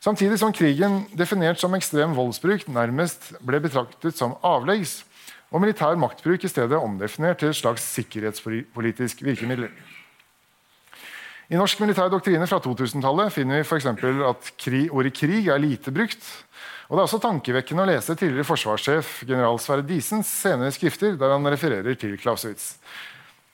Samtidig 0.00 0.40
som 0.40 0.56
krigen, 0.56 1.02
definert 1.12 1.60
som 1.60 1.76
ekstrem 1.76 2.16
voldsbruk, 2.16 2.64
nærmest 2.72 3.34
ble 3.44 3.60
betraktet 3.60 4.16
som 4.16 4.38
avleggs, 4.40 5.02
og 5.52 5.60
militær 5.60 6.00
maktbruk 6.00 6.46
i 6.46 6.48
stedet 6.48 6.80
omdefinert 6.80 7.42
til 7.42 7.52
et 7.52 7.60
slags 7.60 7.84
sikkerhetspolitisk 7.98 9.20
virkemiddel. 9.26 9.68
I 11.50 11.58
norsk 11.58 11.80
militær 11.82 12.06
doktrine 12.12 12.46
fra 12.46 12.60
2000-tallet 12.62 13.32
finner 13.34 13.58
vi 13.58 13.64
f.eks. 13.66 13.88
at 13.90 14.50
krig, 14.54 14.84
ordet 14.94 15.10
krig 15.18 15.48
er 15.50 15.58
lite 15.58 15.90
brukt. 15.90 16.22
Og 16.86 16.94
Det 16.94 17.00
er 17.00 17.08
også 17.08 17.18
tankevekkende 17.24 17.82
å 17.82 17.88
lese 17.90 18.14
tidligere 18.14 18.46
forsvarssjef 18.46 19.24
general 19.26 19.58
Sverre 19.62 19.82
Disens 19.86 20.30
senere 20.30 20.70
skrifter 20.74 21.18
der 21.18 21.34
han 21.34 21.50
refererer 21.50 21.98
til 21.98 22.14
Clausewitz. 22.22 22.76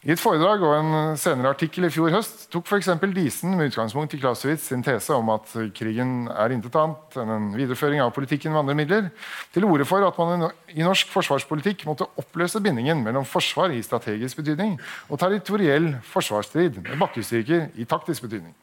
I 0.07 0.13
et 0.15 0.21
foredrag 0.23 0.63
og 0.63 0.71
en 0.71 1.17
senere 1.19 1.51
artikkel 1.51 1.89
i 1.89 1.91
fjor 1.91 2.13
høst 2.15 2.45
tok 2.55 2.69
f.eks. 2.71 2.93
Diesen 3.11 3.57
med 3.59 3.73
utgangspunkt 3.73 4.13
i 4.15 4.21
Clausewitz 4.23 4.69
sin 4.71 4.85
tese 4.87 5.11
om 5.17 5.33
at 5.35 5.51
krigen 5.75 6.29
er 6.31 6.55
intet 6.55 6.79
annet 6.79 7.17
enn 7.19 7.33
en 7.35 7.49
videreføring 7.57 7.99
av 8.05 8.13
politikken 8.15 8.55
med 8.55 8.61
andre 8.61 8.77
midler, 8.79 9.09
til 9.51 9.67
orde 9.67 9.89
for 9.91 10.07
at 10.07 10.21
man 10.23 10.47
i 10.71 10.87
norsk 10.87 11.11
forsvarspolitikk 11.11 11.83
måtte 11.91 12.07
oppløse 12.23 12.63
bindingen 12.63 13.03
mellom 13.03 13.27
forsvar 13.27 13.75
i 13.75 13.83
strategisk 13.83 14.45
betydning 14.45 14.77
og 15.11 15.19
territoriell 15.25 15.97
forsvarsstrid 16.13 16.79
med 16.85 17.03
bakkestyrker 17.03 17.75
i 17.75 17.89
taktisk 17.91 18.29
betydning. 18.29 18.55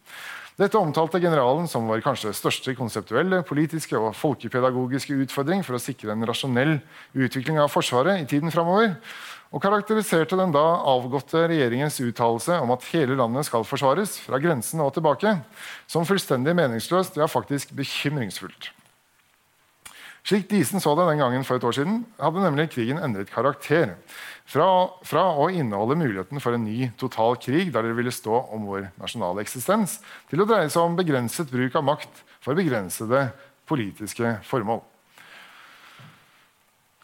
Dette 0.55 0.79
omtalte 0.79 1.19
generalen 1.19 1.67
som 1.67 1.89
vår 1.89 2.05
kanskje 2.05 2.31
største 2.37 2.71
konseptuelle, 2.77 3.41
politiske 3.43 3.99
og 3.99 4.13
folkepedagogiske 4.15 5.19
utfordring 5.25 5.67
for 5.67 5.75
å 5.75 5.81
sikre 5.81 6.13
en 6.15 6.23
rasjonell 6.29 6.77
utvikling 7.17 7.59
av 7.59 7.73
Forsvaret 7.73 8.21
i 8.21 8.27
tiden 8.29 8.53
framover 8.53 8.93
og 9.53 9.61
karakteriserte 9.61 10.37
den 10.39 10.53
da 10.53 10.63
avgåtte 10.89 11.45
regjeringens 11.51 11.99
uttalelse 12.01 12.55
om 12.63 12.73
at 12.73 12.85
hele 12.89 13.17
landet 13.19 13.45
skal 13.45 13.65
forsvares, 13.67 14.15
fra 14.25 14.39
grensen 14.41 14.81
og 14.81 14.95
tilbake, 14.95 15.35
som 15.85 16.07
fullstendig 16.09 16.55
meningsløst, 16.57 17.19
ja, 17.21 17.29
faktisk 17.29 17.75
bekymringsfullt. 17.77 18.71
Slik 20.23 20.47
Disen 20.49 20.79
så 20.79 20.93
det 20.95 21.05
den 21.09 21.19
gangen 21.19 21.43
for 21.45 21.59
et 21.59 21.65
år 21.67 21.75
siden, 21.75 21.99
hadde 22.17 22.41
nemlig 22.41 22.69
krigen 22.71 23.01
endret 23.03 23.29
karakter. 23.29 23.97
Fra, 24.49 24.67
fra 25.05 25.25
å 25.37 25.49
inneholde 25.51 25.99
muligheten 25.99 26.41
for 26.41 26.55
en 26.55 26.63
ny 26.65 26.87
total 26.99 27.35
krig 27.43 27.73
der 27.75 27.85
det 27.85 27.97
ville 27.97 28.11
stå 28.11 28.39
om 28.55 28.65
vår 28.71 28.87
nasjonale 29.03 29.43
eksistens, 29.43 29.99
til 30.31 30.41
å 30.41 30.47
dreie 30.49 30.71
seg 30.71 30.81
om 30.81 30.97
begrenset 30.97 31.51
bruk 31.51 31.75
av 31.77 31.85
makt 31.91 32.23
for 32.43 32.57
begrensede 32.57 33.27
politiske 33.69 34.37
formål. 34.47 34.81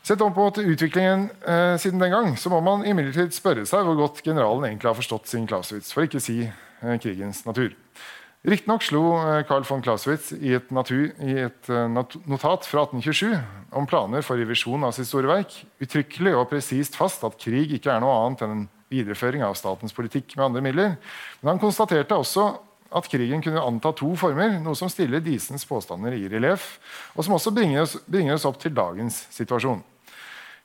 Sett 0.04 0.22
om 0.24 0.34
på 0.34 0.48
utviklingen 0.58 1.28
eh, 1.46 1.76
siden 1.78 2.00
den 2.00 2.14
gang, 2.14 2.38
så 2.38 2.50
må 2.50 2.62
man 2.66 2.86
imidlertid 2.88 3.36
spørre 3.36 3.66
seg 3.68 3.86
hvor 3.86 4.00
godt 4.00 4.24
generalen 4.26 4.70
egentlig 4.70 4.90
har 4.90 4.98
forstått 4.98 5.28
sin 5.30 5.48
Clausewitz, 5.50 5.92
for 5.94 6.08
ikke 6.08 6.22
å 6.22 6.24
si 6.24 6.40
eh, 6.48 6.96
krigens 7.04 7.44
natur. 7.46 7.76
Riktignok 8.48 8.86
slo 8.88 9.04
eh, 9.20 9.42
Carl 9.48 9.66
von 9.68 9.82
Clausewitz 9.84 10.32
i 10.32 10.54
et, 10.56 10.70
natur, 10.72 11.10
i 11.20 11.36
et 11.44 11.70
eh, 11.70 11.90
notat 11.92 12.64
fra 12.70 12.86
1827 12.88 13.36
om 13.76 13.88
planer 13.90 14.24
for 14.24 14.40
revisjon 14.40 14.86
av 14.88 14.96
sitt 14.96 15.10
store 15.10 15.28
verk 15.28 15.58
uttrykkelig 15.84 16.38
og 16.38 16.48
presist 16.54 16.96
fast 16.96 17.26
at 17.28 17.36
krig 17.42 17.76
ikke 17.76 17.92
er 17.92 18.00
noe 18.00 18.16
annet 18.22 18.46
enn 18.46 18.56
en 18.56 18.66
videreføring 18.90 19.44
av 19.46 19.58
statens 19.60 19.94
politikk 19.94 20.38
med 20.38 20.46
andre 20.48 20.64
midler. 20.64 20.96
Men 21.42 21.52
han 21.54 21.62
konstaterte 21.62 22.16
også 22.16 22.48
at 22.90 23.08
krigen 23.12 23.44
kunne 23.46 23.62
anta 23.62 23.92
to 23.96 24.12
former, 24.18 24.58
noe 24.64 24.78
som 24.78 24.90
stiller 24.92 25.22
Disens 25.24 25.66
påstander 25.70 26.16
i 26.18 26.28
relieff, 26.32 26.78
og 27.16 27.26
som 27.26 27.38
også 27.38 27.54
bringer 27.56 27.84
oss, 27.84 27.96
bringer 28.10 28.38
oss 28.38 28.48
opp 28.50 28.60
til 28.62 28.74
dagens 28.76 29.24
situasjon. 29.36 29.84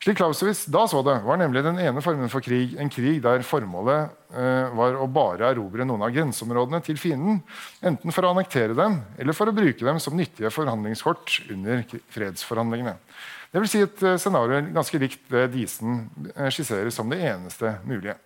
Slik 0.04 0.18
Clausewitz 0.18 0.66
da 0.68 0.82
så 0.90 1.00
det, 1.06 1.14
var 1.24 1.38
nemlig 1.40 1.62
den 1.64 1.78
ene 1.80 2.02
formen 2.04 2.28
for 2.28 2.44
krig 2.44 2.74
en 2.76 2.90
krig 2.92 3.22
der 3.24 3.44
formålet 3.46 4.10
eh, 4.36 4.74
var 4.76 4.98
å 5.00 5.06
bare 5.08 5.48
erobre 5.54 5.86
noen 5.88 6.04
av 6.04 6.12
grenseområdene 6.12 6.82
til 6.84 6.98
fienden, 7.00 7.38
enten 7.80 8.12
for 8.12 8.26
å 8.26 8.34
annektere 8.34 8.76
dem 8.76 8.98
eller 9.16 9.36
for 9.36 9.48
å 9.48 9.56
bruke 9.56 9.86
dem 9.86 10.02
som 10.02 10.18
nyttige 10.18 10.52
forhandlingskort 10.52 11.38
under 11.54 11.86
fredsforhandlingene. 12.12 12.98
Det 13.54 13.62
vil 13.62 13.70
si 13.70 13.80
et 13.86 14.04
eh, 14.04 14.18
scenario 14.20 14.60
ganske 14.74 15.00
likt 15.00 15.24
det 15.32 15.46
Disen 15.54 16.04
eh, 16.34 16.52
skisserer 16.52 16.92
som 16.92 17.08
det 17.08 17.22
eneste 17.24 17.78
mulige. 17.88 18.18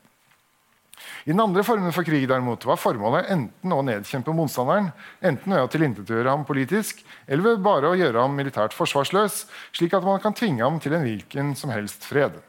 I 1.29 1.35
den 1.35 1.43
andre 1.45 1.61
formen 1.61 1.93
for 1.93 2.09
krig 2.09 2.23
derimot 2.25 2.63
var 2.65 2.79
formålet 2.81 3.27
enten 3.35 3.73
å 3.75 3.83
nedkjempe 3.85 4.33
motstanderen, 4.33 4.87
enten 5.21 5.53
ved 5.53 5.67
å 5.67 5.69
tilintetgjøre 5.69 6.33
ham 6.33 6.47
politisk, 6.49 7.03
eller 7.29 7.51
ved 7.51 7.67
bare 7.67 7.91
å 7.91 7.99
gjøre 8.01 8.23
ham 8.25 8.33
militært 8.39 8.73
forsvarsløs, 8.73 9.43
slik 9.77 9.93
at 9.99 10.07
man 10.09 10.23
kan 10.25 10.33
tvinge 10.33 10.65
ham 10.65 10.81
til 10.81 10.97
en 10.97 11.05
hvilken 11.05 11.53
som 11.59 11.75
helst 11.75 12.09
fred. 12.09 12.41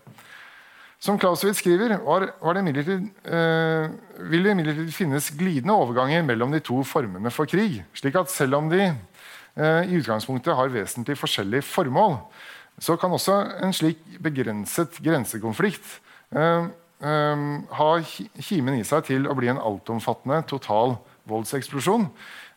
Som 1.04 1.20
Clausewitz 1.20 1.60
skriver, 1.60 1.98
var, 2.08 2.30
var 2.40 2.56
det 2.56 2.88
eh, 2.88 3.92
vil 4.32 4.48
det 4.48 4.56
imidlertid 4.56 4.96
finnes 4.96 5.28
glidende 5.36 5.76
overganger 5.76 6.24
mellom 6.32 6.56
de 6.56 6.64
to 6.64 6.80
formene 6.88 7.36
for 7.36 7.52
krig, 7.52 7.82
slik 7.92 8.16
at 8.16 8.32
selv 8.32 8.62
om 8.62 8.72
de 8.72 8.86
eh, 8.88 9.92
i 9.92 10.00
utgangspunktet 10.00 10.56
har 10.56 10.72
vesentlig 10.72 11.20
forskjellig 11.20 11.66
formål, 11.68 12.22
så 12.80 12.96
kan 12.96 13.12
også 13.12 13.42
en 13.60 13.76
slik 13.76 14.00
begrenset 14.24 15.04
grensekonflikt 15.04 15.98
eh, 16.32 16.72
har 17.00 18.02
kimen 18.44 18.76
i 18.76 18.84
seg 18.88 19.06
til 19.08 19.28
å 19.30 19.36
bli 19.38 19.48
en 19.52 19.62
altomfattende 19.62 20.42
total 20.50 20.98
voldseksplosjon, 21.30 22.10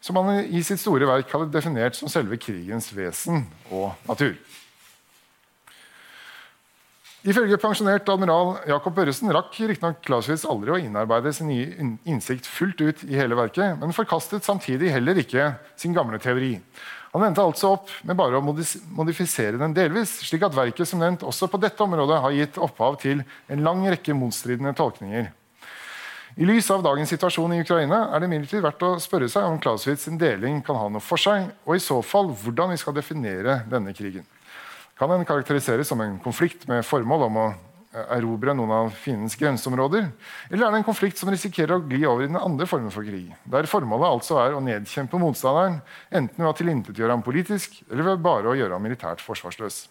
som 0.02 0.18
han 0.18 0.42
i 0.42 0.62
sitt 0.66 0.82
store 0.82 1.06
verk 1.06 1.30
hadde 1.30 1.52
definert 1.54 1.94
som 1.94 2.10
selve 2.10 2.40
krigens 2.42 2.90
vesen 2.96 3.44
og 3.70 3.92
natur. 4.08 4.34
Ifølge 7.22 7.54
pensjonert 7.62 8.08
admiral 8.10 8.56
Jacob 8.66 8.96
Børresen 8.96 9.30
rakk 9.30 9.54
riktignok 9.54 10.00
Clausewitz 10.02 10.42
aldri 10.42 10.72
å 10.74 10.78
innarbeide 10.82 11.30
sin 11.36 11.52
nye 11.52 11.68
innsikt 12.02 12.48
fullt 12.50 12.82
ut 12.82 13.04
i 13.06 13.14
hele 13.14 13.38
verket, 13.38 13.76
men 13.78 13.94
forkastet 13.94 14.42
samtidig 14.42 14.90
heller 14.90 15.20
ikke 15.22 15.52
sin 15.78 15.94
gamle 15.94 16.18
teori. 16.18 16.56
Han 17.12 17.26
endte 17.26 17.44
altså 17.44 17.74
opp 17.74 17.90
med 18.08 18.16
bare 18.16 18.38
å 18.38 18.44
modifisere 18.44 19.60
den 19.60 19.74
delvis, 19.76 20.14
slik 20.24 20.46
at 20.46 20.56
verket 20.56 20.88
som 20.88 21.02
nevnt 21.02 21.24
også 21.28 21.48
på 21.52 21.60
dette 21.60 21.84
området 21.84 22.20
har 22.24 22.32
gitt 22.32 22.56
opphav 22.56 22.96
til 23.02 23.20
en 23.52 23.64
lang 23.66 23.84
rekke 23.84 24.16
motstridende 24.16 24.72
tolkninger. 24.78 25.28
I 26.40 26.46
lys 26.48 26.70
av 26.72 26.80
dagens 26.80 27.10
situasjon 27.12 27.52
i 27.52 27.60
Ukraina 27.60 28.06
er 28.08 28.22
det 28.22 28.30
imidlertid 28.30 28.62
verdt 28.64 28.84
å 28.88 28.94
spørre 29.04 29.28
seg 29.28 29.44
om 29.44 29.58
Clausewitz 29.60 30.08
deling 30.16 30.62
kan 30.64 30.78
ha 30.80 30.86
noe 30.88 31.04
for 31.04 31.20
seg, 31.20 31.50
og 31.68 31.76
i 31.76 31.84
så 31.84 31.98
fall 32.00 32.32
hvordan 32.32 32.72
vi 32.72 32.80
skal 32.80 32.96
definere 32.96 33.58
denne 33.68 33.92
krigen. 33.92 34.24
Kan 34.96 35.12
den 35.12 35.28
karakteriseres 35.28 35.92
som 35.92 36.00
en 36.00 36.16
konflikt 36.24 36.64
med 36.70 36.86
formål 36.88 37.26
om 37.28 37.38
å 37.42 37.46
erobre 37.92 38.54
noen 38.56 38.72
av 38.74 38.90
fiendens 38.96 39.36
grenseområder? 39.38 40.10
Eller 40.50 40.66
er 40.66 40.74
det 40.74 40.82
en 40.82 40.86
konflikt 40.86 41.20
som 41.20 41.30
risikerer 41.32 41.76
å 41.76 41.84
gli 41.84 42.02
over 42.08 42.24
i 42.24 42.30
den 42.30 42.40
andre 42.40 42.68
formen 42.68 42.92
for 42.94 43.06
krig? 43.06 43.32
Der 43.44 43.68
formålet 43.70 44.08
altså 44.08 44.38
er 44.42 44.56
å 44.56 44.62
nedkjempe 44.64 45.20
motstanderen, 45.20 45.80
enten 46.10 46.44
ved 46.44 46.50
å 46.50 46.54
tilintetgjøre 46.58 47.16
ham 47.16 47.24
politisk 47.26 47.82
eller 47.90 48.12
ved 48.12 48.22
bare 48.24 48.52
å 48.52 48.56
gjøre 48.58 48.78
ham 48.78 48.86
militært 48.86 49.24
forsvarsløs. 49.24 49.84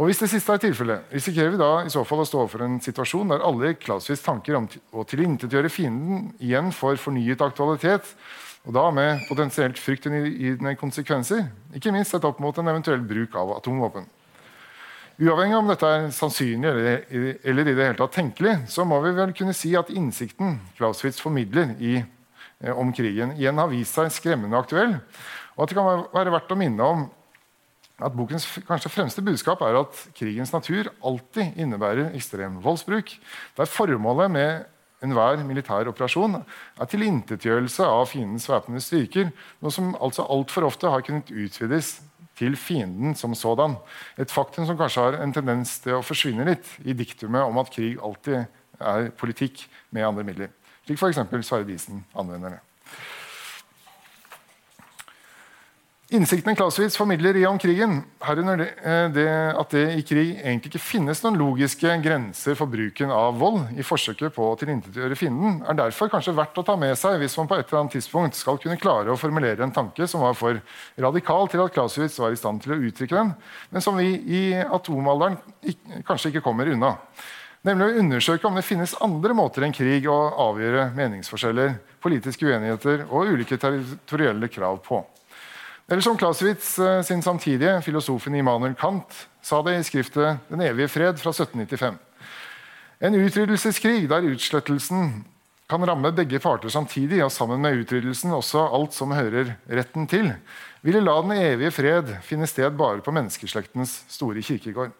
Og 0.00 0.06
Hvis 0.08 0.22
det 0.22 0.30
siste 0.32 0.54
er 0.54 0.62
tilfellet, 0.62 1.10
risikerer 1.12 1.50
vi 1.52 1.58
da 1.60 1.72
i 1.84 1.90
så 1.92 2.04
fall 2.08 2.22
å 2.22 2.28
stå 2.28 2.38
overfor 2.44 2.62
en 2.64 2.78
situasjon 2.80 3.34
der 3.34 3.42
alle 3.44 3.74
Clausewitz 3.76 4.22
tanker 4.24 4.56
om 4.56 4.68
å 4.96 5.04
tilintetgjøre 5.04 5.68
fienden 5.68 6.30
igjen 6.40 6.70
får 6.72 7.02
fornyet 7.02 7.42
aktualitet, 7.44 8.14
Og 8.68 8.74
da 8.76 8.90
med 8.92 9.22
potensielt 9.24 9.78
fryktinngytende 9.80 10.74
konsekvenser, 10.76 11.46
ikke 11.72 11.92
minst 11.94 12.12
sett 12.12 12.26
opp 12.28 12.42
mot 12.44 12.58
en 12.60 12.68
eventuell 12.68 13.00
bruk 13.00 13.32
av 13.40 13.54
atomvåpen. 13.56 14.04
Uavhengig 15.20 15.56
om 15.58 15.66
dette 15.68 15.84
er 15.84 16.06
sannsynlig 16.16 16.70
eller, 16.70 17.02
eller, 17.44 17.68
i 17.68 17.74
det 17.76 17.84
hele 17.90 17.98
tatt 17.98 18.14
tenkelig, 18.16 18.54
så 18.72 18.86
må 18.88 19.02
vi 19.04 19.10
vel 19.18 19.34
kunne 19.36 19.52
si 19.52 19.74
at 19.76 19.90
innsikten 19.92 20.54
Clausewitz 20.78 21.20
formidler 21.20 21.74
i, 21.76 21.98
eh, 22.64 22.72
om 22.72 22.88
krigen, 22.96 23.34
igjen 23.36 23.60
har 23.60 23.68
vist 23.68 23.98
seg 23.98 24.08
skremmende 24.14 24.56
aktuell. 24.56 24.96
Og 25.58 25.66
at 25.66 25.74
det 25.74 25.76
kan 25.76 26.06
være 26.14 26.32
verdt 26.32 26.54
å 26.54 26.56
minne 26.56 26.88
om 26.88 27.04
at 28.00 28.16
Bokens 28.16 28.46
kanskje 28.64 28.94
fremste 28.94 29.20
budskap 29.20 29.60
er 29.66 29.76
at 29.82 29.98
krigens 30.16 30.54
natur 30.56 30.88
alltid 31.04 31.58
innebærer 31.60 32.14
ekstrem 32.16 32.56
voldsbruk. 32.64 33.12
Der 33.60 33.68
formålet 33.68 34.32
med 34.32 35.04
enhver 35.04 35.44
militær 35.44 35.88
operasjon 35.92 36.40
er 36.40 36.88
tilintetgjørelse 36.88 37.84
av 37.84 38.06
fiendens 38.08 38.48
væpnede 38.48 38.84
styrker, 38.84 39.34
noe 39.60 39.74
som 39.74 39.92
altså 40.00 40.24
altfor 40.24 40.68
ofte 40.68 40.88
har 40.88 41.04
kunnet 41.04 41.28
utvides 41.28 41.98
til 42.40 42.56
fienden 42.56 43.14
som 43.18 43.34
sådan. 43.36 43.76
Et 44.18 44.32
faktum 44.32 44.66
som 44.66 44.78
kanskje 44.80 45.04
har 45.04 45.20
en 45.20 45.34
tendens 45.36 45.76
til 45.84 45.98
å 45.98 46.04
forsvinne 46.04 46.48
litt 46.48 46.72
i 46.84 46.96
diktumet 46.96 47.44
om 47.44 47.60
at 47.60 47.72
krig 47.74 48.00
alltid 48.00 48.46
er 48.80 49.12
politikk 49.20 49.66
med 49.92 50.08
andre 50.08 50.24
midler. 50.24 50.52
Slik 50.86 50.98
f.eks. 50.98 51.20
Sverre 51.44 51.68
Diesen 51.68 52.04
anvender 52.16 52.56
det. 52.56 52.62
Innsikten 56.10 56.56
Clausewitz 56.58 56.96
formidler 56.98 57.36
i 57.38 57.44
om 57.46 57.58
krigen, 57.58 58.00
herunder 58.26 58.64
eh, 58.66 59.04
det, 59.14 59.26
at 59.54 59.70
det 59.70 59.82
i 59.94 60.00
krig 60.02 60.32
egentlig 60.40 60.72
ikke 60.72 60.80
finnes 60.82 61.20
noen 61.22 61.36
logiske 61.38 61.92
grenser 62.02 62.56
for 62.58 62.66
bruken 62.66 63.12
av 63.14 63.36
vold 63.38 63.78
i 63.78 63.86
forsøket 63.86 64.34
på 64.34 64.48
å 64.48 64.56
tilintetgjøre 64.58 65.14
fienden, 65.14 65.60
er 65.62 65.78
derfor 65.78 66.10
kanskje 66.10 66.34
verdt 66.34 66.58
å 66.58 66.64
ta 66.66 66.74
med 66.82 66.96
seg 66.98 67.20
hvis 67.22 67.36
man 67.38 67.46
på 67.46 67.60
et 67.60 67.62
eller 67.68 67.84
annet 67.84 67.94
tidspunkt 67.94 68.34
skal 68.40 68.58
kunne 68.58 68.80
klare 68.82 69.14
å 69.14 69.20
formulere 69.20 69.62
en 69.62 69.74
tanke 69.76 70.08
som 70.10 70.24
var 70.26 70.34
for 70.34 70.58
radikal 70.98 71.46
til 71.52 71.62
at 71.62 71.76
Clausewitz 71.78 72.18
var 72.18 72.34
i 72.34 72.42
stand 72.42 72.58
til 72.66 72.74
å 72.74 72.80
uttrykke 72.90 73.14
den, 73.14 73.30
men 73.70 73.86
som 73.86 74.02
vi 74.02 74.10
i 74.18 74.42
atomalderen 74.64 75.38
kanskje 76.10 76.34
ikke 76.34 76.42
kommer 76.48 76.74
unna. 76.74 76.96
Nemlig 77.70 77.86
å 77.86 78.02
undersøke 78.02 78.50
om 78.50 78.58
det 78.58 78.66
finnes 78.66 78.98
andre 78.98 79.38
måter 79.38 79.62
enn 79.62 79.78
krig 79.78 80.10
å 80.10 80.18
avgjøre 80.48 80.90
meningsforskjeller, 80.98 81.78
politiske 82.02 82.50
uenigheter 82.50 83.06
og 83.06 83.30
ulike 83.30 83.62
territorielle 83.62 84.50
krav 84.50 84.82
på. 84.82 85.04
Eller 85.90 86.00
som 86.00 86.18
Clausewitz 86.18 86.78
eh, 86.78 87.02
sin 87.02 87.22
samtidige, 87.22 87.80
filosofen 87.82 88.34
Immanuel 88.38 88.76
Kant, 88.78 89.26
sa 89.42 89.58
det 89.66 89.74
i 89.74 89.82
skriftet 89.82 90.38
'Den 90.48 90.62
evige 90.62 90.88
fred' 90.88 91.18
fra 91.18 91.32
1795. 91.34 91.98
En 93.00 93.14
utryddelseskrig 93.14 94.06
der 94.08 94.28
utslettelsen 94.30 95.24
kan 95.68 95.86
ramme 95.86 96.12
begge 96.12 96.38
parter 96.38 96.68
samtidig, 96.68 97.24
og 97.24 97.32
sammen 97.32 97.60
med 97.60 97.82
utryddelsen 97.82 98.30
også 98.30 98.68
alt 98.70 98.94
som 98.94 99.10
hører 99.10 99.56
retten 99.66 100.06
til, 100.06 100.30
ville 100.82 101.02
la 101.02 101.16
den 101.22 101.32
evige 101.32 101.74
fred 101.74 102.16
finne 102.22 102.46
sted 102.46 102.70
bare 102.70 103.02
på 103.02 103.10
menneskeslektens 103.10 104.04
store 104.08 104.42
kirkegård. 104.42 104.94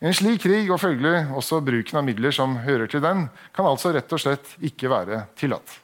En 0.00 0.14
slik 0.14 0.40
krig, 0.40 0.70
og 0.70 0.80
følgelig 0.80 1.36
også 1.36 1.60
bruken 1.60 2.00
av 2.00 2.04
midler 2.04 2.32
som 2.32 2.56
hører 2.64 2.86
til 2.86 3.04
den, 3.04 3.28
kan 3.52 3.66
altså 3.66 3.92
rett 3.92 4.12
og 4.12 4.20
slett 4.20 4.56
ikke 4.60 4.88
være 4.88 5.26
tillatt. 5.36 5.83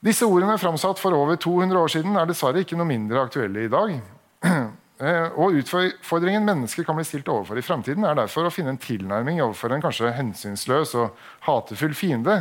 Disse 0.00 0.24
ordene 0.24 0.56
framsatt 0.56 0.98
for 0.98 1.12
over 1.12 1.36
200 1.36 1.76
år 1.76 1.90
siden 1.92 2.14
er 2.16 2.28
dessverre 2.28 2.62
ikke 2.64 2.76
noe 2.78 2.88
mindre 2.88 3.20
aktuelle 3.20 3.66
i 3.66 3.72
dag. 3.72 3.98
Eh, 5.00 5.32
og 5.40 5.54
Utfordringen 5.56 6.44
mennesker 6.44 6.84
kan 6.84 6.98
bli 6.98 7.06
stilt 7.08 7.28
overfor 7.32 7.56
i 7.56 7.62
fremtiden, 7.64 8.04
er 8.04 8.18
derfor 8.18 8.44
å 8.44 8.50
finne 8.52 8.74
en 8.74 8.80
tilnærming 8.82 9.38
overfor 9.40 9.72
en 9.72 9.80
kanskje 9.80 10.10
hensynsløs 10.12 10.92
og 11.00 11.16
hatefull 11.46 11.94
fiende, 11.96 12.34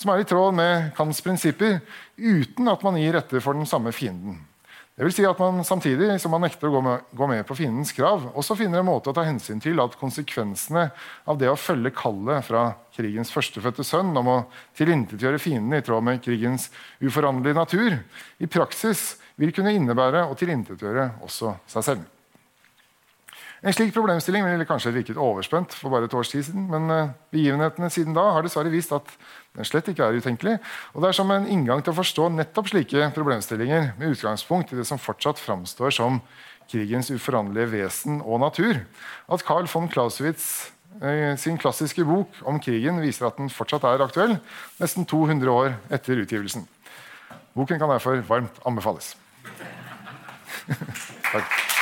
som 0.00 0.14
er 0.14 0.22
i 0.22 0.28
tråd 0.30 0.56
med 0.56 0.94
Kants 0.96 1.20
prinsipper, 1.20 1.82
uten 2.16 2.72
at 2.72 2.86
man 2.88 2.96
gir 2.96 3.20
etter 3.20 3.44
for 3.44 3.52
den 3.52 3.68
samme 3.68 3.92
fienden. 3.92 4.38
Det 4.96 5.04
vil 5.04 5.12
si 5.12 5.24
at 5.28 5.40
man 5.42 5.60
samtidig 5.60 6.14
som 6.22 6.32
man 6.32 6.40
nekter 6.46 6.70
å 6.70 6.78
gå 6.78 7.26
med, 7.28 7.42
på 7.44 7.56
fiendens 7.58 7.92
krav, 7.92 8.30
også 8.32 8.56
finner 8.56 8.80
en 8.80 8.88
måte 8.88 9.12
å 9.12 9.16
ta 9.16 9.26
hensyn 9.26 9.60
til 9.60 9.76
at 9.82 9.98
konsekvensene 10.00 10.86
av 11.28 11.36
det 11.36 11.50
å 11.52 11.58
følge 11.60 11.92
kallet 11.92 12.46
fra 12.46 12.62
krigens 12.96 13.28
førstefødte 13.34 13.84
sønn 13.84 14.16
om 14.16 14.32
å 14.32 14.38
tilintetgjøre 14.78 15.42
fienden 15.42 15.76
i 15.76 15.84
tråd 15.84 16.08
med 16.08 16.24
krigens 16.24 16.70
uforanderlige 17.04 17.60
natur, 17.60 18.00
i 18.40 18.48
praksis 18.48 19.18
vil 19.36 19.52
kunne 19.52 19.76
innebære 19.76 20.24
å 20.30 20.38
tilintetgjøre 20.40 21.10
også 21.28 21.58
seg 21.68 21.90
selv. 21.92 22.15
En 23.66 23.74
slik 23.74 23.90
problemstilling 23.90 24.44
ville 24.46 24.66
kanskje 24.68 24.92
virket 24.94 25.16
overspent 25.18 25.72
for 25.74 25.90
bare 25.90 26.06
et 26.06 26.12
års 26.14 26.28
tid 26.30 26.44
siden, 26.46 26.68
men 26.70 26.84
uh, 26.86 27.08
begivenhetene 27.34 27.88
siden 27.90 28.14
da 28.14 28.28
har 28.36 28.46
dessverre 28.46 28.70
vist 28.70 28.92
at 28.94 29.08
den 29.58 29.66
slett 29.66 29.88
ikke 29.90 30.06
er 30.06 30.18
utenkelig. 30.20 30.60
Og 30.94 31.02
det 31.02 31.08
er 31.08 31.16
som 31.18 31.32
en 31.34 31.48
inngang 31.50 31.82
til 31.82 31.90
å 31.90 31.98
forstå 31.98 32.28
nettopp 32.36 32.70
slike 32.70 33.08
problemstillinger 33.16 33.88
med 33.98 34.14
utgangspunkt 34.14 34.70
i 34.70 34.78
det 34.78 34.86
som 34.86 35.02
fortsatt 35.02 35.42
framstår 35.42 35.96
som 35.98 36.20
krigens 36.70 37.10
uforanderlige 37.10 37.72
vesen 37.74 38.22
og 38.22 38.38
natur, 38.44 38.84
at 39.26 39.46
Carl 39.48 39.66
von 39.72 39.90
Clausewitz 39.90 40.70
uh, 41.02 41.34
sin 41.34 41.58
klassiske 41.58 42.06
bok 42.06 42.38
om 42.46 42.62
krigen 42.62 43.02
viser 43.02 43.26
at 43.32 43.42
den 43.42 43.50
fortsatt 43.50 43.88
er 43.90 44.06
aktuell, 44.06 44.38
nesten 44.78 45.10
200 45.10 45.50
år 45.50 45.74
etter 45.90 46.22
utgivelsen. 46.22 46.68
Boken 47.58 47.82
kan 47.82 47.90
derfor 47.90 48.22
varmt 48.30 48.62
anbefales. 48.62 49.16
Takk. 51.32 51.75